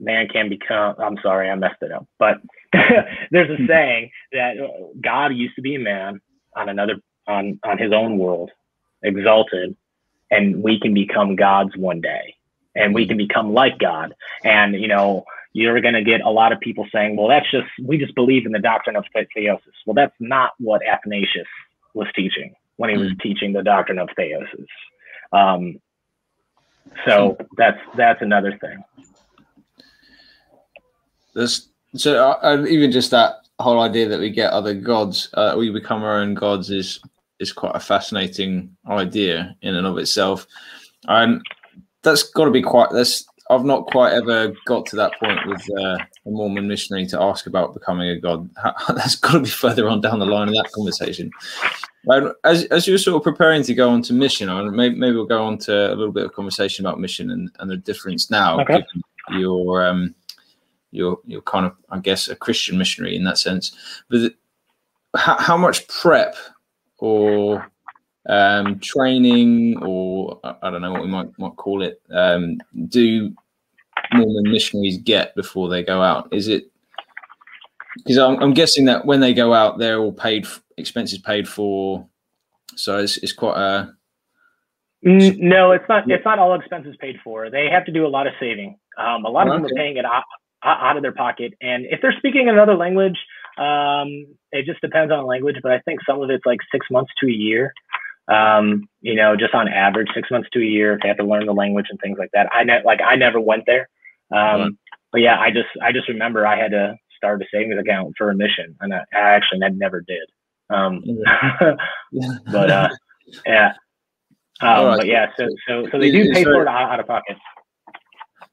[0.02, 0.96] man can become.
[0.98, 2.06] I'm sorry, I messed it up.
[2.18, 2.38] But
[3.30, 4.54] there's a saying that
[5.00, 6.20] God used to be a man
[6.56, 6.96] on another
[7.26, 8.50] on on his own world,
[9.02, 9.76] exalted,
[10.30, 12.34] and we can become gods one day,
[12.74, 14.14] and we can become like God.
[14.44, 17.68] And you know, you're going to get a lot of people saying, "Well, that's just
[17.82, 21.48] we just believe in the doctrine of theosis." Well, that's not what Athanasius
[21.94, 23.20] was teaching when he was mm.
[23.20, 24.66] teaching the doctrine of theosis.
[25.32, 25.80] Um,
[27.06, 28.82] so that's that's another thing.
[31.34, 35.70] This so uh, even just that whole idea that we get other gods, uh, we
[35.70, 37.00] become our own gods, is
[37.38, 40.46] is quite a fascinating idea in and of itself.
[41.08, 41.42] And
[42.02, 42.90] that's got to be quite.
[42.92, 47.20] That's I've not quite ever got to that point with uh, a Mormon missionary to
[47.20, 48.48] ask about becoming a god.
[48.88, 51.30] That's got to be further on down the line of that conversation.
[52.44, 55.44] As as you're sort of preparing to go on to mission, maybe, maybe we'll go
[55.44, 58.60] on to a little bit of conversation about mission and, and the difference now.
[58.60, 58.82] Okay.
[59.32, 60.14] Your um,
[60.90, 63.72] you're you're kind of I guess a Christian missionary in that sense.
[64.08, 64.32] But
[65.14, 66.36] how, how much prep
[66.98, 67.70] or
[68.28, 72.58] um, training or I don't know what we might might call it um,
[72.88, 73.34] do
[74.12, 76.28] Mormon missionaries get before they go out?
[76.32, 76.70] Is it
[77.96, 80.46] because I'm, I'm, guessing that when they go out, they're all paid
[80.78, 82.06] expenses paid for,
[82.74, 83.92] so it's, it's quite a.
[85.02, 86.10] No, it's not.
[86.10, 87.50] It's not all expenses paid for.
[87.50, 88.78] They have to do a lot of saving.
[88.96, 90.06] Um, a lot of them are paying it
[90.64, 91.54] out of their pocket.
[91.60, 93.18] And if they're speaking another language,
[93.58, 97.12] um, it just depends on language, but I think some of it's like six months
[97.20, 97.72] to a year.
[98.28, 101.24] Um, you know, just on average, six months to a year if they have to
[101.24, 102.48] learn the language and things like that.
[102.52, 103.88] I ne- like I never went there.
[104.34, 104.78] Um,
[105.10, 108.30] but yeah, I just I just remember I had to start a savings account for
[108.30, 110.28] a mission, and I, I actually never did.
[110.70, 111.02] Um,
[112.50, 112.88] but uh,
[113.46, 113.72] yeah,
[114.60, 114.96] um, right.
[114.98, 117.36] but yeah, so so so they do pay for it out, out of pocket.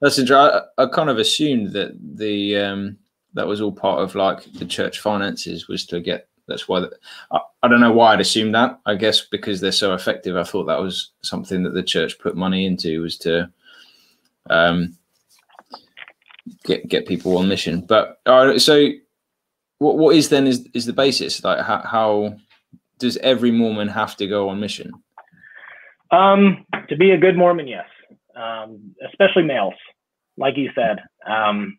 [0.02, 0.62] That's interesting.
[0.78, 2.98] I, I, kind of assumed that the um,
[3.34, 6.86] that was all part of like the church finances was to get that's why
[7.32, 8.80] I, I, don't know why I'd assume that.
[8.86, 12.36] I guess because they're so effective, I thought that was something that the church put
[12.36, 13.50] money into was to
[14.50, 14.98] um,
[16.64, 17.82] get get people on mission.
[17.82, 18.90] But uh, so
[19.78, 22.36] what what is then is is the basis like how, how
[23.00, 24.92] does every Mormon have to go on mission?
[26.12, 27.88] Um, to be a good Mormon, yes,
[28.36, 29.76] um, especially males,
[30.38, 31.00] like you said.
[31.26, 31.79] Um,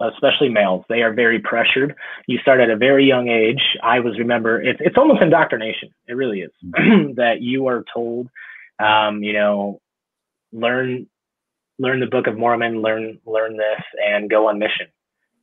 [0.00, 0.84] especially males.
[0.88, 1.94] They are very pressured.
[2.26, 3.62] You start at a very young age.
[3.82, 5.90] I was remember it's it's almost indoctrination.
[6.06, 6.52] It really is
[7.16, 8.28] that you are told,
[8.78, 9.80] um, you know,
[10.52, 11.06] learn
[11.78, 14.86] learn the Book of Mormon, learn learn this, and go on mission.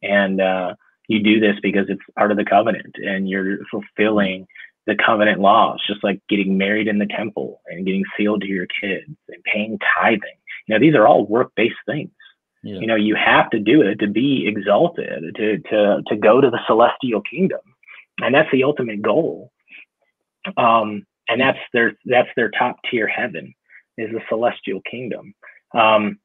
[0.02, 0.76] And uh,
[1.08, 4.48] you do this because it's part of the covenant, and you're fulfilling
[4.86, 8.68] the covenant laws, just like getting married in the temple and getting sealed to your
[8.68, 10.38] kids and paying tithing.
[10.68, 12.12] You know, these are all work based things.
[12.64, 12.80] Yeah.
[12.80, 16.50] You know, you have to do it to be exalted, to to to go to
[16.50, 17.60] the celestial kingdom,
[18.20, 19.52] and that's the ultimate goal.
[20.56, 23.54] Um, and that's their that's their top tier heaven
[23.98, 25.36] is the celestial kingdom.
[25.74, 26.20] Um,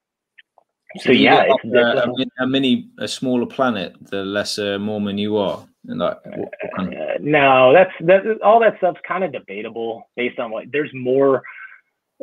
[0.99, 5.37] so, so yeah, it's, it's a, a, mini a smaller planet, the lesser Mormon you
[5.37, 5.67] are.
[5.87, 7.01] And like, what, what kind of...
[7.01, 11.43] uh, no, that's that all that stuff's kind of debatable based on what there's more.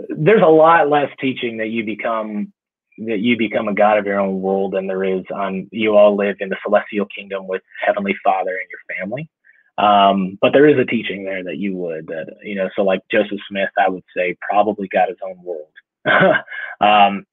[0.09, 2.53] There's a lot less teaching that you become
[2.97, 6.15] that you become a god of your own world than there is on you all
[6.15, 9.29] live in the celestial kingdom with heavenly father and your family.
[9.77, 13.01] Um, but there is a teaching there that you would that you know so like
[13.11, 15.71] joseph smith i would say probably got his own world.
[16.81, 17.25] Um,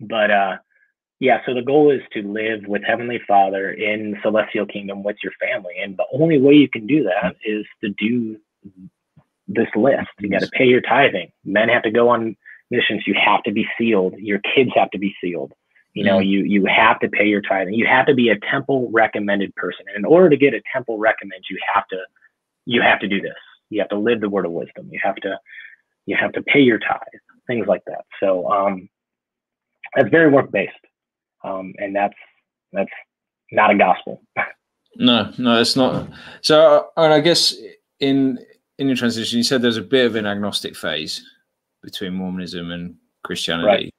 [0.00, 0.56] but uh,
[1.20, 5.32] yeah so the goal is to live with heavenly father in celestial kingdom with your
[5.40, 5.74] family.
[5.82, 8.38] And the only way you can do that is to do
[9.48, 10.08] this list.
[10.20, 11.32] You got to pay your tithing.
[11.44, 12.36] Men have to go on
[12.70, 14.14] missions, you have to be sealed.
[14.18, 15.52] Your kids have to be sealed.
[15.94, 16.28] You know, mm-hmm.
[16.28, 17.74] you you have to pay your tithing.
[17.74, 19.86] You have to be a temple recommended person.
[19.88, 21.96] And in order to get a temple recommend, you have to
[22.66, 23.34] you have to do this.
[23.70, 24.88] You have to live the word of wisdom.
[24.92, 25.38] You have to
[26.06, 28.04] you have to pay your tithe, things like that.
[28.20, 28.88] So um,
[29.96, 30.72] that's very work based,
[31.42, 32.14] um, and that's
[32.72, 32.90] that's
[33.50, 34.22] not a gospel.
[34.96, 36.08] no, no, it's not.
[36.42, 37.54] So, and I guess
[38.00, 38.38] in
[38.78, 41.24] in your transition, you said there's a bit of an agnostic phase
[41.82, 43.66] between Mormonism and Christianity.
[43.66, 43.94] Right.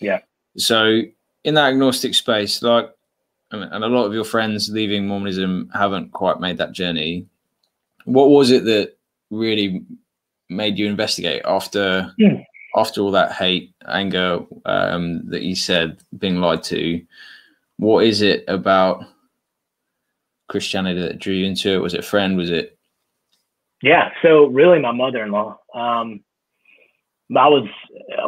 [0.00, 0.20] Yeah.
[0.56, 1.02] So
[1.44, 2.90] in that agnostic space, like,
[3.50, 7.26] and a lot of your friends leaving Mormonism haven't quite made that journey.
[8.04, 8.98] What was it that
[9.30, 9.82] really
[10.50, 12.42] made you investigate after yeah.
[12.76, 17.02] after all that hate, anger um, that you said being lied to?
[17.78, 19.04] What is it about
[20.48, 21.78] Christianity that drew you into it?
[21.78, 22.36] Was it a friend?
[22.36, 22.76] Was it?
[23.82, 24.10] Yeah.
[24.20, 25.58] So really, my mother-in-law.
[25.74, 26.20] Um,
[27.36, 27.68] I was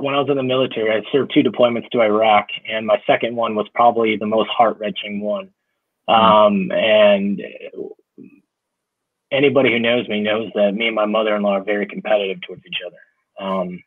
[0.00, 0.90] when I was in the military.
[0.90, 4.78] I served two deployments to Iraq, and my second one was probably the most heart
[4.78, 5.50] wrenching one.
[6.08, 6.12] Mm-hmm.
[6.12, 7.40] Um, and
[9.32, 12.42] anybody who knows me knows that me and my mother in law are very competitive
[12.42, 13.82] towards each other, um,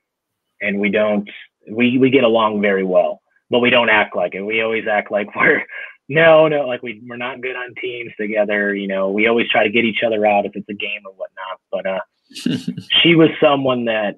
[0.61, 1.29] and we don't
[1.69, 3.21] we we get along very well,
[3.51, 4.41] but we don't act like it.
[4.41, 5.63] We always act like we're
[6.09, 8.73] no no like we we're not good on teams together.
[8.73, 11.13] You know, we always try to get each other out if it's a game or
[11.13, 11.59] whatnot.
[11.71, 14.15] But uh, she was someone that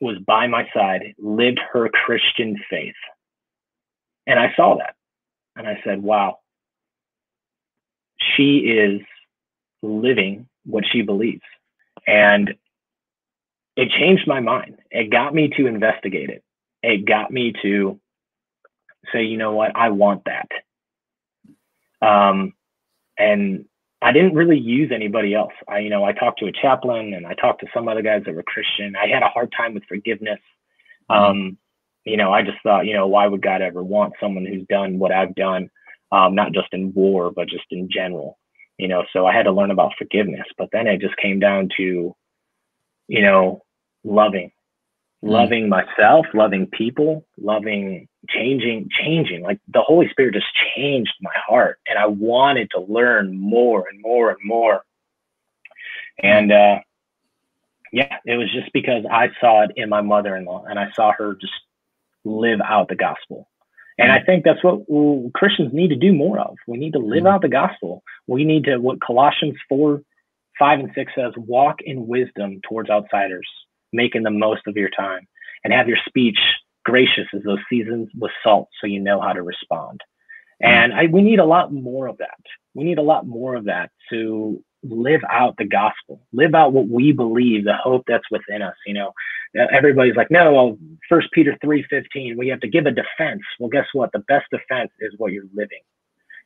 [0.00, 2.94] was by my side, lived her Christian faith.
[4.26, 4.94] And I saw that.
[5.54, 6.38] And I said, wow,
[8.18, 9.00] she is
[9.82, 11.42] living what she believes.
[12.06, 12.54] And
[13.76, 14.78] it changed my mind.
[14.90, 16.42] It got me to investigate it.
[16.82, 18.00] It got me to
[19.12, 20.48] say, you know what, I want that.
[22.06, 22.52] Um,
[23.18, 23.66] and
[24.02, 25.52] I didn't really use anybody else.
[25.68, 28.22] I, you know, I talked to a chaplain and I talked to some other guys
[28.26, 28.94] that were Christian.
[28.94, 30.40] I had a hard time with forgiveness.
[31.10, 31.24] Mm-hmm.
[31.24, 31.58] Um,
[32.04, 34.98] you know, I just thought, you know, why would God ever want someone who's done
[34.98, 35.70] what I've done,
[36.12, 38.38] um, not just in war, but just in general,
[38.78, 39.04] you know?
[39.12, 40.46] So I had to learn about forgiveness.
[40.56, 42.14] But then it just came down to,
[43.08, 43.62] you know,
[44.04, 44.52] loving.
[45.22, 49.42] Loving myself, loving people, loving changing, changing.
[49.42, 54.00] Like the Holy Spirit just changed my heart, and I wanted to learn more and
[54.00, 54.84] more and more.
[56.22, 56.78] And uh,
[57.92, 61.34] yeah, it was just because I saw it in my mother-in-law, and I saw her
[61.34, 61.52] just
[62.24, 63.48] live out the gospel.
[63.98, 64.84] And I think that's what
[65.32, 66.56] Christians need to do more of.
[66.66, 67.28] We need to live mm-hmm.
[67.28, 68.02] out the gospel.
[68.26, 70.02] We need to, what Colossians 4,
[70.58, 73.48] 5, and 6 says, walk in wisdom towards outsiders,
[73.96, 75.26] making the most of your time,
[75.62, 76.38] and have your speech
[76.84, 79.98] gracious as those seasons with salt so you know how to respond.
[80.62, 80.68] Mm.
[80.72, 82.42] And I, we need a lot more of that.
[82.74, 86.88] We need a lot more of that to live out the gospel, live out what
[86.88, 88.76] we believe, the hope that's within us.
[88.86, 89.10] You know,
[89.78, 90.78] everybody's like, no, well,
[91.08, 93.42] First Peter three fifteen, we have to give a defense.
[93.58, 94.12] Well, guess what?
[94.12, 95.82] The best defense is what you're living.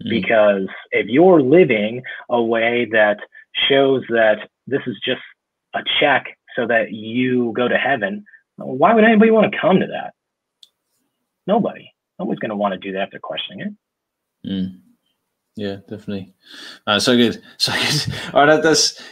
[0.05, 0.10] mm.
[0.10, 3.18] because if you're living a way that
[3.68, 5.20] shows that this is just
[5.74, 6.24] a check
[6.56, 8.24] so that you go to heaven,
[8.56, 10.14] why would anybody want to come to that?
[11.47, 11.93] Nobody.
[12.18, 14.48] Nobody's going to want to do that if they're questioning it.
[14.48, 14.81] Mm.
[15.56, 16.35] Yeah, definitely.
[16.86, 17.43] Uh, so good.
[17.59, 18.14] So good.
[18.35, 19.02] All right, that's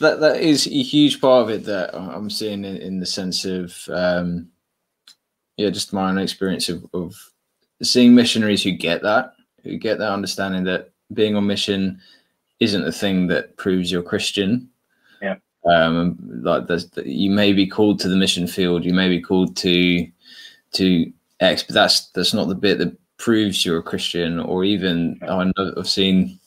[0.00, 0.20] that.
[0.20, 3.76] That is a huge part of it that I'm seeing in, in the sense of,
[3.88, 4.48] um,
[5.56, 7.14] yeah, just my own experience of, of
[7.82, 12.00] seeing missionaries who get that, who get that understanding that being on mission
[12.60, 14.68] isn't the thing that proves you're Christian.
[15.66, 16.64] Um, like
[17.04, 20.06] you may be called to the mission field, you may be called to
[20.72, 25.18] to X, but that's that's not the bit that proves you're a Christian, or even
[25.22, 26.38] I know I've seen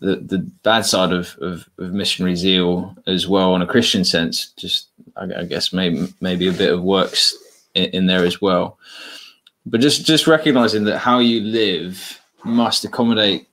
[0.00, 4.48] the, the bad side of, of, of, missionary zeal as well in a Christian sense.
[4.56, 7.36] Just I, I guess maybe maybe a bit of works
[7.74, 8.78] in, in, there as well.
[9.66, 13.48] But just just recognizing that how you live must accommodate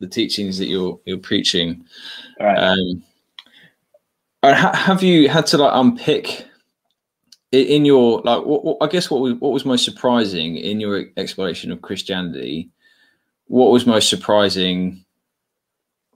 [0.00, 1.84] the teachings that you're you're preaching.
[2.40, 2.58] All right.
[2.58, 3.02] Um,
[4.42, 6.46] have you had to like unpick
[7.52, 11.04] in your like what, what, i guess what was, what was most surprising in your
[11.16, 12.70] exploration of christianity?
[13.46, 15.04] What was most surprising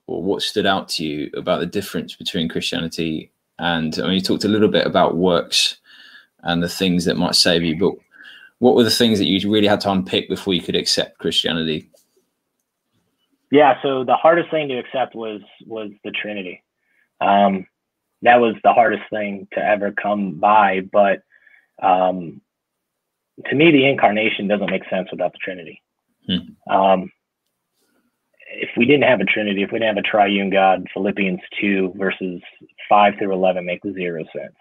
[0.06, 4.20] or what stood out to you about the difference between christianity and i mean you
[4.20, 5.76] talked a little bit about works
[6.42, 7.92] and the things that might save you but
[8.58, 11.90] what were the things that you really had to unpick before you could accept christianity?
[13.50, 16.64] Yeah so the hardest thing to accept was was the trinity.
[17.20, 17.66] Um
[18.22, 20.80] that was the hardest thing to ever come by.
[20.80, 21.22] But
[21.82, 22.40] um,
[23.46, 25.82] to me, the incarnation doesn't make sense without the Trinity.
[26.26, 26.72] Hmm.
[26.72, 27.12] Um,
[28.48, 31.94] if we didn't have a Trinity, if we didn't have a triune God, Philippians 2
[31.96, 32.40] verses
[32.88, 34.56] 5 through 11 make zero sense.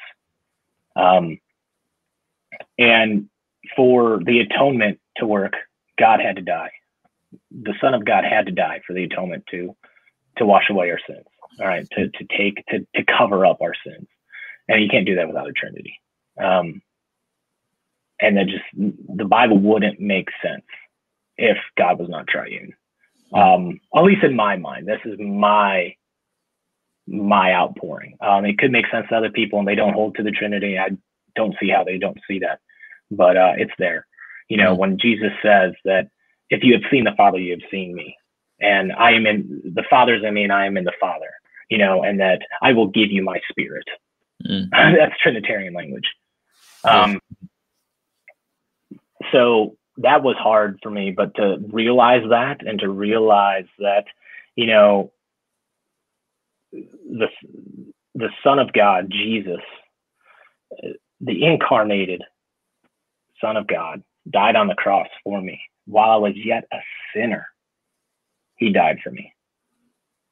[0.96, 1.40] Um,
[2.78, 3.30] and
[3.76, 5.54] for the atonement to work,
[6.00, 6.72] God had to die.
[7.52, 9.76] The Son of God had to die for the atonement to
[10.38, 11.26] to wash away our sins
[11.60, 14.08] all right, to, to take, to, to cover up our sins.
[14.68, 16.00] And you can't do that without a Trinity.
[16.42, 16.82] Um,
[18.20, 20.66] and that just, the Bible wouldn't make sense
[21.38, 22.74] if God was not triune.
[23.34, 25.96] Um, at least in my mind, this is my,
[27.08, 28.18] my outpouring.
[28.22, 30.80] Um, it could make sense to other people and they don't hold to the Trinity.
[30.80, 30.90] I
[31.36, 32.60] don't see how they don't see that,
[33.12, 34.08] but, uh, it's there.
[34.50, 36.10] You know, when Jesus says that
[36.50, 38.16] if you have seen the Father, you have seen me
[38.62, 41.32] and I am in the Father's in me and I am in the Father
[41.70, 43.86] you know, and that I will give you my spirit.
[44.46, 44.70] Mm.
[44.72, 46.08] That's Trinitarian language.
[46.84, 47.20] Um,
[49.32, 54.06] so that was hard for me, but to realize that and to realize that,
[54.56, 55.12] you know,
[56.72, 57.28] the
[58.14, 59.62] the Son of God, Jesus,
[61.22, 62.22] the incarnated
[63.42, 66.80] Son of God, died on the cross for me while I was yet a
[67.14, 67.48] sinner.
[68.58, 69.34] He died for me.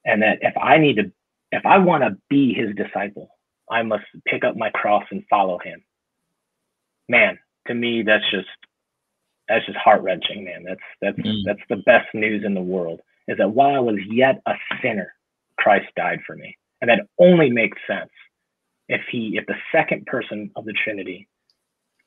[0.05, 1.11] And that if I need to
[1.53, 3.29] if I want to be his disciple,
[3.69, 5.83] I must pick up my cross and follow him.
[7.07, 8.47] Man, to me, that's just
[9.47, 10.63] that's just heart wrenching, man.
[10.67, 11.41] That's that's mm.
[11.45, 13.01] that's the best news in the world.
[13.27, 15.13] Is that while I was yet a sinner,
[15.57, 18.11] Christ died for me, and that only makes sense
[18.89, 21.27] if he, if the second person of the Trinity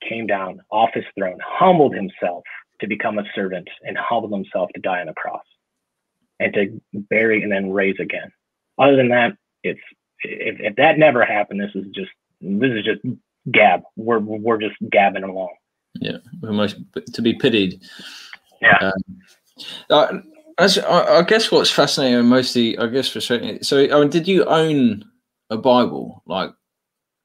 [0.07, 2.43] came down off his throne, humbled himself
[2.81, 5.43] to become a servant, and humbled himself to die on a cross,
[6.39, 8.31] and to bury and then raise again
[8.77, 9.79] other than that, it's
[10.21, 13.01] if, if that never happened, this is just this is just
[13.51, 13.81] gab.
[13.95, 15.55] We're we're just gabbing along.
[15.99, 16.77] Yeah, we're most
[17.13, 17.81] to be pitied.
[18.61, 18.91] Yeah.
[18.91, 18.93] Um,
[19.89, 20.19] uh,
[20.59, 23.61] I, I guess what's fascinating and mostly, I guess, for frustrating.
[23.63, 25.03] So, I mean, did you own
[25.49, 26.51] a Bible, like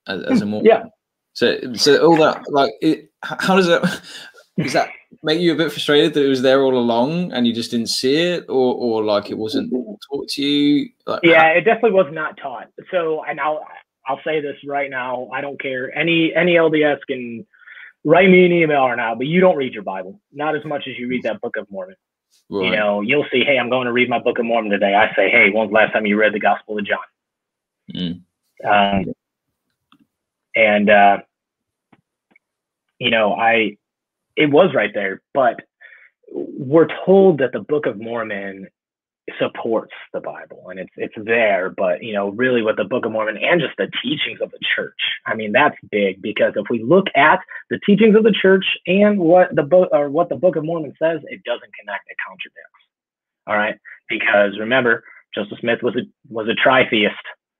[0.06, 0.66] as, as a Mormon?
[0.66, 0.84] Yeah.
[1.32, 4.02] So, so all that, like, it, how does that?
[4.58, 4.90] Is that
[5.22, 7.88] make you a bit frustrated that it was there all along and you just didn't
[7.88, 10.90] see it, or or like it wasn't taught to you?
[11.06, 12.68] Like, yeah, it definitely was not taught.
[12.90, 13.66] So, and I'll
[14.06, 15.28] I'll say this right now.
[15.32, 15.96] I don't care.
[15.96, 17.46] Any any LDS can
[18.04, 20.88] write me an email or not, but you don't read your Bible, not as much
[20.88, 21.96] as you read that Book of Mormon.
[22.48, 22.64] Right.
[22.64, 24.94] You know, you'll see, hey, I'm going to read my Book of Mormon today.
[24.94, 26.98] I say, hey, when's the last time you read the Gospel of John?
[27.94, 28.22] Mm.
[28.64, 29.12] Um,
[30.54, 31.18] and uh,
[32.98, 33.76] you know, I
[34.36, 35.56] it was right there, but
[36.32, 38.68] we're told that the Book of Mormon
[39.38, 43.12] supports the Bible and it's it's there, but you know, really what the Book of
[43.12, 44.98] Mormon and just the teachings of the church.
[45.26, 47.38] I mean, that's big because if we look at
[47.70, 50.94] the teachings of the church and what the book or what the Book of Mormon
[51.00, 52.82] says, it doesn't connect, it contradicts.
[53.46, 53.76] All right.
[54.08, 55.04] Because remember,
[55.34, 57.12] Joseph Smith was a was a tritheist.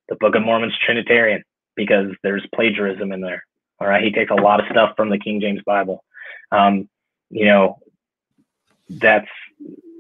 [0.09, 1.43] The Book of Mormon's Trinitarian
[1.77, 3.45] because there's plagiarism in there.
[3.81, 4.03] All right.
[4.03, 6.05] He takes a lot of stuff from the King James Bible
[6.53, 6.89] um,
[7.31, 7.79] you know,
[8.89, 9.29] that's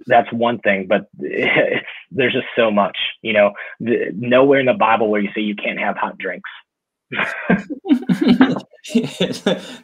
[0.07, 4.75] that's one thing, but it's, there's just so much, you know, the, nowhere in the
[4.75, 6.51] Bible where you say you can't have hot drinks.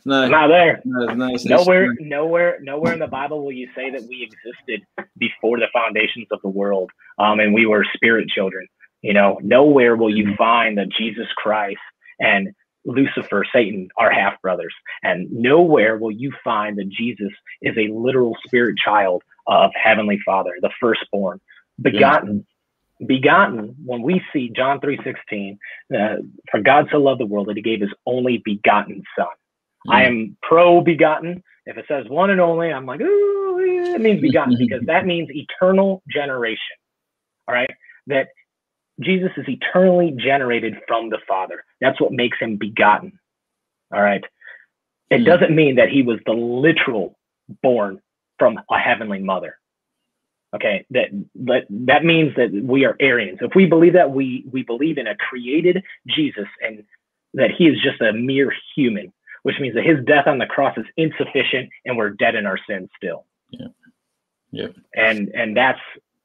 [0.05, 0.81] no, not there.
[0.85, 4.87] No, no, nowhere, nowhere, nowhere in the Bible will you say that we existed
[5.19, 8.67] before the foundations of the world, um, and we were spirit children.
[9.03, 10.37] You know, nowhere will you mm-hmm.
[10.37, 11.79] find that Jesus Christ
[12.19, 12.49] and
[12.85, 17.33] Lucifer, Satan are half brothers, and nowhere will you find that Jesus
[17.63, 21.41] is a literal spirit child of Heavenly Father, the firstborn,
[21.81, 22.37] begotten.
[22.39, 22.55] Yeah
[23.07, 25.57] begotten when we see john 3.16
[25.97, 29.29] uh, for god so loved the world that he gave his only begotten son.
[29.87, 29.95] Mm.
[29.95, 33.39] i am pro begotten if it says one and only i'm like ooh
[33.99, 36.77] it means begotten because that means eternal generation.
[37.47, 37.71] All right?
[38.07, 38.29] That
[39.01, 43.19] jesus is eternally generated from the father that's what makes him begotten
[43.93, 44.25] all right
[45.11, 45.25] it mm.
[45.27, 47.19] doesn't mean that he was the literal
[47.63, 48.01] born
[48.39, 49.59] from a heavenly mother
[50.55, 53.39] Okay, that that that means that we are Arians.
[53.43, 56.85] If we believe that, we we believe in a created Jesus and
[57.35, 59.13] that he is just a mere human,
[59.43, 62.59] which means that his death on the cross is insufficient and we're dead in our
[62.69, 63.27] sins still.
[63.51, 63.67] Yeah.
[64.51, 64.69] Yeah.
[64.95, 65.81] And and that's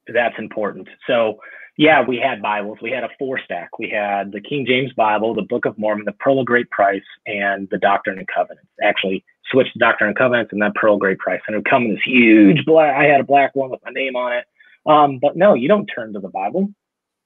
[0.08, 0.88] that's important.
[1.08, 1.40] So
[1.78, 2.78] yeah, we had Bibles.
[2.82, 3.80] We had a four stack.
[3.80, 7.02] We had the King James Bible, the Book of Mormon, the Pearl of Great Price,
[7.26, 8.70] and the Doctrine and Covenants.
[8.84, 11.42] Actually, switched to Doctrine and Covenants and then Pearl of Great Price.
[11.48, 12.96] And it would come in this huge black.
[12.96, 14.46] I had a black one with my name on it.
[14.86, 16.70] Um, but no, you don't turn to the Bible.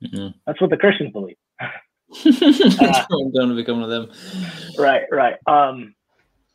[0.04, 0.38] Mm-hmm.
[0.46, 1.36] That's what the Christians believe.
[1.60, 4.12] uh, don't become one of them.
[4.78, 5.36] Right, right.
[5.46, 5.94] Um,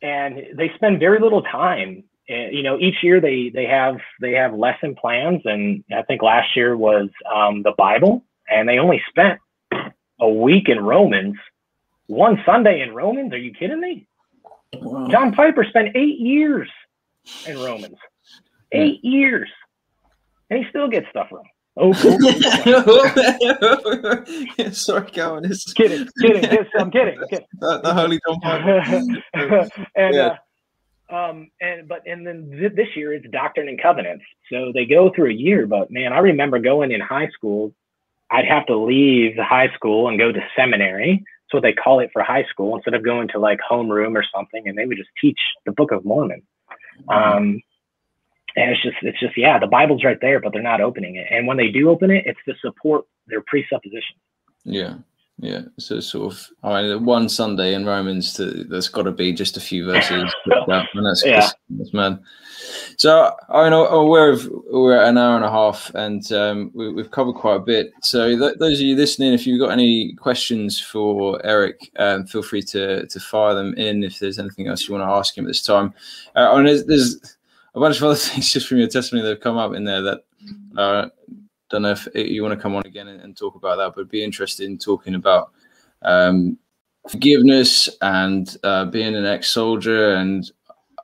[0.01, 4.53] and they spend very little time you know each year they they have they have
[4.53, 9.39] lesson plans and i think last year was um, the bible and they only spent
[10.19, 11.35] a week in romans
[12.07, 14.07] one sunday in romans are you kidding me
[14.75, 15.07] wow.
[15.09, 16.69] john piper spent eight years
[17.47, 17.97] in romans
[18.71, 19.17] eight yeah.
[19.17, 19.49] years
[20.49, 21.91] and he still gets stuff wrong Oh,
[24.71, 25.51] sorry, Cowan.
[25.75, 26.45] Kidding, kidding.
[26.77, 27.17] I'm kidding.
[27.19, 27.47] I'm kidding.
[27.59, 28.79] The, the Holy John Piper.
[29.95, 30.21] and yeah.
[30.21, 30.35] uh,
[31.13, 34.25] um, and but and then th- this year it's Doctrine and Covenants.
[34.51, 35.67] So they go through a year.
[35.67, 37.73] But man, I remember going in high school.
[38.31, 41.23] I'd have to leave the high school and go to seminary.
[41.23, 44.25] That's what they call it for high school instead of going to like homeroom or
[44.33, 44.67] something.
[44.67, 46.41] And they would just teach the Book of Mormon.
[47.09, 47.61] Um,
[48.55, 51.27] and it's just it's just yeah, the Bible's right there, but they're not opening it.
[51.29, 54.15] And when they do open it, it's to support their presupposition.
[54.63, 54.95] Yeah.
[55.43, 56.95] Yeah, so sort of all right.
[56.95, 60.33] One Sunday in Romans, to, there's got to be just a few verses.
[60.45, 61.49] that, and that's, yeah.
[61.69, 62.23] that's man.
[62.95, 66.95] So I know aware of we're at an hour and a half, and um, we,
[66.95, 67.91] have covered quite a bit.
[68.01, 72.41] So th- those of you listening, if you've got any questions for Eric, um, feel
[72.41, 74.05] free to to fire them in.
[74.05, 75.93] If there's anything else you want to ask him at this time,
[76.37, 77.35] uh, and there's, there's
[77.75, 80.01] a bunch of other things just from your testimony that have come up in there
[80.03, 80.23] that.
[80.77, 81.09] Uh,
[81.73, 84.07] don't know if you want to come on again and, and talk about that, but
[84.07, 85.51] be interested in talking about
[86.03, 86.57] um,
[87.09, 90.51] forgiveness and uh, being an ex-soldier and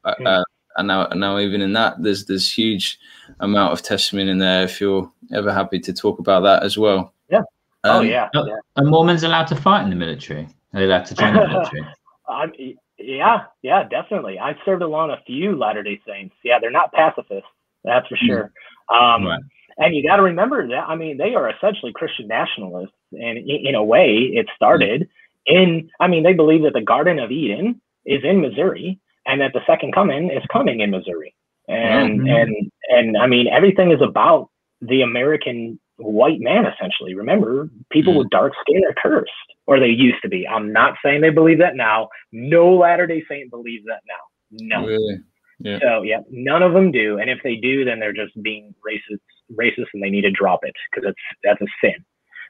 [0.05, 0.43] uh, uh,
[0.77, 2.99] and now now even in that there's there's huge
[3.39, 7.13] amount of testimony in there if you're ever happy to talk about that as well.
[7.31, 7.41] Yeah.
[7.83, 8.43] Oh um, yeah, yeah.
[8.77, 10.47] are mormons allowed to fight in the military?
[10.73, 11.87] Are they allowed to join the military?
[12.29, 12.53] Um,
[12.99, 14.37] yeah yeah definitely.
[14.37, 16.35] I've served along a few latter day saints.
[16.43, 17.49] Yeah they're not pacifists
[17.83, 18.27] that's for hmm.
[18.27, 18.51] sure.
[18.93, 19.41] Um, right.
[19.79, 22.93] And you got to remember that, I mean, they are essentially Christian nationalists.
[23.13, 25.09] And in, in a way, it started
[25.45, 29.53] in, I mean, they believe that the Garden of Eden is in Missouri and that
[29.53, 31.33] the second coming is coming in Missouri.
[31.67, 32.27] And, mm-hmm.
[32.29, 34.49] and, and I mean, everything is about
[34.81, 37.13] the American white man, essentially.
[37.15, 38.19] Remember, people mm-hmm.
[38.19, 39.31] with dark skin are cursed,
[39.67, 40.47] or they used to be.
[40.47, 42.09] I'm not saying they believe that now.
[42.31, 44.23] No Latter day Saint believes that now.
[44.51, 44.87] No.
[44.87, 45.19] Really?
[45.59, 45.79] Yeah.
[45.81, 47.19] So yeah, none of them do.
[47.19, 49.19] And if they do, then they're just being racist,
[49.57, 52.05] racist, and they need to drop it because it's that's a sin.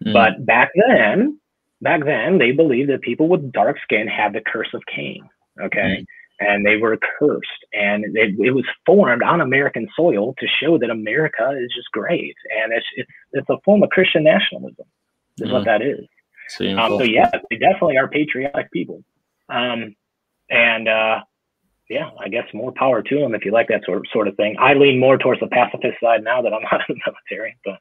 [0.05, 0.13] Mm.
[0.13, 1.39] But back then,
[1.81, 5.27] back then, they believed that people with dark skin had the curse of Cain.
[5.61, 5.99] Okay.
[5.99, 6.05] Mm.
[6.41, 10.89] And they were cursed, and it, it was formed on American soil to show that
[10.89, 14.85] America is just great, and it's it's, it's a form of Christian nationalism,
[15.39, 15.51] is mm.
[15.51, 16.07] what that is.
[16.61, 19.03] Um, so yeah, they definitely are patriotic people.
[19.49, 19.95] Um,
[20.49, 21.19] and uh,
[21.89, 24.35] yeah, I guess more power to them if you like that sort of sort of
[24.35, 24.55] thing.
[24.59, 27.79] I lean more towards the pacifist side now that I'm not in the military, but.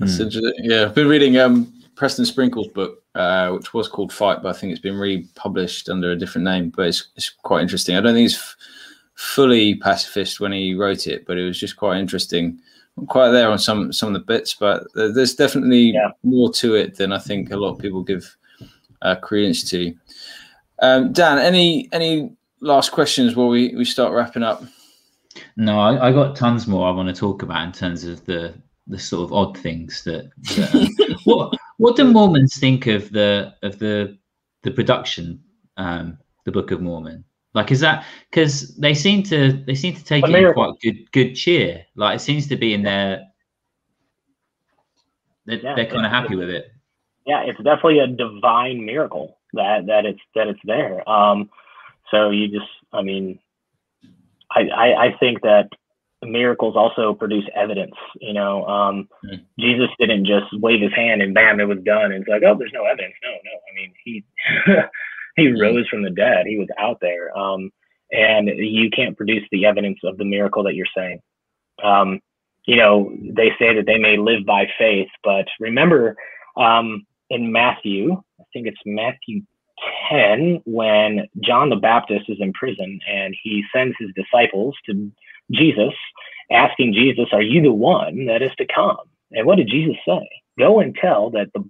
[0.00, 0.52] Mm.
[0.58, 4.58] Yeah, I've been reading um, Preston Sprinkle's book, uh, which was called Fight, but I
[4.58, 6.70] think it's been republished under a different name.
[6.70, 7.96] But it's, it's quite interesting.
[7.96, 8.56] I don't think he's f-
[9.16, 12.60] fully pacifist when he wrote it, but it was just quite interesting.
[12.96, 16.10] I'm quite there on some some of the bits, but there's definitely yeah.
[16.22, 18.36] more to it than I think a lot of people give
[19.02, 19.92] uh, credence to.
[20.80, 24.62] Um, Dan, any any last questions while we, we start wrapping up?
[25.56, 28.54] No, I, I, got tons more I want to talk about in terms of the
[28.88, 30.30] the sort of odd things that.
[30.40, 34.18] that what what do Mormons think of the of the
[34.62, 35.40] the production,
[35.76, 37.24] um, the Book of Mormon?
[37.54, 41.10] Like, is that because they seem to they seem to take it in quite good
[41.12, 41.84] good cheer?
[41.94, 43.24] Like, it seems to be in their
[45.46, 46.72] they're, yeah, they're kind of happy with it.
[47.26, 51.08] Yeah, it's definitely a divine miracle that that it's that it's there.
[51.08, 51.50] Um,
[52.10, 53.38] so you just, I mean,
[54.50, 55.68] I, I, I think that
[56.22, 57.94] miracles also produce evidence.
[58.20, 59.40] You know, um, mm.
[59.58, 62.12] Jesus didn't just wave his hand and bam, it was done.
[62.12, 63.14] And it's like, oh, there's no evidence.
[63.22, 63.58] No, no.
[63.70, 64.24] I mean, he
[65.36, 65.60] he hmm.
[65.60, 66.46] rose from the dead.
[66.46, 67.36] He was out there.
[67.36, 67.70] Um,
[68.10, 71.20] and you can't produce the evidence of the miracle that you're saying.
[71.82, 72.20] Um,
[72.64, 76.16] you know, they say that they may live by faith, but remember
[76.56, 79.42] um, in Matthew, I think it's Matthew
[80.10, 85.10] 10 when John the Baptist is in prison and he sends his disciples to
[85.50, 85.94] Jesus,
[86.50, 88.98] asking Jesus, Are you the one that is to come?
[89.32, 90.28] And what did Jesus say?
[90.58, 91.64] Go and tell that the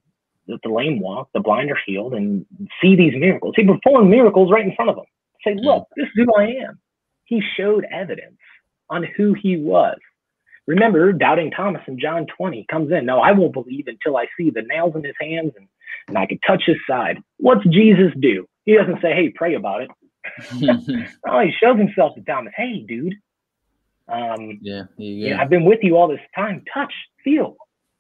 [0.47, 2.47] that the lame walk, the blind are healed, and
[2.81, 3.55] see these miracles.
[3.55, 5.05] He performed miracles right in front of them.
[5.45, 5.63] Say, mm.
[5.63, 6.81] look, this is who I am.
[7.25, 8.39] He showed evidence
[8.89, 9.99] on who he was.
[10.67, 13.07] Remember, doubting Thomas in John 20 comes in.
[13.07, 15.69] No, I won't believe until I see the nails in his hands and
[16.09, 17.19] and I could touch his side.
[17.39, 18.47] What's Jesus do?
[18.65, 19.91] He doesn't say, hey, pray about it.
[21.27, 22.53] oh, he shows himself to Thomas.
[22.57, 23.15] Hey, dude.
[24.09, 26.65] Um, yeah, yeah, I've been with you all this time.
[26.73, 26.93] Touch,
[27.23, 27.57] feel.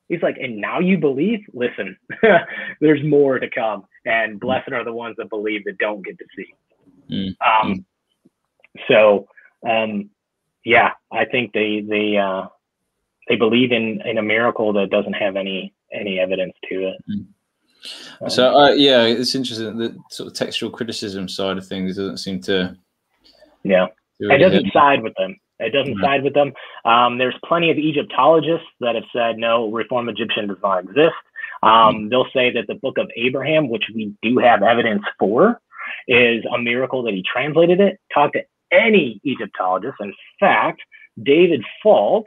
[0.08, 1.40] He's like, and now you believe?
[1.52, 1.98] Listen,
[2.80, 3.84] there's more to come.
[4.06, 6.54] And blessed are the ones that believe that don't get to see.
[7.10, 7.36] Mm.
[7.46, 7.84] Um,
[8.88, 9.28] so,
[9.68, 10.08] um,
[10.64, 12.46] yeah, I think they they uh,
[13.28, 16.96] they believe in in a miracle that doesn't have any any evidence to it.
[17.10, 17.26] Mm.
[18.28, 19.76] So uh, yeah, it's interesting.
[19.78, 22.76] The sort of textual criticism side of things doesn't seem to.
[23.62, 23.86] Yeah,
[24.20, 25.36] it doesn't side with them.
[25.60, 26.04] It doesn't mm-hmm.
[26.04, 26.52] side with them.
[26.84, 31.14] Um, there's plenty of Egyptologists that have said no, Reformed Egyptian does not exist.
[31.62, 32.08] Um, mm-hmm.
[32.08, 35.60] They'll say that the Book of Abraham, which we do have evidence for,
[36.06, 37.98] is a miracle that he translated it.
[38.14, 39.96] Talk to any Egyptologist.
[40.00, 40.80] In fact,
[41.20, 42.26] David Falk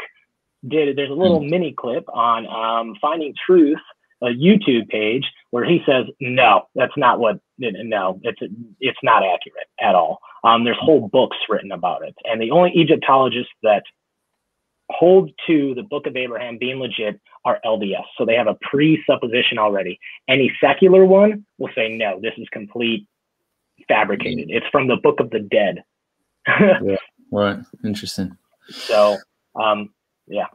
[0.68, 0.98] did.
[0.98, 1.50] There's a little mm-hmm.
[1.50, 3.80] mini clip on um, Finding Truth
[4.22, 8.39] a YouTube page where he says, no, that's not what, no, it's,
[8.80, 10.19] it's not accurate at all.
[10.43, 12.15] Um, there's whole books written about it.
[12.23, 13.84] And the only Egyptologists that
[14.89, 18.03] hold to the book of Abraham being legit are LDS.
[18.18, 19.99] So they have a presupposition already.
[20.27, 23.07] Any secular one will say, no, this is complete
[23.88, 24.48] fabricated.
[24.49, 25.84] It's from the book of the dead.
[26.48, 26.98] yeah.
[27.31, 27.60] Right.
[27.84, 28.38] Interesting.
[28.69, 29.18] So,
[29.56, 29.93] um,
[30.27, 30.48] yeah.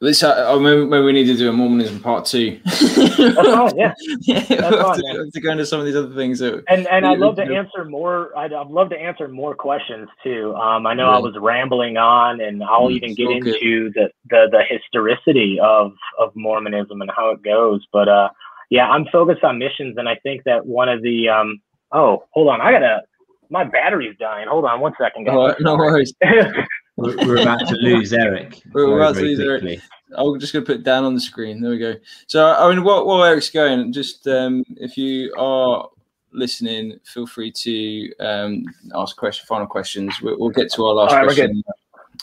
[0.00, 2.60] This, uh, maybe, maybe, we need to do a Mormonism part two.
[2.64, 3.94] That's fine, yeah.
[4.20, 6.40] yeah, That's we'll fine, to, to, go into some of these other things.
[6.40, 8.36] That, and and I'd love to answer more.
[8.36, 10.54] I'd, I'd love to answer more questions too.
[10.56, 11.16] Um, I know yeah.
[11.16, 15.92] I was rambling on, and I'll mm, even get into the, the the historicity of
[16.18, 17.86] of Mormonism and how it goes.
[17.92, 18.28] But uh,
[18.70, 21.60] yeah, I'm focused on missions, and I think that one of the um,
[21.92, 23.02] oh, hold on, I gotta
[23.48, 24.48] my battery's dying.
[24.48, 25.34] Hold on one second, guys.
[25.36, 26.12] Oh, no worries.
[26.96, 28.62] we're, we're, about to lose Eric.
[28.72, 29.72] We're about to lose quickly.
[29.72, 29.82] Eric.
[30.16, 31.60] I'm just going to put it down on the screen.
[31.60, 31.94] There we go.
[32.26, 35.88] So, I mean, while, while Eric's going, just um, if you are
[36.32, 38.64] listening, feel free to um,
[38.94, 40.14] ask question, final questions.
[40.22, 41.62] We'll, we'll, get to our last all right, question.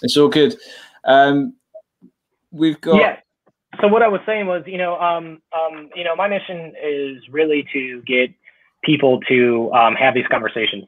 [0.01, 0.55] It's all good.
[1.03, 1.55] Um,
[2.51, 2.95] we've got.
[2.95, 3.17] Yeah.
[3.81, 7.17] So what I was saying was, you know, um, um, you know, my mission is
[7.29, 8.29] really to get
[8.83, 10.85] people to um, have these conversations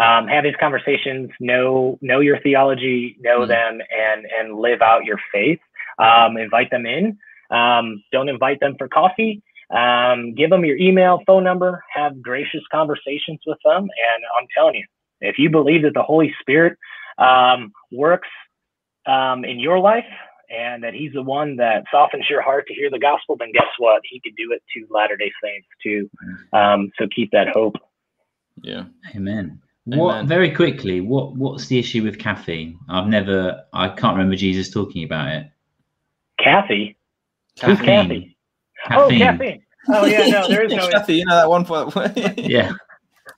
[0.00, 5.04] um, have these conversations, know know your theology, know mm them, and and live out
[5.04, 5.60] your faith.
[5.98, 7.18] Um, invite them in.
[7.50, 9.42] Um, don't invite them for coffee.
[9.70, 11.84] Um, give them your email, phone number.
[11.94, 13.82] Have gracious conversations with them.
[13.82, 14.86] And I'm telling you,
[15.20, 16.78] if you believe that the Holy Spirit
[17.18, 18.28] um, works
[19.06, 20.10] um, in your life
[20.48, 23.70] and that He's the one that softens your heart to hear the gospel, then guess
[23.78, 24.00] what?
[24.08, 26.08] He could do it to Latter Day Saints too.
[26.98, 27.76] so keep that hope.
[28.62, 28.84] Yeah.
[29.14, 29.60] Amen.
[29.84, 31.00] What very quickly?
[31.00, 32.78] What what's the issue with caffeine?
[32.88, 33.64] I've never.
[33.72, 35.50] I can't remember Jesus talking about it.
[36.38, 36.96] Kathy.
[37.56, 37.76] Caffeine.
[37.76, 38.36] Who's Kathy?
[38.84, 39.22] Oh, caffeine.
[39.22, 39.62] Oh, caffeine.
[39.88, 41.16] Oh yeah, no, there is no Kathy.
[41.16, 42.16] You know that one point.
[42.38, 42.72] yeah.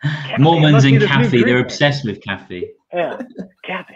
[0.03, 0.43] Caffeine.
[0.43, 2.73] Mormons and Kathy, they're obsessed with Kathy.
[2.93, 3.21] Yeah,
[3.65, 3.95] Kathy.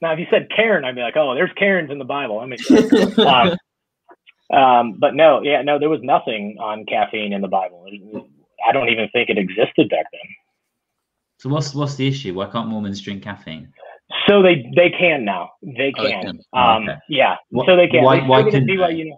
[0.00, 2.38] Now, if you said Karen, I'd be like, oh, there's Karens in the Bible.
[2.38, 2.58] I mean,
[3.26, 3.56] um,
[4.56, 7.86] um, but no, yeah, no, there was nothing on caffeine in the Bible.
[8.68, 10.36] I don't even think it existed back then.
[11.44, 12.32] So what's what's the issue?
[12.32, 13.70] Why can't Mormons drink caffeine?
[14.26, 15.50] So they they can now.
[15.60, 15.98] They can.
[15.98, 16.40] Oh, they can.
[16.54, 16.98] Um, okay.
[17.10, 17.36] Yeah.
[17.50, 18.02] What, so they can.
[18.02, 19.10] Why, why can BYU.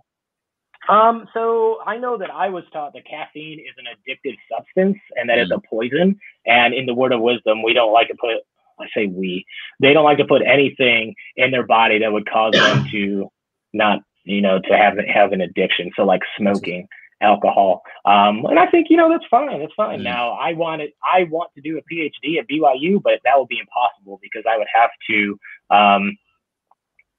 [0.88, 5.30] Um, so I know that I was taught that caffeine is an addictive substance and
[5.30, 5.42] that mm.
[5.42, 6.18] it's a poison.
[6.46, 8.38] And in the word of wisdom, we don't like to put
[8.80, 9.44] I say we,
[9.78, 13.30] they don't like to put anything in their body that would cause them to
[13.72, 15.92] not, you know, to have have an addiction.
[15.94, 16.88] So like smoking,
[17.20, 19.60] alcohol, um, and I think you know that's fine.
[19.60, 20.00] That's fine.
[20.00, 20.04] Mm.
[20.04, 23.58] Now I wanted, I want to do a PhD at BYU, but that would be
[23.58, 25.38] impossible because I would have to.
[25.70, 26.18] Um,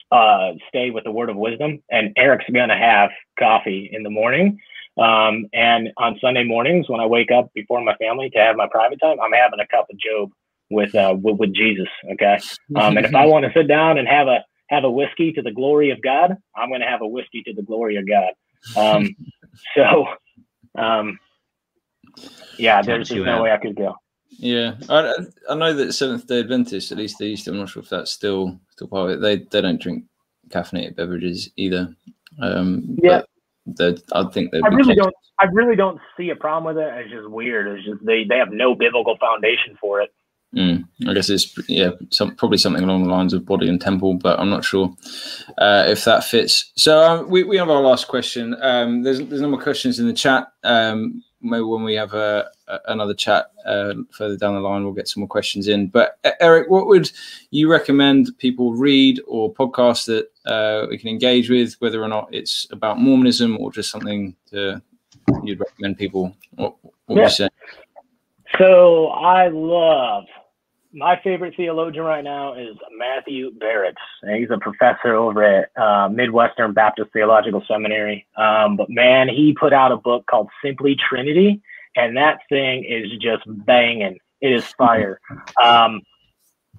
[0.09, 1.83] uh, stay with the word of wisdom.
[1.91, 4.57] And Eric's going to have coffee in the morning.
[4.97, 8.67] Um, and on Sunday mornings, when I wake up before my family to have my
[8.69, 10.31] private time, I'm having a cup of Joe
[10.69, 11.87] with uh, with, with Jesus.
[12.13, 12.39] Okay.
[12.75, 15.41] Um, and if I want to sit down and have a have a whiskey to
[15.41, 18.33] the glory of God, I'm going to have a whiskey to the glory of God.
[19.75, 20.05] So,
[20.75, 21.19] um,
[22.57, 23.95] yeah, there's, there's no way I could go.
[24.29, 25.13] Yeah, I,
[25.49, 28.11] I know that Seventh Day Adventists, at least the East, I'm not sure if that's
[28.11, 29.21] still still part of it.
[29.21, 30.03] They they don't drink
[30.49, 31.95] caffeinated beverages either.
[32.41, 33.21] Um, yeah,
[34.13, 35.13] I think I really don't.
[35.39, 36.93] I really don't see a problem with it.
[36.95, 37.67] It's just weird.
[37.67, 40.11] It's just they they have no biblical foundation for it.
[40.55, 44.13] Mm, I guess it's yeah, some, probably something along the lines of body and temple,
[44.13, 44.95] but I'm not sure
[45.57, 46.71] uh, if that fits.
[46.75, 48.55] So um, we, we have our last question.
[48.61, 50.47] Um, there's there's no more questions in the chat.
[50.63, 54.93] Um, maybe when we have a, a another chat uh, further down the line, we'll
[54.93, 55.87] get some more questions in.
[55.87, 57.11] But Eric, what would
[57.51, 62.29] you recommend people read or podcast that uh, we can engage with, whether or not
[62.31, 64.81] it's about Mormonism or just something to,
[65.43, 66.33] you'd recommend people?
[66.55, 66.75] What,
[67.07, 67.49] what yeah.
[68.57, 70.23] So I love
[70.97, 73.95] my favorite theologian right now is Matthew Barrett.
[74.35, 78.25] He's a professor over at uh, Midwestern Baptist Theological Seminary.
[78.35, 81.61] Um, but man, he put out a book called Simply Trinity,
[81.95, 84.17] and that thing is just banging.
[84.41, 85.19] It is fire.
[85.63, 86.01] Um,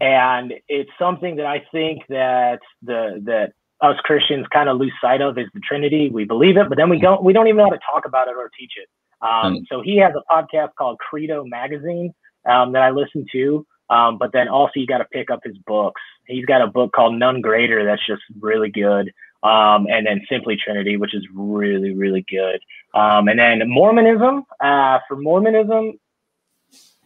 [0.01, 5.21] and it's something that I think that the that us Christians kind of lose sight
[5.21, 6.09] of is the Trinity.
[6.09, 8.29] We believe it, but then we don't we don't even know how to talk about
[8.29, 8.89] it or teach it.
[9.27, 9.63] Um, hmm.
[9.69, 12.15] so he has a podcast called Credo Magazine
[12.49, 13.67] um, that I listen to.
[13.91, 16.01] Um, but then also you got to pick up his books.
[16.27, 19.13] He's got a book called None Greater that's just really good.
[19.43, 22.61] Um, and then Simply Trinity, which is really, really good.
[22.95, 25.99] Um, and then Mormonism, uh, for Mormonism,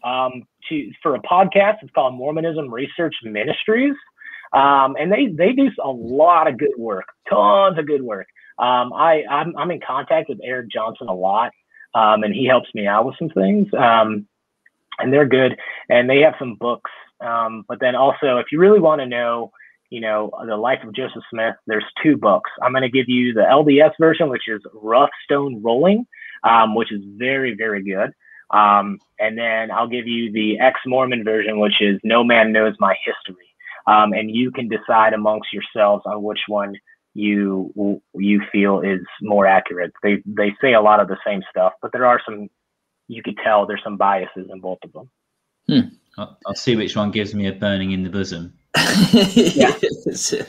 [0.02, 3.94] um, to, for a podcast, it's called Mormonism Research Ministries.
[4.52, 8.26] Um, and they, they do a lot of good work, tons of good work.
[8.59, 11.52] Um, I, I'm, I'm in contact with Eric Johnson a lot,
[11.94, 13.68] and he helps me out with some things
[14.98, 15.59] and they're good
[15.89, 16.90] and they have some books
[17.20, 19.51] um, but then also if you really want to know
[19.90, 22.51] you know the life of joseph smith there's two books.
[22.62, 26.06] I'm going to give you the lds version which is rough stone rolling
[26.44, 28.12] um, which is very very good
[28.51, 32.94] um, and then i'll give you the ex-mormon version which is no man knows my
[33.05, 33.48] history
[33.86, 36.74] um, and you can decide amongst yourselves on which one
[37.14, 39.93] you you feel is more accurate.
[40.02, 42.48] They they say a lot of the same stuff but there are some
[43.08, 45.10] you could tell there's some biases in both of them.
[45.68, 45.94] Hmm.
[46.18, 48.52] I'll, I'll, see which one gives me a burning in the bosom.
[49.32, 49.72] yeah.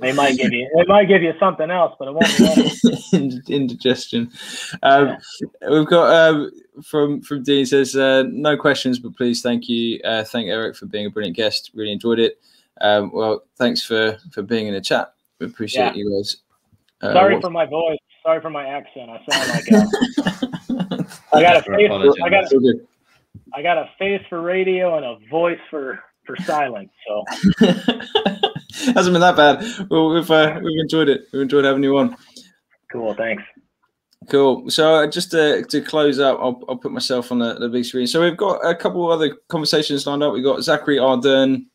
[0.00, 4.30] they might give you they might give you something else, but it won't be indigestion.
[4.82, 5.70] Um, yeah.
[5.70, 6.50] We've got um,
[6.82, 10.86] from from Dean says uh, no questions, but please thank you, uh, thank Eric for
[10.86, 11.70] being a brilliant guest.
[11.74, 12.40] Really enjoyed it.
[12.80, 15.14] Um, well, thanks for for being in the chat.
[15.38, 15.94] We appreciate yeah.
[15.94, 16.36] you guys.
[17.00, 17.42] Uh, Sorry what...
[17.42, 17.98] for my voice.
[18.22, 19.10] Sorry for my accent.
[19.10, 21.88] I sound like a, I got a face.
[21.88, 22.80] For, I got a,
[23.54, 26.90] I got a face for radio and a voice for for silence.
[27.06, 27.24] So
[28.94, 29.88] hasn't been that bad.
[29.90, 31.22] Well, we've uh, we've enjoyed it.
[31.32, 32.16] We've enjoyed having you on.
[32.92, 33.14] Cool.
[33.14, 33.42] Thanks.
[34.28, 34.68] Cool.
[34.68, 37.84] So uh, just to, to close up, I'll, I'll put myself on the, the big
[37.84, 38.06] screen.
[38.06, 40.34] So we've got a couple of other conversations lined up.
[40.34, 41.66] We've got Zachary Ardern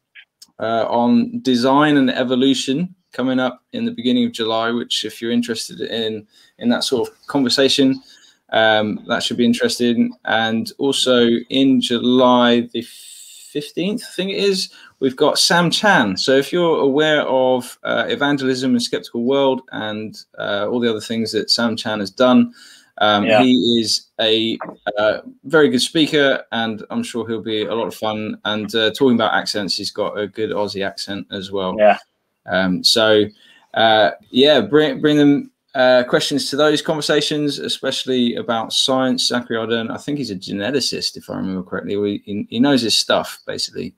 [0.60, 5.31] uh, on design and evolution coming up in the beginning of July, which if you're
[5.31, 6.27] interested in
[6.60, 8.02] in that sort of conversation,
[8.49, 10.14] um, that should be interesting.
[10.26, 16.18] And also in July the 15th, I think it is, we've got Sam Chan.
[16.18, 21.02] So if you're aware of uh, evangelism and skeptical world and uh, all the other
[21.02, 22.53] things that Sam Chan has done,
[22.99, 23.41] um, yeah.
[23.41, 24.57] He is a
[24.99, 28.38] uh, very good speaker, and I'm sure he'll be a lot of fun.
[28.45, 31.76] And uh, talking about accents, he's got a good Aussie accent as well.
[31.77, 31.98] Yeah.
[32.45, 33.26] Um, so,
[33.74, 39.28] uh, yeah, bring bring them uh, questions to those conversations, especially about science.
[39.28, 42.22] Zachary Ardern, I think he's a geneticist, if I remember correctly.
[42.26, 43.95] He, he knows his stuff, basically.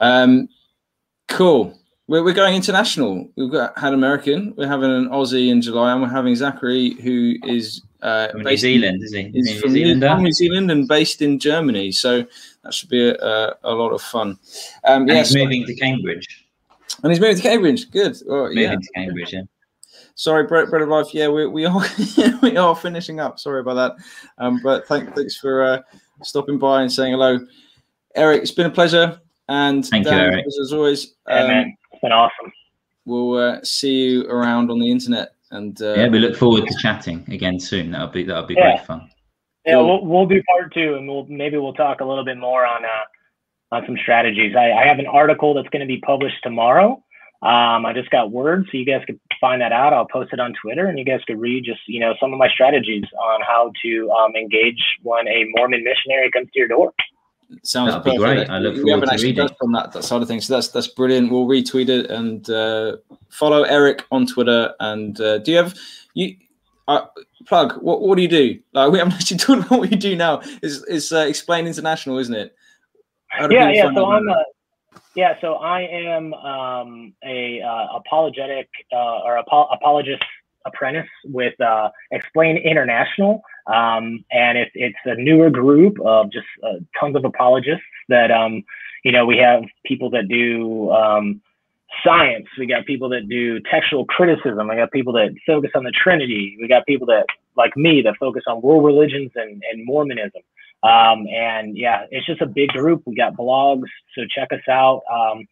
[0.00, 0.48] Um,
[1.28, 1.78] cool.
[2.08, 3.28] We're, we're going international.
[3.36, 4.54] We've got had American.
[4.56, 9.02] We're having an Aussie in July, and we're having Zachary, who is uh, New Zealand,
[9.12, 9.60] in, is he?
[9.60, 11.92] From New, from New, Zealand and based in Germany.
[11.92, 12.24] So
[12.64, 14.38] that should be a, a, a lot of fun.
[14.84, 16.47] Um, yeah, he's moving to Cambridge.
[17.02, 17.90] And he's moving to Cambridge.
[17.90, 18.16] Good.
[18.28, 18.74] Oh, moving yeah.
[18.74, 19.32] to Cambridge.
[19.32, 19.42] Yeah.
[20.14, 21.14] Sorry, Bread, Bread of Life.
[21.14, 21.80] Yeah, we, we are
[22.42, 23.38] we are finishing up.
[23.38, 24.04] Sorry about that.
[24.38, 25.82] Um, but thank, thanks for uh,
[26.22, 27.38] stopping by and saying hello,
[28.16, 28.42] Eric.
[28.42, 29.20] It's been a pleasure.
[29.48, 30.46] And thank Dan, you, Eric.
[30.46, 32.52] As always, um, man, it's been awesome.
[33.04, 35.34] We'll uh, see you around on the internet.
[35.50, 37.90] And uh, yeah, we look forward to chatting again soon.
[37.90, 38.76] That'll be that'll be yeah.
[38.76, 39.08] great fun.
[39.64, 40.02] Yeah, cool.
[40.02, 42.84] we'll we'll do part two, and we'll maybe we'll talk a little bit more on
[42.84, 42.88] uh,
[43.70, 44.54] on some strategies.
[44.56, 47.02] I, I have an article that's going to be published tomorrow.
[47.40, 49.92] Um, I just got word, so you guys could find that out.
[49.92, 52.38] I'll post it on Twitter, and you guys could read just you know some of
[52.38, 56.92] my strategies on how to um, engage when a Mormon missionary comes to your door.
[57.62, 58.20] Sounds That'd perfect.
[58.20, 58.50] great.
[58.50, 60.88] I look we haven't actually done from that, that side of things, so that's that's
[60.88, 61.30] brilliant.
[61.30, 62.96] We'll retweet it and uh,
[63.30, 64.74] follow Eric on Twitter.
[64.80, 65.74] And uh, do you have
[66.14, 66.36] you
[66.88, 67.06] uh,
[67.46, 67.80] plug?
[67.80, 68.58] What what do you do?
[68.72, 70.40] Like we haven't actually talked about what you do now.
[70.60, 72.54] Is is uh, explain international, isn't it?
[73.50, 73.94] Yeah, yeah.
[73.94, 74.44] So I'm a,
[75.14, 75.34] yeah.
[75.40, 80.22] So I am um, a uh, apologetic uh, or apo- apologist
[80.66, 83.42] apprentice with uh, Explain International.
[83.66, 88.64] Um, and it's it's a newer group of just uh, tons of apologists that um,
[89.04, 91.42] you know we have people that do um,
[92.04, 95.90] science, we got people that do textual criticism, we got people that focus on the
[95.90, 97.26] Trinity, we got people that
[97.56, 100.42] like me that focus on world religions and, and Mormonism.
[100.82, 103.02] Um, and yeah, it's just a big group.
[103.04, 105.02] We got blogs, so check us out.
[105.12, 105.46] Um,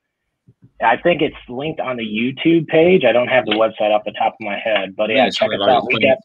[0.81, 3.05] I think it's linked on the YouTube page.
[3.05, 5.49] I don't have the website off the top of my head, but yeah, yeah check
[5.53, 5.87] us out.
[5.87, 6.19] We have,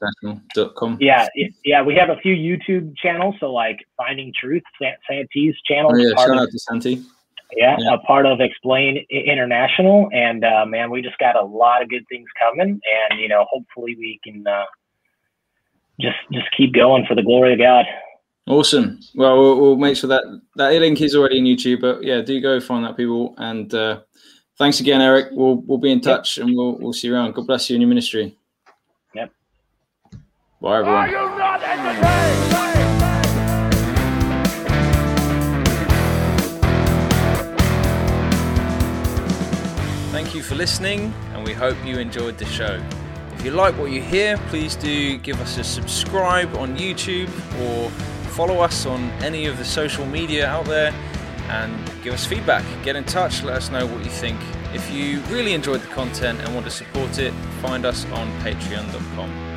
[0.99, 1.27] yeah,
[1.63, 3.35] yeah, we have a few YouTube channels.
[3.39, 4.63] So like Finding Truth,
[5.07, 5.91] Santi's channel.
[5.93, 7.01] Oh, yeah, shout out to Santi.
[7.53, 11.81] Yeah, yeah, a part of Explain International, and uh, man, we just got a lot
[11.81, 12.79] of good things coming,
[13.09, 14.65] and you know, hopefully we can uh,
[15.99, 17.85] just just keep going for the glory of God.
[18.47, 18.99] Awesome.
[19.15, 20.23] Well, well, we'll make sure that
[20.55, 23.73] that link is already in YouTube, but yeah, do go find that people and.
[23.73, 24.01] Uh,
[24.61, 25.29] Thanks again, Eric.
[25.31, 26.45] We'll we'll be in touch yep.
[26.45, 27.33] and we'll we'll see you around.
[27.33, 28.37] God bless you in your ministry.
[29.15, 29.31] Yep.
[30.61, 31.09] Bye everyone.
[40.11, 42.79] Thank you for listening, and we hope you enjoyed the show.
[43.33, 47.31] If you like what you hear, please do give us a subscribe on YouTube
[47.63, 47.91] or
[48.31, 50.93] follow us on any of the social media out there
[51.49, 52.63] and give us feedback.
[52.83, 54.39] Get in touch, let us know what you think.
[54.73, 59.50] If you really enjoyed the content and want to support it, find us on patreon.com.